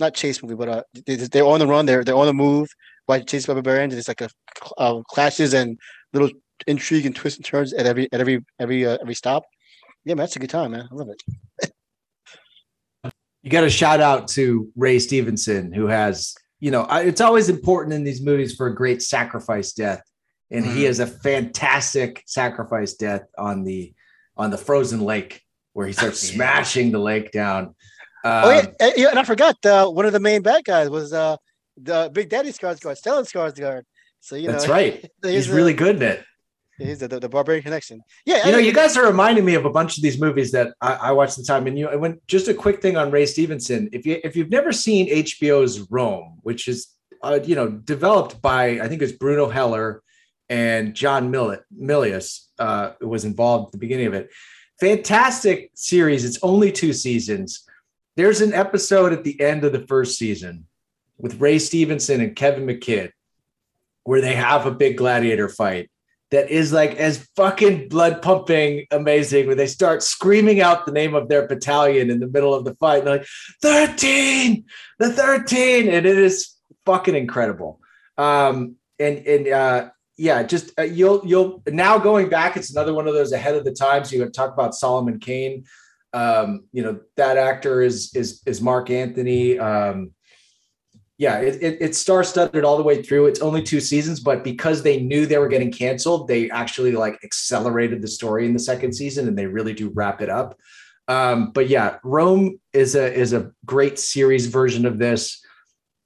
[0.02, 1.86] not chase movie, but uh, they, are on the run.
[1.86, 2.68] They're they're on the move.
[3.08, 4.30] By chased by barbarians, it's like a
[4.78, 5.78] uh, clashes and
[6.12, 6.30] little
[6.68, 9.44] intrigue and twists and turns at every at every every uh, every stop.
[10.06, 10.88] Yeah, man, that's a good time, man.
[10.92, 11.72] I love it.
[13.44, 17.50] you got a shout out to Ray Stevenson, who has you know I, it's always
[17.50, 20.02] important in these movies for a great sacrifice death,
[20.50, 20.76] and mm-hmm.
[20.76, 23.94] he has a fantastic sacrifice death on the
[24.38, 25.42] on the frozen lake
[25.74, 27.76] where he starts smashing the lake down.
[28.24, 30.90] Um, oh yeah, um, and, and I forgot uh, one of the main bad guys
[30.90, 31.38] was uh,
[31.78, 33.84] the Big Daddy Skarsgård, Stellan Skarsgård.
[34.20, 35.10] So you know, that's right.
[35.24, 36.24] He's really good in it.
[36.86, 38.02] He's the, the, the Barbarian Connection.
[38.26, 40.52] Yeah, You know, I- you guys are reminding me of a bunch of these movies
[40.52, 41.68] that I, I watched the time.
[41.68, 43.90] And you, I went just a quick thing on Ray Stevenson.
[43.94, 46.88] If you if you've never seen HBO's Rome, which is
[47.22, 50.02] uh, you know developed by I think it's Bruno Heller
[50.50, 54.30] and John Millet Milius uh, was involved at the beginning of it.
[54.80, 56.26] Fantastic series.
[56.26, 57.64] It's only two seasons.
[58.18, 60.66] There's an episode at the end of the first season
[61.20, 63.12] with Ray Stevenson and Kevin McKidd
[64.04, 65.91] where they have a big gladiator fight
[66.32, 71.14] that is like as fucking blood pumping amazing when they start screaming out the name
[71.14, 73.00] of their battalion in the middle of the fight.
[73.00, 73.28] And they're like,
[73.62, 74.64] 13,
[74.98, 75.90] the 13.
[75.90, 76.56] And it is
[76.86, 77.80] fucking incredible.
[78.18, 82.56] Um, and, and, uh, yeah, just uh, you'll you'll now going back.
[82.56, 84.12] It's another one of those ahead of the times.
[84.12, 85.64] You talk about Solomon Kane.
[86.14, 89.58] Um, you know that actor is is is Mark Anthony.
[89.58, 90.12] Um,
[91.22, 93.28] yeah, it, it, it's star studded all the way through.
[93.28, 97.24] It's only two seasons, but because they knew they were getting canceled, they actually like
[97.24, 100.58] accelerated the story in the second season, and they really do wrap it up.
[101.08, 105.46] Um, but yeah, Rome is a is a great series version of this.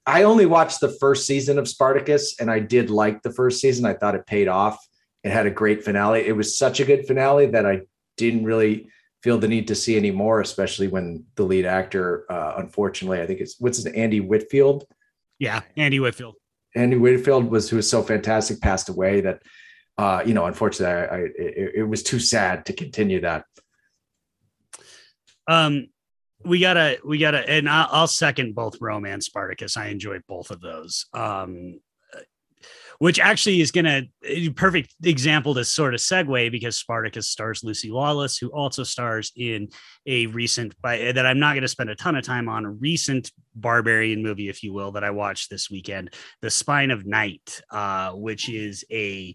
[0.04, 3.86] I only watched the first season of Spartacus, and I did like the first season.
[3.86, 4.86] I thought it paid off.
[5.24, 6.26] It had a great finale.
[6.26, 7.80] It was such a good finale that I
[8.18, 8.90] didn't really
[9.22, 13.26] feel the need to see any more, especially when the lead actor, uh, unfortunately, I
[13.26, 14.86] think it's what's his Andy Whitfield.
[15.38, 16.34] Yeah, Andy Whitfield.
[16.74, 19.42] Andy Whitfield was who was so fantastic, passed away that
[19.98, 23.44] uh, you know, unfortunately, I, I it, it was too sad to continue that.
[25.48, 25.88] Um,
[26.44, 29.76] we gotta, we gotta, and I'll, I'll second both Rome and Spartacus.
[29.76, 31.06] I enjoyed both of those.
[31.14, 31.80] Um,
[32.98, 37.90] which actually is gonna a perfect example to sort of segue because Spartacus stars Lucy
[37.90, 39.68] Lawless, who also stars in
[40.06, 42.70] a recent by that I'm not going to spend a ton of time on a
[42.70, 47.62] recent barbarian movie, if you will, that I watched this weekend, The Spine of Night,
[47.70, 49.34] uh, which is a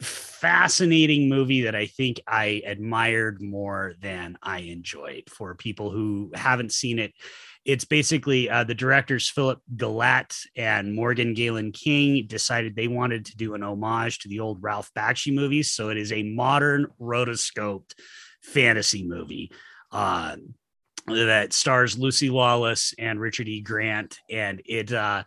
[0.00, 5.24] fascinating movie that I think I admired more than I enjoyed.
[5.28, 7.12] For people who haven't seen it,
[7.66, 13.36] it's basically uh, the directors Philip Gelatt and Morgan Galen King decided they wanted to
[13.36, 15.72] do an homage to the old Ralph Bakshi movies.
[15.72, 17.94] So it is a modern rotoscoped
[18.40, 19.50] fantasy movie.
[19.90, 20.36] Uh,
[21.08, 23.60] that stars Lucy Lawless and Richard E.
[23.60, 25.24] Grant, and it uh,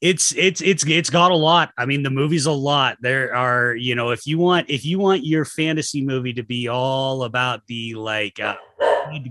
[0.00, 1.72] it's it's it's it's got a lot.
[1.76, 2.96] I mean, the movie's a lot.
[3.00, 6.68] There are, you know, if you want if you want your fantasy movie to be
[6.68, 8.56] all about the like uh,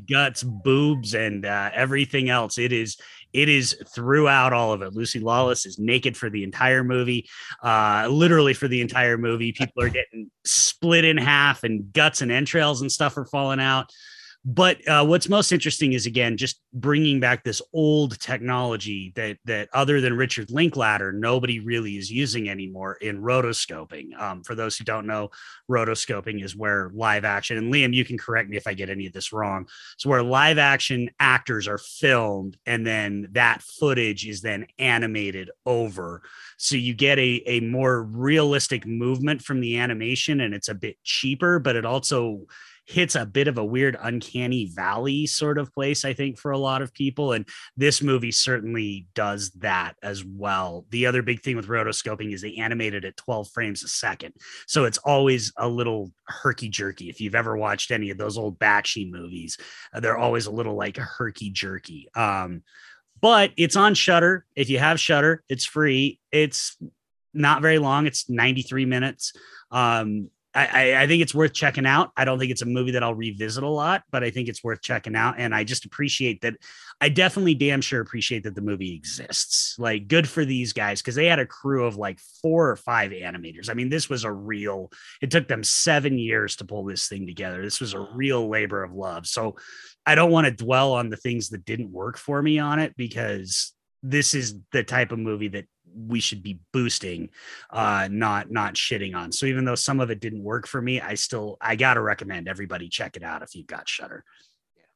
[0.08, 2.98] guts, boobs, and uh, everything else, it is
[3.34, 4.94] it is throughout all of it.
[4.94, 7.28] Lucy Lawless is naked for the entire movie,
[7.64, 9.52] uh, literally for the entire movie.
[9.52, 13.91] People are getting split in half, and guts and entrails and stuff are falling out.
[14.45, 19.68] But uh, what's most interesting is again just bringing back this old technology that that
[19.74, 24.18] other than Richard Linklater, nobody really is using anymore in rotoscoping.
[24.20, 25.30] Um, for those who don't know,
[25.70, 29.07] rotoscoping is where live action and Liam, you can correct me if I get any
[29.07, 29.68] of this wrong.
[29.95, 36.22] It's where live action actors are filmed and then that footage is then animated over.
[36.57, 40.95] So you get a a more realistic movement from the animation, and it's a bit
[41.03, 42.45] cheaper, but it also
[42.90, 46.57] hits a bit of a weird uncanny valley sort of place i think for a
[46.57, 47.48] lot of people and
[47.78, 50.86] this movie certainly does that as well.
[50.90, 54.34] The other big thing with rotoscoping is they animated at 12 frames a second
[54.68, 58.57] so it's always a little herky jerky if you've ever watched any of those old
[58.57, 59.57] bakshi movies
[59.94, 62.64] uh, they're always a little like herky jerky um
[63.22, 64.45] but it's on Shudder.
[64.56, 66.20] If you have Shudder it's free.
[66.32, 66.78] It's
[67.34, 68.07] not very long.
[68.07, 69.34] It's 93 minutes.
[69.72, 72.12] Um I, I think it's worth checking out.
[72.18, 74.64] I don't think it's a movie that I'll revisit a lot, but I think it's
[74.64, 75.36] worth checking out.
[75.38, 76.56] And I just appreciate that.
[77.00, 79.78] I definitely damn sure appreciate that the movie exists.
[79.78, 83.12] Like, good for these guys because they had a crew of like four or five
[83.12, 83.70] animators.
[83.70, 87.28] I mean, this was a real, it took them seven years to pull this thing
[87.28, 87.62] together.
[87.62, 89.28] This was a real labor of love.
[89.28, 89.56] So
[90.06, 92.98] I don't want to dwell on the things that didn't work for me on it
[92.98, 97.30] because this is the type of movie that we should be boosting
[97.72, 99.32] uh not not shitting on.
[99.32, 102.48] So even though some of it didn't work for me i still i gotta recommend
[102.48, 104.24] everybody check it out if you've got Shudder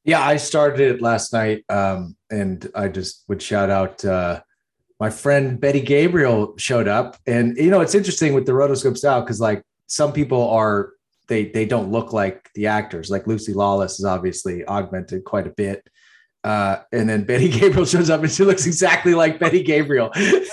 [0.03, 4.41] Yeah, I started it last night, um, and I just would shout out uh,
[4.99, 9.21] my friend Betty Gabriel showed up, and you know it's interesting with the rotoscope style
[9.21, 10.91] because like some people are
[11.27, 13.09] they they don't look like the actors.
[13.09, 15.87] Like Lucy Lawless is obviously augmented quite a bit,
[16.43, 20.11] uh, and then Betty Gabriel shows up and she looks exactly like Betty Gabriel.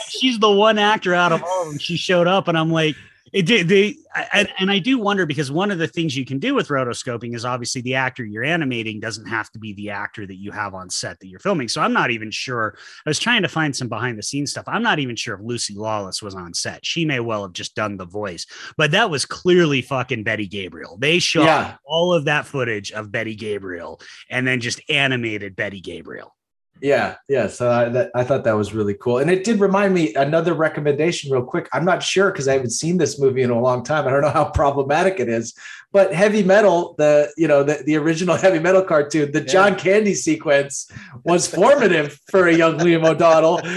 [0.08, 2.94] she's the one actor out of all of them she showed up and i'm like
[3.32, 3.68] It did.
[3.68, 3.96] They
[4.32, 7.34] and, and I do wonder because one of the things you can do with rotoscoping
[7.34, 10.74] is obviously the actor you're animating doesn't have to be the actor that you have
[10.74, 11.68] on set that you're filming.
[11.68, 12.74] So I'm not even sure.
[13.06, 14.64] I was trying to find some behind the scenes stuff.
[14.66, 16.84] I'm not even sure if Lucy Lawless was on set.
[16.84, 18.46] She may well have just done the voice,
[18.76, 20.96] but that was clearly fucking Betty Gabriel.
[20.98, 21.76] They shot Yeah.
[21.84, 26.34] all of that footage of Betty Gabriel and then just animated Betty Gabriel.
[26.82, 27.46] Yeah, yeah.
[27.46, 30.54] So I, that, I thought that was really cool, and it did remind me another
[30.54, 31.68] recommendation, real quick.
[31.72, 34.06] I'm not sure because I haven't seen this movie in a long time.
[34.06, 35.54] I don't know how problematic it is,
[35.92, 40.14] but Heavy Metal, the you know the, the original Heavy Metal cartoon, the John Candy
[40.14, 40.90] sequence
[41.24, 43.60] was formative for a young Liam O'Donnell.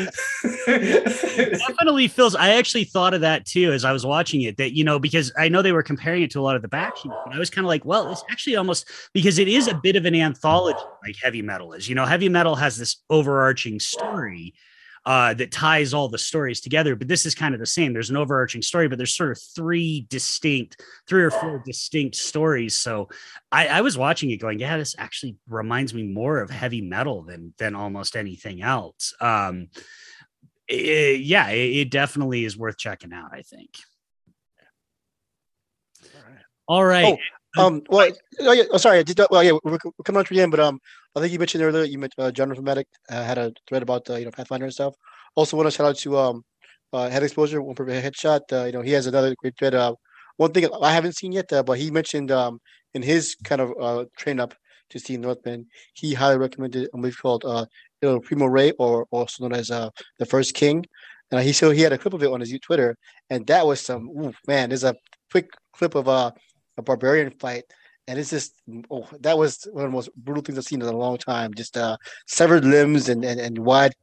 [1.84, 4.84] definitely feels i actually thought of that too as i was watching it that you
[4.84, 7.40] know because i know they were comparing it to a lot of the Bakshis i
[7.40, 10.15] was kind of like well it's actually almost because it is a bit of an
[10.15, 14.53] anthology like heavy metal is you know heavy metal has this overarching story
[15.06, 18.10] uh, that ties all the stories together but this is kind of the same there's
[18.10, 23.10] an overarching story but there's sort of three distinct three or four distinct stories so
[23.52, 27.24] I, I was watching it going yeah this actually reminds me more of heavy metal
[27.24, 29.68] than than almost anything else um
[30.70, 33.32] it- yeah, it, it definitely is worth checking out.
[33.34, 33.72] I think.
[36.68, 37.20] All right.
[37.58, 38.10] Um, well,
[38.42, 39.20] oh, yeah, oh, sorry, I did.
[39.30, 40.80] Well, yeah, we're, we're coming on to the end, but um,
[41.16, 41.84] I think you mentioned earlier.
[41.84, 44.74] You mentioned uh, Jonathan Medic uh, had a thread about uh, you know Pathfinder and
[44.74, 44.94] stuff.
[45.36, 46.44] Also, want to shout out to um,
[46.92, 48.42] uh, Head Exposure, one per headshot.
[48.52, 49.76] Uh, you know, he has another great thread.
[49.76, 49.96] Uh,
[50.38, 52.60] one thing I haven't seen yet, uh, but he mentioned um
[52.94, 54.54] in his kind of uh train up
[54.94, 57.66] to see Northman, he highly recommended a movie called uh,
[58.02, 59.90] you know, Primo Re, or also known as uh,
[60.20, 60.86] the First King.
[61.32, 62.96] And he so he had a clip of it on his Twitter,
[63.30, 64.70] and that was some ooh, man.
[64.70, 64.96] There's a
[65.32, 66.32] quick clip of uh,
[66.78, 67.64] a barbarian fight,
[68.08, 68.54] and it's just
[68.90, 71.54] oh, that was one of the most brutal things I've seen in a long time.
[71.54, 71.98] Just uh,
[72.28, 73.94] severed limbs and and, and wide,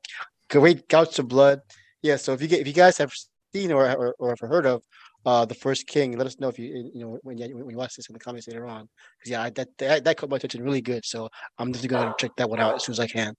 [0.48, 1.60] great gouts of blood.
[2.02, 2.16] Yeah.
[2.16, 3.12] So if you get if you guys have
[3.54, 4.82] seen or or, or have heard of
[5.26, 7.76] uh, the First King, let us know if you you know when you when you
[7.76, 8.88] watch this in the comments later on.
[9.18, 11.04] Because yeah, I, that, that that caught my attention really good.
[11.04, 11.28] So
[11.58, 13.34] I'm definitely gonna check that one out as soon as I can.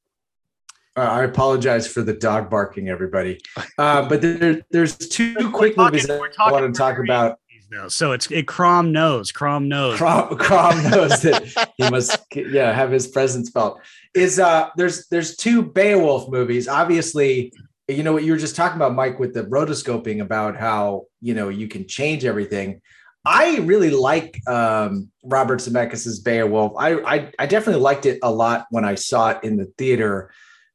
[0.97, 3.39] Uh, I apologize for the dog barking, everybody.
[3.77, 7.39] Uh, but there, there's two quick talking- movies that I want to talk about.
[7.71, 9.31] No, so it's it Crom knows.
[9.31, 9.97] Crom knows.
[9.97, 13.79] Crom, Crom knows that he must, yeah, have his presence felt.
[14.13, 16.67] Is uh, there's there's two Beowulf movies.
[16.67, 17.53] Obviously,
[17.87, 21.33] you know what you were just talking about, Mike, with the rotoscoping about how you
[21.33, 22.81] know you can change everything.
[23.23, 26.73] I really like um, Robert Zemeckis's Beowulf.
[26.77, 30.33] I, I I definitely liked it a lot when I saw it in the theater.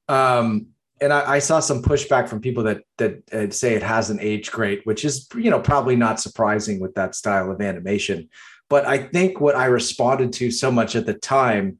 [0.08, 0.68] Um,
[1.00, 4.52] and I, I saw some pushback from people that that uh, say it hasn't aged
[4.52, 8.28] great, which is you know probably not surprising with that style of animation.
[8.68, 11.78] But I think what I responded to so much at the time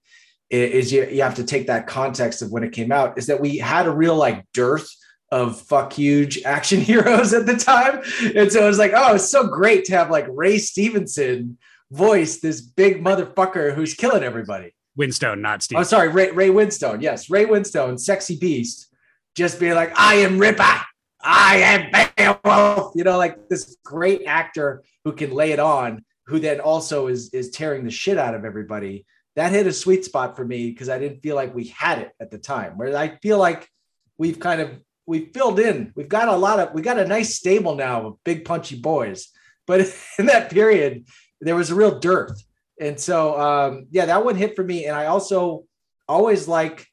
[0.52, 3.26] i- is you, you have to take that context of when it came out is
[3.26, 4.88] that we had a real like dearth
[5.32, 8.02] of fuck huge action heroes at the time.
[8.36, 11.58] And so it was like, oh, it's so great to have like Ray Stevenson
[11.90, 14.72] voice this big motherfucker who's killing everybody.
[14.98, 15.78] Winstone, not Steve.
[15.78, 17.02] Oh, sorry, Ray, Ray Winstone.
[17.02, 18.85] Yes, Ray Winstone, sexy beast,
[19.36, 20.80] just being like, I am Ripper.
[21.22, 22.92] I am Beowulf.
[22.96, 27.32] You know, like this great actor who can lay it on, who then also is
[27.32, 29.06] is tearing the shit out of everybody.
[29.36, 32.12] That hit a sweet spot for me because I didn't feel like we had it
[32.20, 32.78] at the time.
[32.78, 33.68] Where I feel like
[34.18, 34.70] we've kind of
[35.06, 35.92] we've filled in.
[35.94, 39.28] We've got a lot of we got a nice stable now of big punchy boys.
[39.66, 39.80] But
[40.18, 41.06] in that period,
[41.40, 42.42] there was a real dearth.
[42.80, 44.86] And so, um, yeah, that one hit for me.
[44.86, 45.64] And I also
[46.08, 46.86] always like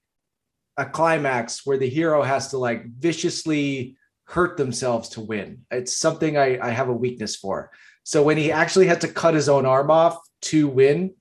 [0.77, 5.65] a climax where the hero has to like viciously hurt themselves to win.
[5.69, 7.71] It's something I, I have a weakness for.
[8.03, 11.13] So when he actually had to cut his own arm off to win,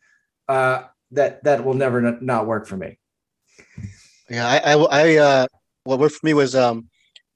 [0.49, 2.99] uh, that that will never n- not work for me.
[4.31, 5.47] Yeah, I, I, I uh,
[5.85, 6.89] what worked for me was um,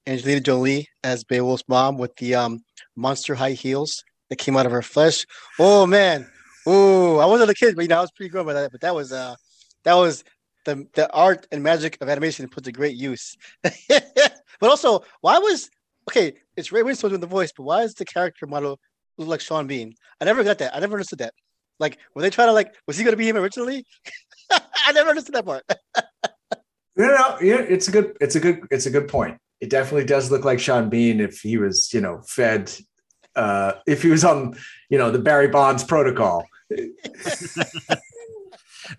[0.06, 2.64] Angelina Jolie as Beowulf's mom with the um
[2.96, 5.26] monster high heels that came out of her flesh.
[5.58, 6.26] Oh man,
[6.66, 8.72] oh, I wasn't a kid, but you know I was pretty grown by that.
[8.72, 9.36] But that was uh,
[9.84, 10.24] that was
[10.66, 13.36] the the art and magic of animation put to great use.
[13.62, 15.70] but also, why was
[16.10, 16.34] okay?
[16.56, 18.78] It's Ray Winstone doing the voice, but why is the character model
[19.16, 19.94] look like Sean Bean?
[20.20, 20.76] I never got that.
[20.76, 21.32] I never understood that.
[21.78, 22.74] Like, were they trying to like?
[22.86, 23.86] Was he going to be him originally?
[24.50, 25.64] I never understood that part.
[26.98, 29.36] No, no, yeah, it's a good, it's a good, it's a good point.
[29.60, 32.72] It definitely does look like Sean Bean if he was, you know, fed,
[33.34, 34.56] uh, if he was on,
[34.88, 36.46] you know, the Barry Bonds protocol.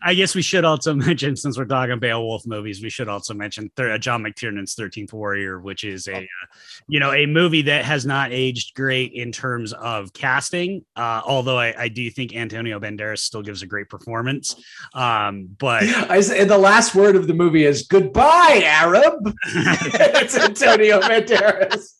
[0.01, 3.72] I guess we should also mention, since we're talking Beowulf movies, we should also mention
[3.76, 6.22] Thir- uh, John McTiernan's Thirteenth Warrior, which is a, uh,
[6.88, 10.85] you know, a movie that has not aged great in terms of casting.
[10.95, 14.55] Uh, although I, I do think Antonio Banderas still gives a great performance.
[14.93, 19.35] Um, but I the last word of the movie is goodbye, Arab.
[19.45, 21.93] it's Antonio Banderas.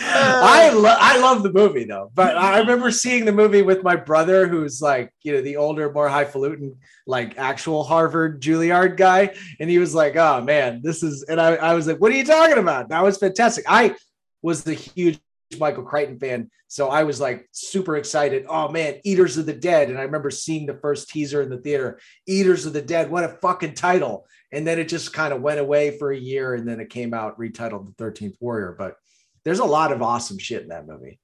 [0.00, 0.78] I uh.
[0.78, 4.46] lo- I love the movie though, but I remember seeing the movie with my brother,
[4.46, 6.76] who's like you know the older, more highfalutin,
[7.06, 11.56] like actual Harvard Juilliard guy, and he was like, "Oh man, this is," and I,
[11.56, 13.64] I was like, "What are you talking about?" That was fantastic.
[13.68, 13.96] I
[14.42, 15.20] was the huge
[15.58, 18.46] Michael Crichton fan, so I was like super excited.
[18.48, 21.58] Oh man, Eaters of the Dead, and I remember seeing the first teaser in the
[21.58, 22.00] theater.
[22.26, 24.26] Eaters of the Dead, what a fucking title!
[24.52, 27.14] And then it just kind of went away for a year, and then it came
[27.14, 28.96] out retitled The Thirteenth Warrior, but
[29.44, 31.18] there's a lot of awesome shit in that movie.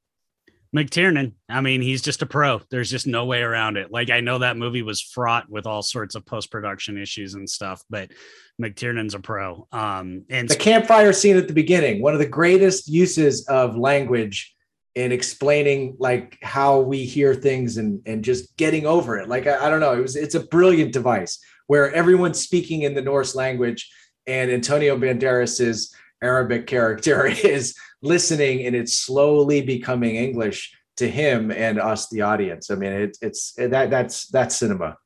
[0.76, 2.60] McTiernan, I mean, he's just a pro.
[2.70, 3.90] There's just no way around it.
[3.90, 7.82] Like I know that movie was fraught with all sorts of post-production issues and stuff,
[7.88, 8.10] but
[8.60, 9.66] McTiernan's a pro.
[9.72, 14.54] Um and the campfire scene at the beginning, one of the greatest uses of language
[14.94, 19.28] in explaining like how we hear things and and just getting over it.
[19.28, 22.94] Like I, I don't know, it was it's a brilliant device where everyone's speaking in
[22.94, 23.90] the Norse language
[24.26, 31.78] and Antonio Banderas's Arabic character is listening and it's slowly becoming English to him and
[31.78, 32.70] us, the audience.
[32.70, 34.96] I mean, it, it's that that's that's cinema.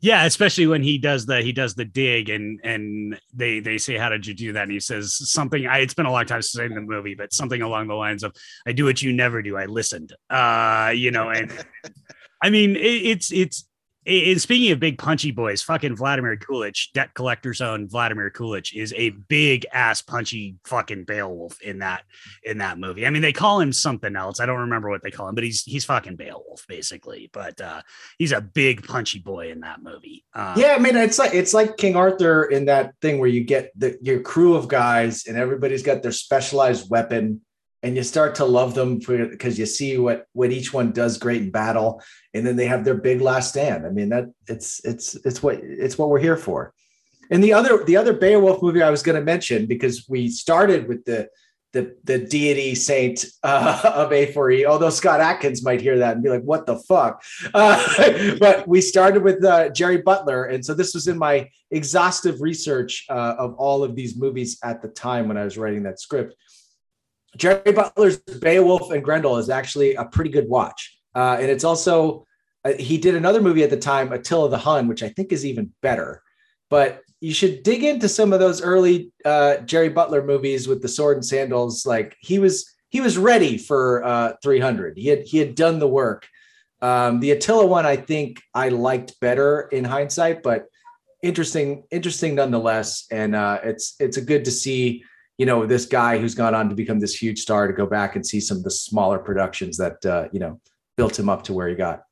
[0.00, 3.96] Yeah, especially when he does the he does the dig and and they they say
[3.96, 6.42] how did you do that and he says something I it's been a long time
[6.42, 8.32] since I've seen the movie but something along the lines of
[8.66, 11.50] I do what you never do I listened uh you know and
[12.42, 13.66] I mean it, it's it's
[14.06, 18.94] and speaking of big punchy boys, fucking Vladimir Kulich, debt collector's own Vladimir Kulich, is
[18.96, 22.04] a big ass punchy fucking Beowulf in that
[22.44, 23.06] in that movie.
[23.06, 24.38] I mean, they call him something else.
[24.38, 27.30] I don't remember what they call him, but he's he's fucking Beowulf basically.
[27.32, 27.82] But uh,
[28.18, 30.24] he's a big punchy boy in that movie.
[30.34, 33.42] Um, yeah, I mean, it's like it's like King Arthur in that thing where you
[33.42, 37.40] get the your crew of guys and everybody's got their specialized weapon
[37.82, 41.42] and you start to love them because you see what what each one does great
[41.42, 42.02] in battle
[42.34, 45.58] and then they have their big last stand i mean that it's it's it's what
[45.62, 46.72] it's what we're here for
[47.30, 50.88] and the other the other beowulf movie i was going to mention because we started
[50.88, 51.28] with the
[51.76, 56.30] the, the deity saint uh, of A4E, although Scott Adkins might hear that and be
[56.30, 57.22] like, what the fuck?
[57.52, 60.44] Uh, but we started with uh, Gerry Butler.
[60.44, 64.80] And so this was in my exhaustive research uh, of all of these movies at
[64.80, 66.34] the time when I was writing that script.
[67.36, 70.98] Gerry Butler's Beowulf and Grendel is actually a pretty good watch.
[71.14, 72.26] Uh, and it's also,
[72.64, 75.44] uh, he did another movie at the time, Attila the Hun, which I think is
[75.44, 76.22] even better.
[76.68, 80.88] But you should dig into some of those early uh, Gerry Butler movies with the
[80.88, 81.86] sword and sandals.
[81.86, 84.96] Like he was, he was ready for uh, 300.
[84.96, 86.26] He had, he had done the work.
[86.82, 90.66] Um, the Attila one, I think I liked better in hindsight, but
[91.22, 93.06] interesting, interesting nonetheless.
[93.10, 95.02] And uh, it's, it's a good to see
[95.38, 98.16] you know this guy who's gone on to become this huge star to go back
[98.16, 100.60] and see some of the smaller productions that uh, you know
[100.96, 102.02] built him up to where he got.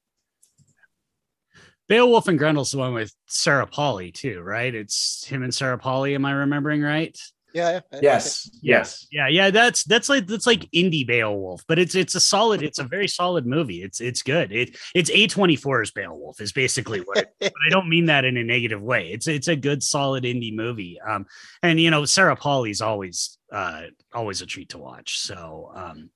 [1.89, 4.75] Beowulf and Grendel's the one with Sarah Polley too, right?
[4.75, 6.15] It's him and Sarah Polley.
[6.15, 7.19] Am I remembering right?
[7.55, 7.81] Yeah.
[8.03, 8.51] Yes.
[8.63, 9.07] Yes.
[9.13, 9.29] Yeah.
[9.29, 9.51] Yeah.
[9.51, 12.63] That's that's like that's like indie Beowulf, but it's it's a solid.
[12.63, 13.81] It's a very solid movie.
[13.83, 14.51] It's it's good.
[14.51, 17.19] It it's a 24's Beowulf is basically what.
[17.19, 19.13] It, but I don't mean that in a negative way.
[19.13, 20.99] It's it's a good solid indie movie.
[21.01, 21.27] Um,
[21.63, 23.83] and you know Sarah Polley's always uh
[24.13, 25.21] always a treat to watch.
[25.21, 26.11] So um,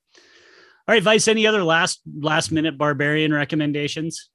[0.89, 1.29] all right, Vice.
[1.29, 4.29] Any other last last minute barbarian recommendations?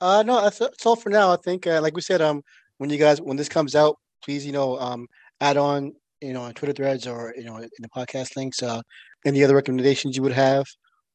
[0.00, 1.30] Uh, no, that's, that's all for now.
[1.30, 2.42] I think, uh, like we said, um,
[2.78, 5.06] when you guys when this comes out, please, you know, um,
[5.40, 8.62] add on you know, on Twitter threads or you know in the podcast links.
[8.62, 8.82] Uh,
[9.24, 10.66] any other recommendations you would have?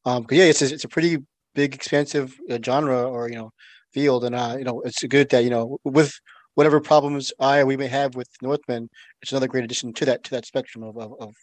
[0.05, 1.17] Um, yeah, it's a, it's a pretty
[1.53, 3.51] big, expansive uh, genre or you know
[3.93, 6.13] field, and uh, you know it's good that you know with
[6.55, 8.89] whatever problems I we may have with Northman,
[9.21, 11.33] it's another great addition to that to that spectrum of of, of,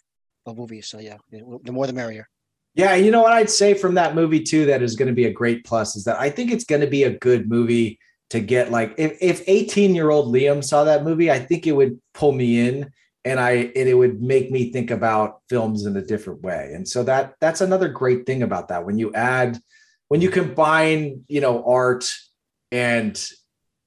[0.45, 0.87] of movies.
[0.87, 2.27] So yeah, the more the merrier.
[2.75, 5.25] Yeah, you know what I'd say from that movie too that is going to be
[5.25, 7.99] a great plus is that I think it's going to be a good movie
[8.31, 11.73] to get like if if 18 year old Liam saw that movie, I think it
[11.73, 12.89] would pull me in
[13.25, 16.71] and I and it would make me think about films in a different way.
[16.73, 18.85] And so that that's another great thing about that.
[18.85, 19.59] When you add,
[20.09, 22.11] when you combine, you know, art
[22.71, 23.21] and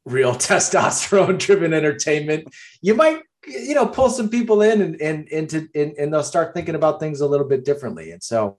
[0.04, 2.48] real testosterone driven entertainment,
[2.80, 6.54] you might you know pull some people in and and into and, and they'll start
[6.54, 8.12] thinking about things a little bit differently.
[8.12, 8.58] And so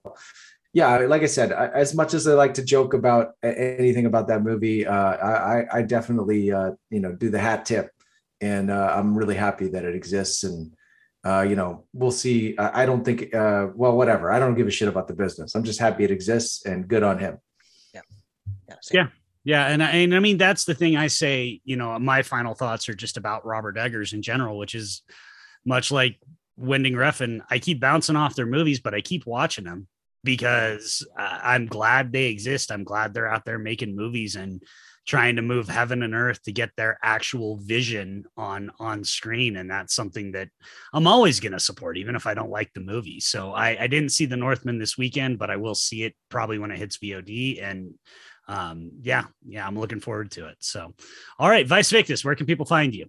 [0.74, 4.44] yeah, like I said, as much as I like to joke about anything about that
[4.44, 7.90] movie, uh, I, I definitely uh, you know do the hat tip
[8.40, 10.44] and uh, I'm really happy that it exists.
[10.44, 10.74] And
[11.24, 12.56] uh, you know, we'll see.
[12.58, 13.34] I, I don't think.
[13.34, 14.30] Uh, well, whatever.
[14.30, 15.54] I don't give a shit about the business.
[15.54, 17.38] I'm just happy it exists, and good on him.
[17.94, 18.02] Yeah.
[18.68, 18.74] Yeah.
[18.92, 19.06] Yeah.
[19.44, 21.62] Yeah, and I, and I mean that's the thing I say.
[21.64, 25.02] You know, my final thoughts are just about Robert Eggers in general, which is
[25.64, 26.20] much like
[26.58, 27.40] Winding Refn.
[27.48, 29.86] I keep bouncing off their movies, but I keep watching them
[30.24, 32.70] because uh, I'm glad they exist.
[32.70, 34.62] I'm glad they're out there making movies and
[35.08, 39.56] trying to move heaven and earth to get their actual vision on on screen.
[39.56, 40.50] And that's something that
[40.92, 43.18] i'm always going to support even if i don't like the movie.
[43.18, 46.58] So I, I didn't see the northman this weekend but i will see it probably
[46.58, 47.94] when it hits vod and
[48.48, 50.56] um, yeah yeah i'm looking forward to it.
[50.60, 50.94] So
[51.38, 53.06] all right vice victus where can people find you?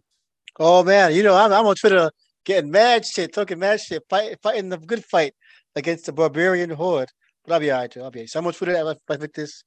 [0.57, 2.11] Oh man, you know I'm, I'm on Twitter
[2.45, 5.33] getting mad shit, talking mad shit, fight, fighting the good fight
[5.79, 7.09] against the barbarian horde.
[7.45, 7.91] But I'll be all right.
[7.91, 8.01] Too.
[8.01, 8.19] I'll be.
[8.19, 8.29] Right.
[8.29, 9.63] So I'm on Twitter at Vice Victus,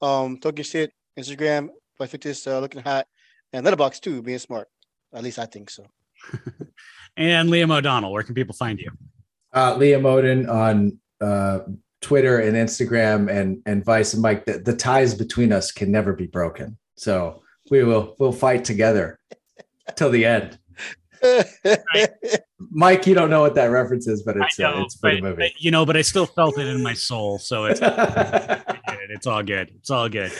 [0.00, 0.92] um, talking shit.
[1.18, 1.68] Instagram
[1.98, 3.06] Vice Victus, uh, looking hot,
[3.52, 4.68] and Letterboxd too, being smart.
[5.14, 5.86] At least I think so.
[7.16, 8.90] and Liam O'Donnell, where can people find you?
[9.52, 11.60] Uh, Liam Odin on uh,
[12.00, 14.44] Twitter and Instagram, and and Vice and Mike.
[14.44, 16.76] The, the ties between us can never be broken.
[16.96, 19.18] So we will we'll fight together
[19.94, 20.58] till the end.
[22.58, 25.14] Mike, you don't know what that reference is, but it's uh, know, uh, it's for
[25.14, 25.54] the movie.
[25.58, 27.80] you know, but I still felt it in my soul, so it's
[29.10, 29.72] it's all good.
[29.76, 30.32] It's all good.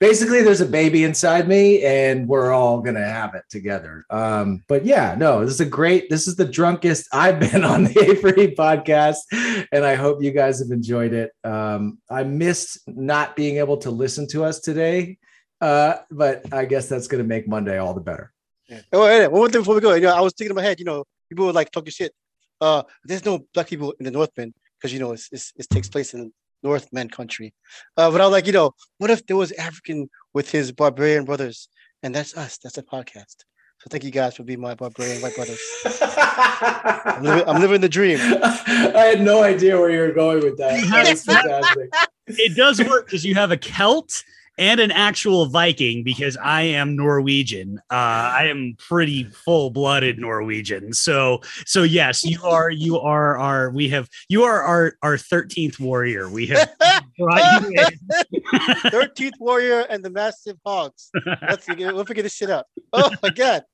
[0.00, 4.04] Basically, there's a baby inside me, and we're all gonna have it together.
[4.10, 6.10] Um, but yeah, no, this is a great.
[6.10, 10.58] This is the drunkest I've been on the A4E podcast, and I hope you guys
[10.58, 11.32] have enjoyed it.
[11.44, 15.16] Um, I missed not being able to listen to us today,
[15.62, 18.32] uh, but I guess that's gonna make Monday all the better.
[18.68, 18.80] Yeah.
[18.92, 19.26] Oh, yeah.
[19.26, 19.94] One more thing before we go.
[19.94, 20.78] You know, I was thinking in my head.
[20.78, 21.04] You know,
[21.34, 22.12] people would like talk your shit.
[22.60, 25.88] Uh, there's no black people in the Northman because you know it's, it's, it takes
[25.88, 26.32] place in
[26.62, 27.52] Northman country.
[27.96, 31.24] Uh, but I was like, you know, what if there was African with his barbarian
[31.24, 31.68] brothers,
[32.02, 32.58] and that's us.
[32.58, 33.44] That's a podcast.
[33.80, 35.60] So thank you guys for being my barbarian white brothers.
[35.84, 38.18] I'm, living, I'm, living, the dream.
[38.32, 40.80] I had no idea where you were going with that.
[40.90, 41.90] That's fantastic.
[42.28, 44.22] It does work because you have a Celt
[44.58, 47.78] and an actual Viking because I am Norwegian.
[47.90, 50.92] Uh, I am pretty full blooded Norwegian.
[50.92, 52.70] So, so yes, you are.
[52.70, 53.70] You are our.
[53.70, 54.08] We have.
[54.28, 56.28] You are our our thirteenth warrior.
[56.28, 56.70] We have
[58.90, 61.10] Thirteenth warrior and the massive hogs.
[61.42, 62.66] Let's we'll figure this shit out.
[62.92, 63.64] Oh my god.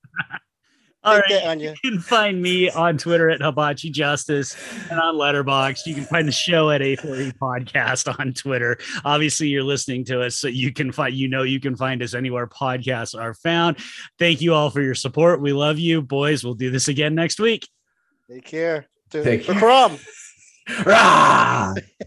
[1.03, 4.55] All right, you can find me on Twitter at Hibachi Justice
[4.91, 5.87] and on Letterboxd.
[5.87, 8.77] You can find the show at A4E Podcast on Twitter.
[9.03, 12.13] Obviously, you're listening to us, so you can find you know you can find us
[12.13, 13.79] anywhere podcasts are found.
[14.19, 15.41] Thank you all for your support.
[15.41, 16.45] We love you, boys.
[16.45, 17.67] We'll do this again next week.
[18.31, 18.87] Take care.
[19.11, 19.91] Take care.